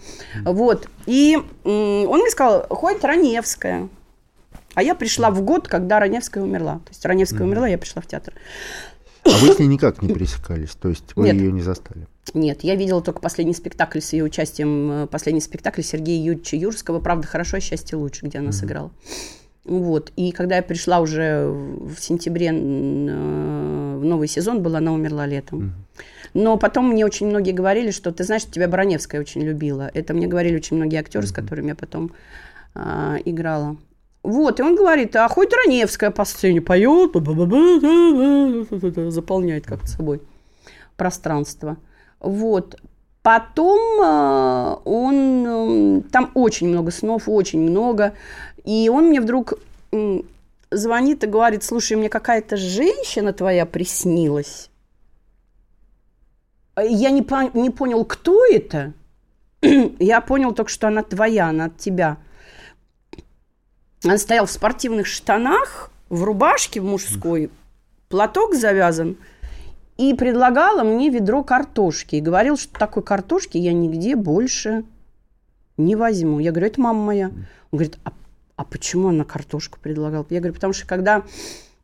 Вот. 0.44 0.88
И 1.06 1.38
он 1.64 2.20
мне 2.20 2.30
сказал, 2.30 2.68
ходит 2.70 3.04
Раневская. 3.06 3.90
А 4.74 4.84
я 4.84 4.94
пришла 4.94 5.32
в 5.32 5.42
год, 5.42 5.70
когда 5.70 6.00
Раневская 6.00 6.44
умерла. 6.44 6.76
То 6.80 6.90
есть 6.90 7.06
Раневская 7.06 7.44
умерла, 7.44 7.68
я 7.68 7.78
пришла 7.78 8.02
в 8.02 8.08
театр. 8.08 8.34
А 9.24 9.30
вы 9.30 9.54
с 9.54 9.60
ней 9.60 9.68
никак 9.68 10.02
не 10.02 10.14
пересекались? 10.14 10.72
То 10.72 10.90
есть 10.90 11.16
вы 11.16 11.26
Нет. 11.26 11.36
ее 11.36 11.52
не 11.52 11.62
застали? 11.62 12.08
Нет, 12.34 12.64
я 12.64 12.76
видела 12.76 13.02
только 13.02 13.22
последний 13.22 13.54
спектакль 13.54 14.00
с 14.00 14.14
ее 14.14 14.24
участием, 14.24 14.92
э, 14.92 15.08
последний 15.08 15.42
спектакль 15.42 15.82
Сергея 15.82 16.24
Юрьевича 16.24 16.58
Юрского 16.58 17.00
«Правда 17.00 17.26
хорошо, 17.26 17.58
а 17.58 17.60
счастье 17.60 17.98
лучше», 17.98 18.26
где 18.26 18.40
она 18.40 18.52
сыграла. 18.52 18.92
Вот. 19.66 20.12
И 20.16 20.32
когда 20.32 20.58
я 20.58 20.62
пришла 20.64 21.00
уже 21.00 21.48
в 21.48 21.98
сентябре 21.98 22.50
э, 22.50 22.52
в 22.52 24.06
новый 24.06 24.28
сезон, 24.28 24.62
была, 24.62 24.78
она 24.78 24.94
умерла 24.94 25.26
летом. 25.26 25.74
Но 26.34 26.58
потом 26.58 26.90
мне 26.90 27.06
очень 27.06 27.28
многие 27.28 27.52
говорили, 27.52 27.92
что 27.92 28.12
ты 28.12 28.24
знаешь, 28.24 28.46
тебя 28.46 28.68
Бараневская 28.68 29.22
очень 29.22 29.42
любила. 29.42 29.90
Это 29.94 30.14
мне 30.14 30.28
говорили 30.28 30.56
очень 30.58 30.78
многие 30.78 31.00
актеры, 31.00 31.26
с 31.26 31.32
которыми 31.32 31.70
я 31.70 31.76
потом 31.76 32.12
а, 32.76 33.18
играла. 33.26 33.78
Вот, 34.22 34.60
и 34.60 34.64
он 34.64 34.76
говорит, 34.76 35.16
а 35.16 35.28
хоть 35.28 35.54
Раневская 35.54 36.12
по 36.12 36.26
сцене 36.26 36.60
поет, 36.62 37.14
заполняет 39.12 39.66
как-то 39.66 39.88
собой 39.88 40.22
пространство. 40.98 41.78
Вот. 42.20 42.76
Потом 43.22 43.80
э, 44.04 44.76
он... 44.86 45.16
м, 45.16 46.04
Там 46.12 46.32
очень 46.36 46.68
много 46.68 46.92
снов, 46.92 47.28
очень 47.28 47.62
много. 47.62 48.14
И 48.66 48.90
он 48.90 49.06
мне 49.06 49.22
вдруг 49.22 49.54
звонит 50.72 51.24
и 51.24 51.28
говорит, 51.28 51.64
слушай, 51.64 51.96
мне 51.96 52.10
какая-то 52.10 52.58
женщина 52.58 53.32
твоя 53.32 53.66
приснилась. 53.66 54.70
Я 56.78 57.12
не, 57.12 57.22
пон- 57.22 57.52
не 57.54 57.70
понял, 57.70 58.04
кто 58.04 58.46
это. 58.46 58.94
Я 59.62 60.20
понял 60.20 60.54
только, 60.54 60.70
что 60.70 60.88
она 60.88 61.04
твоя, 61.04 61.48
она 61.48 61.66
от 61.66 61.78
тебя. 61.78 62.18
Она 64.04 64.18
стояла 64.18 64.46
в 64.46 64.52
спортивных 64.52 65.08
штанах, 65.08 65.90
в 66.10 66.24
рубашке 66.24 66.82
в 66.82 66.84
мужской, 66.84 67.50
платок 68.10 68.56
завязан, 68.56 69.18
и 69.98 70.14
предлагала 70.14 70.84
мне 70.84 71.10
ведро 71.10 71.44
картошки. 71.44 72.16
И 72.16 72.22
говорил, 72.22 72.58
что 72.58 72.78
такой 72.78 73.04
картошки 73.04 73.58
я 73.58 73.72
нигде 73.72 74.18
больше 74.18 74.84
не 75.78 75.96
возьму. 75.96 76.40
Я 76.40 76.52
говорю, 76.52 76.68
это 76.68 76.82
мама 76.82 77.04
моя. 77.04 77.28
Он 77.28 77.80
говорит, 77.80 77.98
а, 78.04 78.12
а 78.56 78.64
почему 78.64 79.10
она 79.10 79.24
картошку 79.24 79.80
предлагала? 79.82 80.26
Я 80.30 80.40
говорю, 80.40 80.54
потому 80.54 80.74
что 80.74 80.88
когда 80.88 81.24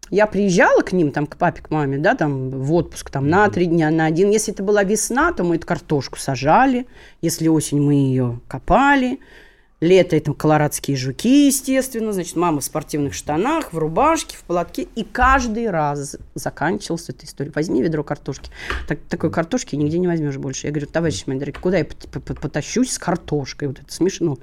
я 0.10 0.28
приезжала 0.28 0.82
к 0.82 0.92
ним, 0.92 1.12
там, 1.12 1.26
к 1.26 1.38
папе, 1.38 1.62
к 1.62 1.70
маме, 1.70 1.98
да, 1.98 2.16
там, 2.16 2.50
в 2.50 2.74
отпуск, 2.74 3.10
там, 3.10 3.30
на 3.30 3.50
три 3.50 3.66
дня, 3.66 3.90
на 3.92 4.06
один. 4.06 4.30
Если 4.30 4.54
это 4.54 4.62
была 4.64 4.84
весна, 4.84 5.32
то 5.32 5.44
мы 5.44 5.56
эту 5.56 5.66
картошку 5.66 6.20
сажали. 6.20 6.86
Если 7.22 7.48
осень, 7.48 7.82
мы 7.82 7.94
ее 7.94 8.40
копали. 8.48 9.20
Лето 9.80 10.16
это 10.16 10.34
колорадские 10.34 10.96
жуки, 10.96 11.48
естественно. 11.48 12.14
Значит, 12.14 12.36
мама 12.36 12.60
в 12.60 12.64
спортивных 12.64 13.16
штанах, 13.16 13.74
в 13.74 13.78
рубашке, 13.80 14.38
в 14.38 14.44
платке. 14.44 14.84
И 14.96 15.04
каждый 15.04 15.72
раз 15.72 16.18
заканчивалась 16.36 17.10
эта 17.10 17.26
история. 17.26 17.52
Возьми 17.56 17.82
ведро 17.82 18.04
картошки. 18.04 18.52
Так, 18.88 19.00
такой 19.10 19.32
картошки 19.32 19.76
нигде 19.76 19.98
не 19.98 20.08
возьмешь 20.08 20.38
больше. 20.38 20.68
Я 20.68 20.72
говорю, 20.72 20.86
товарищ 20.86 21.24
мои 21.26 21.40
дорогие, 21.40 21.60
куда 21.60 21.80
я 21.80 21.86
пот- 21.86 22.24
пот- 22.24 22.40
потащусь 22.40 22.92
с 22.92 23.00
картошкой? 23.00 23.70
Вот 23.70 23.80
это 23.80 23.92
смешно. 23.92 24.38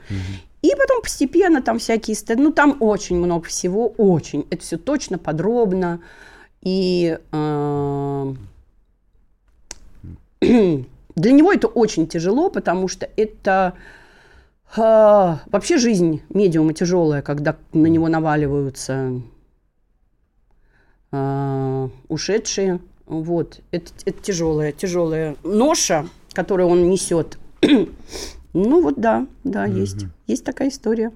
И 0.62 0.70
потом 0.70 1.02
постепенно 1.02 1.62
там 1.62 1.78
всякие... 1.78 2.16
ст- 2.16 2.34
Ну, 2.36 2.50
там 2.52 2.76
очень 2.80 3.16
много 3.16 3.46
всего, 3.46 3.88
очень. 3.96 4.46
Это 4.50 4.62
все 4.62 4.76
точно, 4.76 5.18
подробно. 5.18 6.00
И 6.62 7.16
э, 7.32 8.34
для 10.40 11.32
него 11.32 11.52
это 11.52 11.68
очень 11.68 12.08
тяжело, 12.08 12.50
потому 12.50 12.88
что 12.88 13.08
это... 13.16 13.74
э, 14.76 14.80
вообще 15.46 15.78
жизнь 15.78 16.22
медиума 16.28 16.74
тяжелая, 16.74 17.22
когда 17.22 17.56
на 17.72 17.86
него 17.86 18.08
наваливаются 18.08 19.20
э, 21.12 21.88
ушедшие. 22.08 22.80
Вот. 23.06 23.60
Это, 23.70 23.92
это 24.04 24.22
тяжелая, 24.22 24.72
тяжелая 24.72 25.36
ноша, 25.44 26.08
которую 26.32 26.68
он 26.68 26.90
несет. 26.90 27.38
ну 28.52 28.82
вот 28.82 29.00
да, 29.00 29.26
да, 29.44 29.64
есть. 29.66 30.06
Есть 30.26 30.44
такая 30.44 30.68
история. 30.68 31.12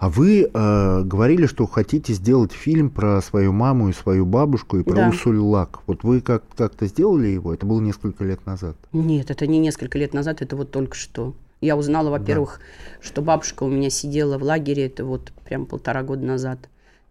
А 0.00 0.08
вы 0.08 0.50
э, 0.52 1.02
говорили, 1.04 1.46
что 1.46 1.66
хотите 1.66 2.12
сделать 2.14 2.50
фильм 2.50 2.90
про 2.90 3.20
свою 3.22 3.52
маму 3.52 3.90
и 3.90 3.92
свою 3.92 4.26
бабушку 4.26 4.78
и 4.78 4.82
про 4.82 4.94
Да. 4.96 5.08
Урсулю 5.08 5.44
Лак. 5.44 5.80
Вот 5.86 6.02
вы 6.02 6.20
как- 6.20 6.42
как-то 6.56 6.86
сделали 6.86 7.28
его? 7.28 7.54
Это 7.54 7.64
было 7.64 7.80
несколько 7.80 8.24
лет 8.24 8.44
назад. 8.44 8.74
Нет, 8.92 9.30
это 9.30 9.46
не 9.46 9.60
несколько 9.60 9.98
лет 9.98 10.14
назад, 10.14 10.42
это 10.42 10.56
вот 10.56 10.72
только 10.72 10.96
что. 10.96 11.34
Я 11.60 11.76
узнала, 11.76 12.10
во-первых, 12.10 12.58
что 13.00 13.22
бабушка 13.22 13.62
у 13.62 13.68
меня 13.68 13.88
сидела 13.88 14.36
в 14.36 14.42
лагере, 14.42 14.86
это 14.86 15.04
вот 15.04 15.32
прям 15.44 15.66
полтора 15.66 16.02
года 16.02 16.24
назад. 16.24 16.58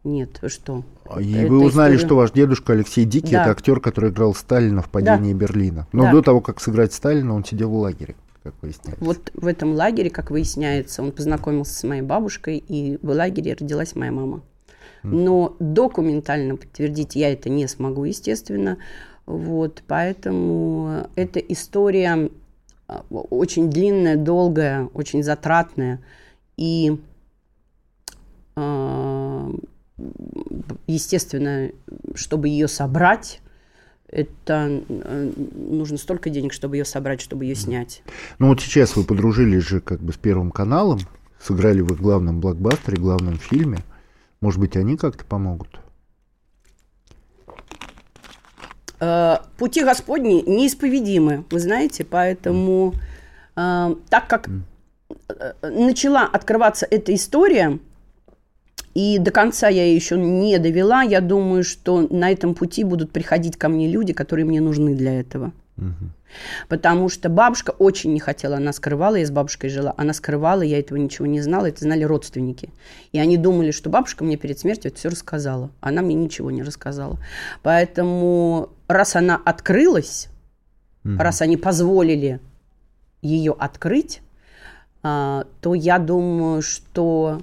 Нет, 0.03 0.39
вы 0.41 0.49
что? 0.49 0.83
А 1.09 1.21
И 1.21 1.31
Это 1.31 1.49
вы 1.49 1.63
узнали, 1.63 1.91
история- 1.95 2.05
что 2.07 2.15
ваш 2.17 2.31
дедушка 2.31 2.73
Алексей 2.73 3.05
Дикий 3.05 3.31
Да. 3.31 3.43
это 3.43 3.51
актер, 3.51 3.79
который 3.79 4.09
играл 4.09 4.33
Сталина 4.35 4.81
в 4.81 4.89
падении 4.89 5.33
Берлина. 5.33 5.87
Но 5.93 6.03
Да. 6.03 6.11
до 6.11 6.21
того, 6.21 6.41
как 6.41 6.59
сыграть 6.59 6.91
Сталина, 6.91 7.33
он 7.33 7.45
сидел 7.45 7.69
в 7.69 7.75
лагере, 7.75 8.15
как 8.43 8.55
выясняется. 8.61 9.03
Вот 9.03 9.31
в 9.33 9.45
этом 9.45 9.73
лагере, 9.73 10.09
как 10.09 10.31
выясняется, 10.31 11.03
он 11.03 11.11
познакомился 11.11 11.73
с 11.73 11.83
моей 11.83 12.01
бабушкой, 12.01 12.57
и 12.57 12.97
в 13.01 13.09
лагере 13.09 13.53
родилась 13.53 13.95
моя 13.95 14.11
мама. 14.11 14.41
Но 15.03 15.55
документально 15.59 16.55
подтвердить 16.55 17.15
я 17.15 17.33
это 17.33 17.49
не 17.49 17.67
смогу, 17.67 18.03
естественно. 18.03 18.77
Вот, 19.25 19.83
поэтому 19.87 21.07
эта 21.15 21.39
история 21.39 22.29
а, 22.87 23.03
очень 23.09 23.69
длинная, 23.69 24.15
долгая, 24.15 24.89
очень 24.93 25.23
затратная. 25.23 26.01
И, 26.57 26.99
а, 28.55 29.49
естественно, 30.87 31.71
чтобы 32.13 32.49
ее 32.49 32.67
собрать, 32.67 33.40
это 34.11 34.83
э, 34.87 35.31
нужно 35.55 35.97
столько 35.97 36.29
денег, 36.29 36.53
чтобы 36.53 36.77
ее 36.77 36.85
собрать, 36.85 37.21
чтобы 37.21 37.45
ее 37.45 37.55
снять. 37.55 38.03
Ну 38.39 38.49
вот 38.49 38.61
сейчас 38.61 38.95
вы 38.95 39.03
подружились 39.03 39.63
же 39.63 39.79
как 39.79 40.01
бы 40.01 40.13
с 40.13 40.17
Первым 40.17 40.51
каналом, 40.51 40.99
сыграли 41.41 41.81
в 41.81 41.93
их 41.93 41.99
главном 41.99 42.39
блокбастере, 42.39 42.97
главном 42.97 43.37
фильме. 43.37 43.79
Может 44.41 44.59
быть, 44.59 44.75
они 44.75 44.97
как-то 44.97 45.23
помогут? 45.25 45.79
Э, 48.99 49.37
Пути 49.57 49.83
Господни 49.83 50.43
неисповедимы, 50.45 51.45
вы 51.49 51.59
знаете, 51.59 52.03
поэтому 52.03 52.93
э, 53.55 53.95
так 54.09 54.27
как 54.27 54.49
начала 55.61 56.25
открываться 56.25 56.85
эта 56.89 57.13
история, 57.15 57.79
и 58.93 59.17
до 59.19 59.31
конца 59.31 59.67
я 59.67 59.85
ее 59.85 59.95
еще 59.95 60.17
не 60.17 60.57
довела, 60.59 61.03
я 61.03 61.21
думаю, 61.21 61.63
что 61.63 62.07
на 62.09 62.31
этом 62.31 62.55
пути 62.55 62.83
будут 62.83 63.11
приходить 63.11 63.57
ко 63.57 63.69
мне 63.69 63.87
люди, 63.87 64.13
которые 64.13 64.45
мне 64.45 64.61
нужны 64.61 64.95
для 64.95 65.19
этого. 65.19 65.51
Потому 66.69 67.09
что 67.09 67.27
бабушка 67.29 67.71
очень 67.71 68.13
не 68.13 68.19
хотела, 68.19 68.57
она 68.57 68.71
скрывала, 68.71 69.15
я 69.15 69.25
с 69.25 69.31
бабушкой 69.31 69.69
жила, 69.69 69.93
она 69.97 70.13
скрывала, 70.13 70.61
я 70.61 70.79
этого 70.79 70.97
ничего 70.97 71.25
не 71.25 71.41
знала, 71.41 71.67
это 71.67 71.81
знали 71.81 72.03
родственники. 72.03 72.69
И 73.11 73.19
они 73.19 73.37
думали, 73.37 73.71
что 73.71 73.89
бабушка 73.89 74.23
мне 74.23 74.37
перед 74.37 74.59
смертью 74.59 74.91
это 74.91 74.99
все 74.99 75.09
рассказала. 75.09 75.71
Она 75.81 76.01
мне 76.01 76.15
ничего 76.15 76.51
не 76.51 76.63
рассказала. 76.63 77.19
Поэтому 77.63 78.69
раз 78.87 79.15
она 79.15 79.41
открылась, 79.43 80.29
раз 81.03 81.41
они 81.41 81.57
позволили 81.57 82.39
ее 83.21 83.55
открыть, 83.57 84.21
а, 85.03 85.45
то 85.61 85.73
я 85.73 85.97
думаю, 85.97 86.61
что 86.61 87.41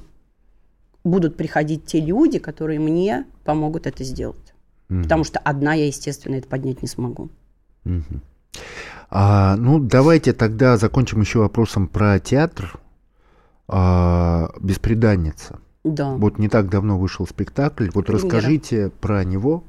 будут 1.09 1.37
приходить 1.37 1.87
те 1.87 2.01
люди, 2.01 2.39
которые 2.39 2.79
мне 2.79 3.25
помогут 3.45 3.87
это 3.87 4.05
сделать. 4.05 4.55
Потому 4.89 5.25
что 5.25 5.39
одна 5.41 5.75
я, 5.75 5.87
естественно, 5.87 6.37
это 6.37 6.49
поднять 6.49 6.81
не 6.83 6.89
смогу. 6.89 7.31
А, 9.11 9.57
ну, 9.57 9.79
давайте 9.79 10.33
тогда 10.33 10.77
закончим 10.77 11.21
еще 11.21 11.41
вопросом 11.41 11.89
про 11.89 12.19
театр. 12.19 12.79
А, 13.69 14.51
«Бесприданница». 14.61 15.59
Да. 15.85 16.15
Вот 16.15 16.39
не 16.39 16.49
так 16.49 16.69
давно 16.69 16.99
вышел 16.99 17.27
спектакль. 17.27 17.89
Вот 17.95 18.07
Премьера. 18.07 18.25
расскажите 18.25 18.91
про 19.01 19.25
него. 19.25 19.65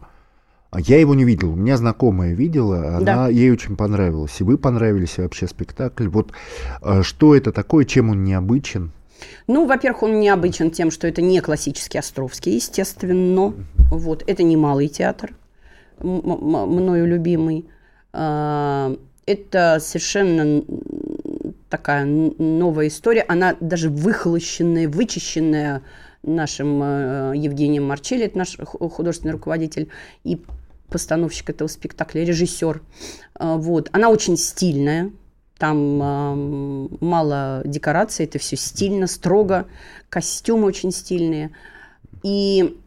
А 0.71 0.79
Я 0.81 0.99
его 0.99 1.15
не 1.15 1.23
видел, 1.23 1.53
у 1.53 1.55
меня 1.55 1.77
знакомая 1.77 2.33
видела, 2.33 2.97
она, 2.97 2.99
Да. 2.99 3.27
ей 3.29 3.51
очень 3.51 3.75
понравилось. 3.75 4.39
И 4.39 4.43
вы 4.43 4.57
понравились 4.57 5.17
и 5.17 5.21
вообще 5.21 5.47
спектакль. 5.47 6.07
Вот 6.07 6.31
а, 6.81 7.01
что 7.03 7.35
это 7.35 7.51
такое, 7.51 7.85
чем 7.85 8.09
он 8.09 8.23
необычен? 8.23 8.91
Ну, 9.47 9.65
во-первых, 9.65 10.03
он 10.03 10.19
необычен 10.19 10.71
тем, 10.71 10.91
что 10.91 11.07
это 11.07 11.21
не 11.21 11.39
классический 11.41 11.97
Островский, 11.97 12.55
естественно. 12.55 13.53
Вот. 13.91 14.23
Это 14.27 14.43
не 14.43 14.57
малый 14.57 14.87
театр, 14.87 15.33
мною 15.99 17.05
любимый. 17.07 17.65
А, 18.13 18.95
Это 19.25 19.79
совершенно 19.79 20.63
такая 21.69 22.05
новая 22.05 22.87
история. 22.87 23.23
Она 23.27 23.55
даже 23.59 23.89
выхолощенная, 23.89 24.87
вычищенная 24.89 25.83
нашим 26.23 26.81
э, 26.83 27.33
Евгением 27.35 27.87
Марчелли, 27.87 28.25
это 28.25 28.37
наш 28.39 28.57
ху- 28.57 28.89
художественный 28.89 29.31
руководитель 29.33 29.89
и 30.23 30.41
постановщик 30.89 31.49
этого 31.51 31.67
спектакля, 31.67 32.23
режиссер. 32.25 32.81
А, 33.35 33.55
Вот. 33.57 33.89
Она 33.93 34.09
очень 34.09 34.35
стильная, 34.35 35.11
там 35.59 36.01
ам, 36.01 36.97
мало 37.01 37.61
декораций, 37.65 38.25
это 38.25 38.39
все 38.39 38.55
стильно, 38.55 39.05
строго, 39.07 39.65
костюмы 40.09 40.65
очень 40.65 40.91
стильные. 40.91 41.51
И 42.23 42.79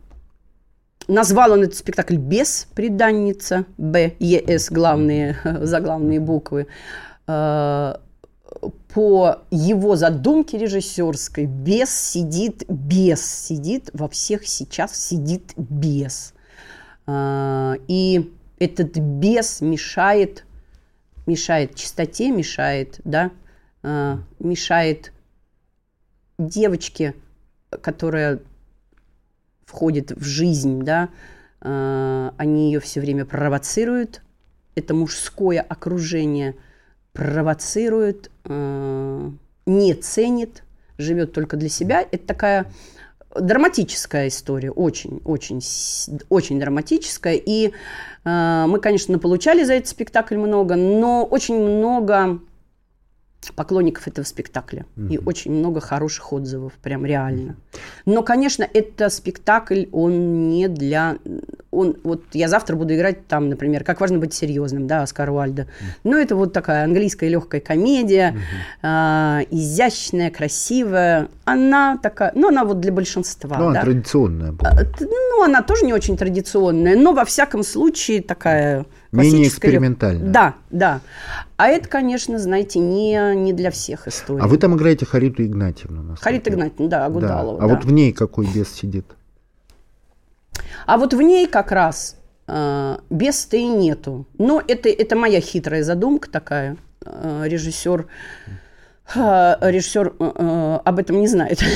назвал 1.07 1.53
он 1.53 1.65
этот 1.65 1.77
спектакль 1.77 2.17
«Бесприданница», 2.17 3.67
Б, 3.77 4.15
Е, 4.19 4.43
С, 4.59 4.71
главные, 4.71 5.37
заглавные 5.45 6.19
буквы. 6.19 6.67
Э, 7.29 7.97
По 8.95 9.39
его 9.51 9.97
задумке 9.97 10.57
режиссерской 10.59 11.45
бес 11.45 11.91
сидит, 11.91 12.65
бес 12.69 13.23
сидит, 13.25 13.91
во 13.93 14.09
всех 14.09 14.47
сейчас 14.49 14.97
сидит 14.97 15.53
бес. 15.57 16.33
А, 17.07 17.75
И 17.87 18.33
этот 18.59 18.97
бес 18.97 19.61
мешает 19.61 20.45
мешает 21.27 21.75
чистоте, 21.75 22.31
мешает, 22.31 23.01
да, 23.05 23.31
а, 23.83 24.21
мешает 24.39 25.13
девочке, 26.39 27.15
которая 27.71 28.41
входит 29.65 30.13
в 30.13 30.25
жизнь, 30.25 30.83
да, 30.83 31.09
а, 31.61 32.35
они 32.37 32.73
ее 32.73 32.81
все 32.81 33.01
время 33.01 33.25
провоцируют, 33.25 34.23
это 34.75 34.95
мужское 34.95 35.61
окружение 35.61 36.57
провоцирует, 37.13 38.31
а, 38.45 39.31
не 39.67 39.95
ценит, 39.95 40.65
живет 40.99 41.33
только 41.33 41.57
для 41.57 41.69
себя. 41.69 42.03
Это 42.11 42.27
такая 42.27 42.73
драматическая 43.35 44.29
история, 44.29 44.71
очень, 44.71 45.21
очень, 45.25 45.61
очень 46.29 46.61
драматическая. 46.61 47.35
И 47.35 47.73
э, 48.25 48.65
мы, 48.67 48.79
конечно, 48.81 49.19
получали 49.19 49.65
за 49.65 49.75
этот 49.75 49.89
спектакль 49.89 50.37
много, 50.37 50.77
но 50.77 51.25
очень 51.25 51.59
много 51.59 52.41
поклонников 53.51 54.07
этого 54.07 54.25
спектакля 54.25 54.87
и 55.11 55.19
очень 55.19 55.53
много 55.53 55.81
хороших 55.81 56.33
отзывов, 56.33 56.73
прям 56.75 57.05
реально. 57.05 57.57
Но, 58.07 58.23
конечно, 58.23 58.67
это 58.73 59.09
спектакль, 59.11 59.85
он 59.93 60.49
не 60.49 60.69
для, 60.69 61.17
он 61.71 61.97
вот 62.05 62.23
я 62.33 62.49
завтра 62.49 62.77
буду 62.77 62.95
играть 62.95 63.27
там, 63.27 63.49
например, 63.49 63.85
как 63.85 64.01
важно 64.01 64.19
быть 64.19 64.33
серьезным, 64.35 64.87
да, 64.87 65.03
Оскар 65.03 65.31
Уальда. 65.31 65.67
Ну 66.05 66.17
это 66.17 66.37
вот 66.37 66.53
такая 66.53 66.85
английская 66.85 67.29
легкая 67.29 67.61
комедия, 67.61 68.37
а, 68.83 69.41
изящная, 69.51 70.31
красивая. 70.31 71.29
Она 71.45 71.99
такая, 72.03 72.33
ну 72.35 72.49
она 72.49 72.65
вот 72.65 72.81
для 72.81 72.93
большинства, 72.93 73.57
ну, 73.59 73.65
она 73.67 73.75
да. 73.75 73.81
традиционная. 73.83 74.55
А, 74.61 74.85
т- 74.85 75.07
Ну, 75.07 75.43
она 75.43 75.63
тоже 75.63 75.85
не 75.85 75.93
очень 75.93 76.17
традиционная, 76.17 76.97
но 76.97 77.13
во 77.13 77.25
всяком 77.25 77.63
случае 77.65 78.23
такая 78.23 78.87
Менее 79.13 79.49
экспериментальная. 79.49 80.27
Да, 80.27 80.55
да. 80.71 81.01
А 81.59 81.69
это, 81.69 81.87
конечно, 81.87 82.39
знаете, 82.39 82.79
не, 82.79 83.35
не 83.37 83.53
для 83.53 83.71
всех 83.71 84.09
история. 84.09 84.43
А 84.43 84.47
вы 84.47 84.57
там 84.57 84.75
играете 84.75 85.05
Хариту 85.05 85.45
Игнатьевну. 85.45 86.17
Харита 86.19 86.51
Игнатьевна, 86.51 86.89
да, 86.89 86.99
Да. 86.99 87.07
Агудалова. 87.07 87.59
А 87.59 87.69
да. 87.69 87.75
вот 87.75 87.85
в 87.85 87.93
ней 87.93 88.13
какой 88.13 88.47
бес 88.47 88.73
сидит? 88.73 89.05
А 90.87 90.97
вот 90.97 91.13
в 91.13 91.21
ней 91.21 91.47
как 91.47 91.73
раз 91.73 92.17
э, 92.49 92.97
беса 93.11 93.57
и 93.57 93.67
нету. 93.67 94.27
Но 94.39 94.63
это, 94.67 94.89
это 94.89 95.15
моя 95.15 95.41
хитрая 95.41 95.85
задумка 95.85 96.31
такая. 96.31 96.79
Э, 97.05 97.43
режиссер, 97.45 98.07
э, 99.15 99.55
режиссер 99.61 100.15
э, 100.19 100.33
э, 100.35 100.79
об 100.85 100.99
этом 100.99 101.21
не 101.21 101.29
знает. 101.29 101.61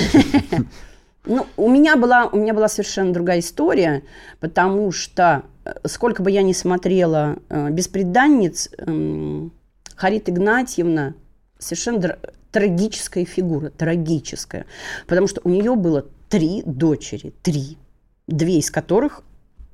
Ну, 1.29 1.45
у 1.57 1.69
меня 1.69 1.97
была, 1.97 2.27
у 2.27 2.37
меня 2.37 2.55
была 2.55 2.69
совершенно 2.69 3.13
другая 3.13 3.41
история, 3.41 4.05
потому 4.39 4.93
что 4.93 5.43
сколько 5.85 6.23
бы 6.23 6.31
я 6.31 6.43
ни 6.43 6.53
смотрела 6.53 7.39
э, 7.49 7.71
«Бесприданниц», 7.71 8.71
эм, 8.79 9.53
Харит 9.95 10.29
Игнатьевна 10.29 11.15
совершенно 11.59 12.19
трагическая 12.53 13.25
фигура, 13.25 13.71
трагическая, 13.71 14.67
потому 15.07 15.27
что 15.27 15.41
у 15.45 15.49
нее 15.49 15.75
было 15.75 16.05
три 16.29 16.63
дочери, 16.67 17.33
три, 17.43 17.79
две 18.27 18.59
из 18.59 18.71
которых 18.71 19.23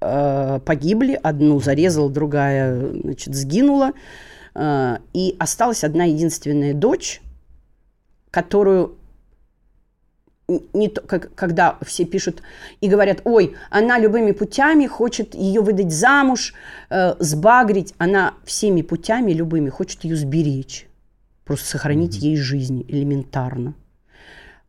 э, 0.01 0.61
погибли, 0.65 1.19
одну 1.21 1.61
зарезала, 1.61 2.09
другая, 2.09 2.93
значит, 3.03 3.35
сгинула, 3.35 3.93
Э, 4.55 4.99
и 5.13 5.37
осталась 5.39 5.85
одна 5.85 6.05
единственная 6.05 6.75
дочь, 6.75 7.21
которую 8.31 8.97
не 10.49 10.89
то, 10.89 11.01
как, 11.03 11.35
когда 11.35 11.79
все 11.85 12.05
пишут 12.05 12.43
и 12.81 12.89
говорят, 12.89 13.21
ой, 13.25 13.55
она 13.71 13.99
любыми 13.99 14.33
путями 14.33 14.87
хочет 14.87 15.35
ее 15.35 15.61
выдать 15.61 15.93
замуж, 15.93 16.55
э, 16.91 17.15
сбагрить, 17.19 17.95
она 17.99 18.35
всеми 18.45 18.83
путями 18.83 19.33
любыми 19.33 19.69
хочет 19.71 20.05
ее 20.05 20.17
сберечь, 20.17 20.87
просто 21.45 21.67
сохранить 21.67 22.17
mm-hmm. 22.17 22.29
ей 22.29 22.37
жизнь 22.37 22.85
элементарно. 22.89 23.75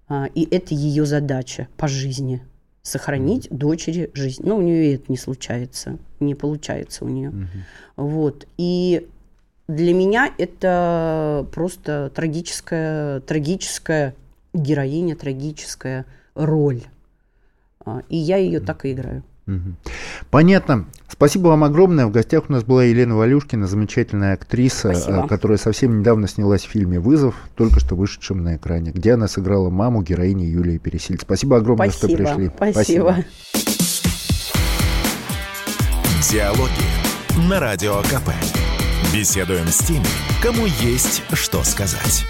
А, 0.08 0.28
и 0.34 0.48
это 0.56 0.74
ее 0.74 1.06
задача 1.06 1.68
по 1.78 1.88
жизни 1.88 2.46
сохранить 2.82 3.48
mm-hmm. 3.48 3.58
дочери 3.58 4.12
жизнь. 4.14 4.44
Но 4.46 4.58
у 4.58 4.62
нее 4.62 4.96
это 4.96 5.06
не 5.08 5.18
случается, 5.18 5.98
не 6.20 6.36
получается 6.36 7.06
у 7.06 7.10
нее. 7.10 7.30
Mm-hmm. 7.30 7.48
Вот 7.98 8.48
и 8.58 9.08
для 9.68 9.94
меня 9.94 10.32
это 10.38 11.48
просто 11.54 12.12
трагическая, 12.14 13.22
трагическая 13.22 14.14
героиня, 14.54 15.16
трагическая 15.16 16.06
роль. 16.36 16.84
А, 17.86 18.02
и 18.10 18.18
я 18.18 18.38
ее 18.38 18.60
так 18.60 18.86
и 18.86 18.94
играю. 18.94 19.24
Понятно. 20.30 20.86
Спасибо 21.08 21.50
вам 21.50 21.64
огромное. 21.64 22.06
В 22.06 22.12
гостях 22.12 22.46
у 22.50 22.54
нас 22.54 22.64
была 22.64 22.86
Елена 22.86 23.16
Валюшкина, 23.16 23.68
замечательная 23.68 24.34
актриса, 24.34 24.94
Спасибо. 24.94 25.28
которая 25.28 25.58
совсем 25.58 26.00
недавно 26.00 26.28
снялась 26.28 26.64
в 26.64 26.70
фильме 26.70 27.00
«Вызов», 27.00 27.36
только 27.56 27.80
что 27.80 27.96
вышедшем 27.96 28.44
на 28.44 28.56
экране, 28.56 28.92
где 28.92 29.14
она 29.14 29.28
сыграла 29.28 29.70
маму 29.70 30.02
героини 30.02 30.44
Юлии 30.44 30.78
Пересиль. 30.78 31.20
Спасибо 31.20 31.58
огромное, 31.58 31.90
Спасибо. 31.90 32.26
что 32.26 32.36
пришли. 32.36 32.72
Спасибо. 32.72 33.18
Диалоги 36.32 37.48
на 37.50 37.60
Радио 37.60 38.02
КП. 38.04 38.32
Беседуем 39.14 39.68
с 39.68 39.80
теми, 39.80 40.06
кому 40.42 40.66
есть 40.66 41.22
что 41.34 41.64
сказать. 41.64 42.26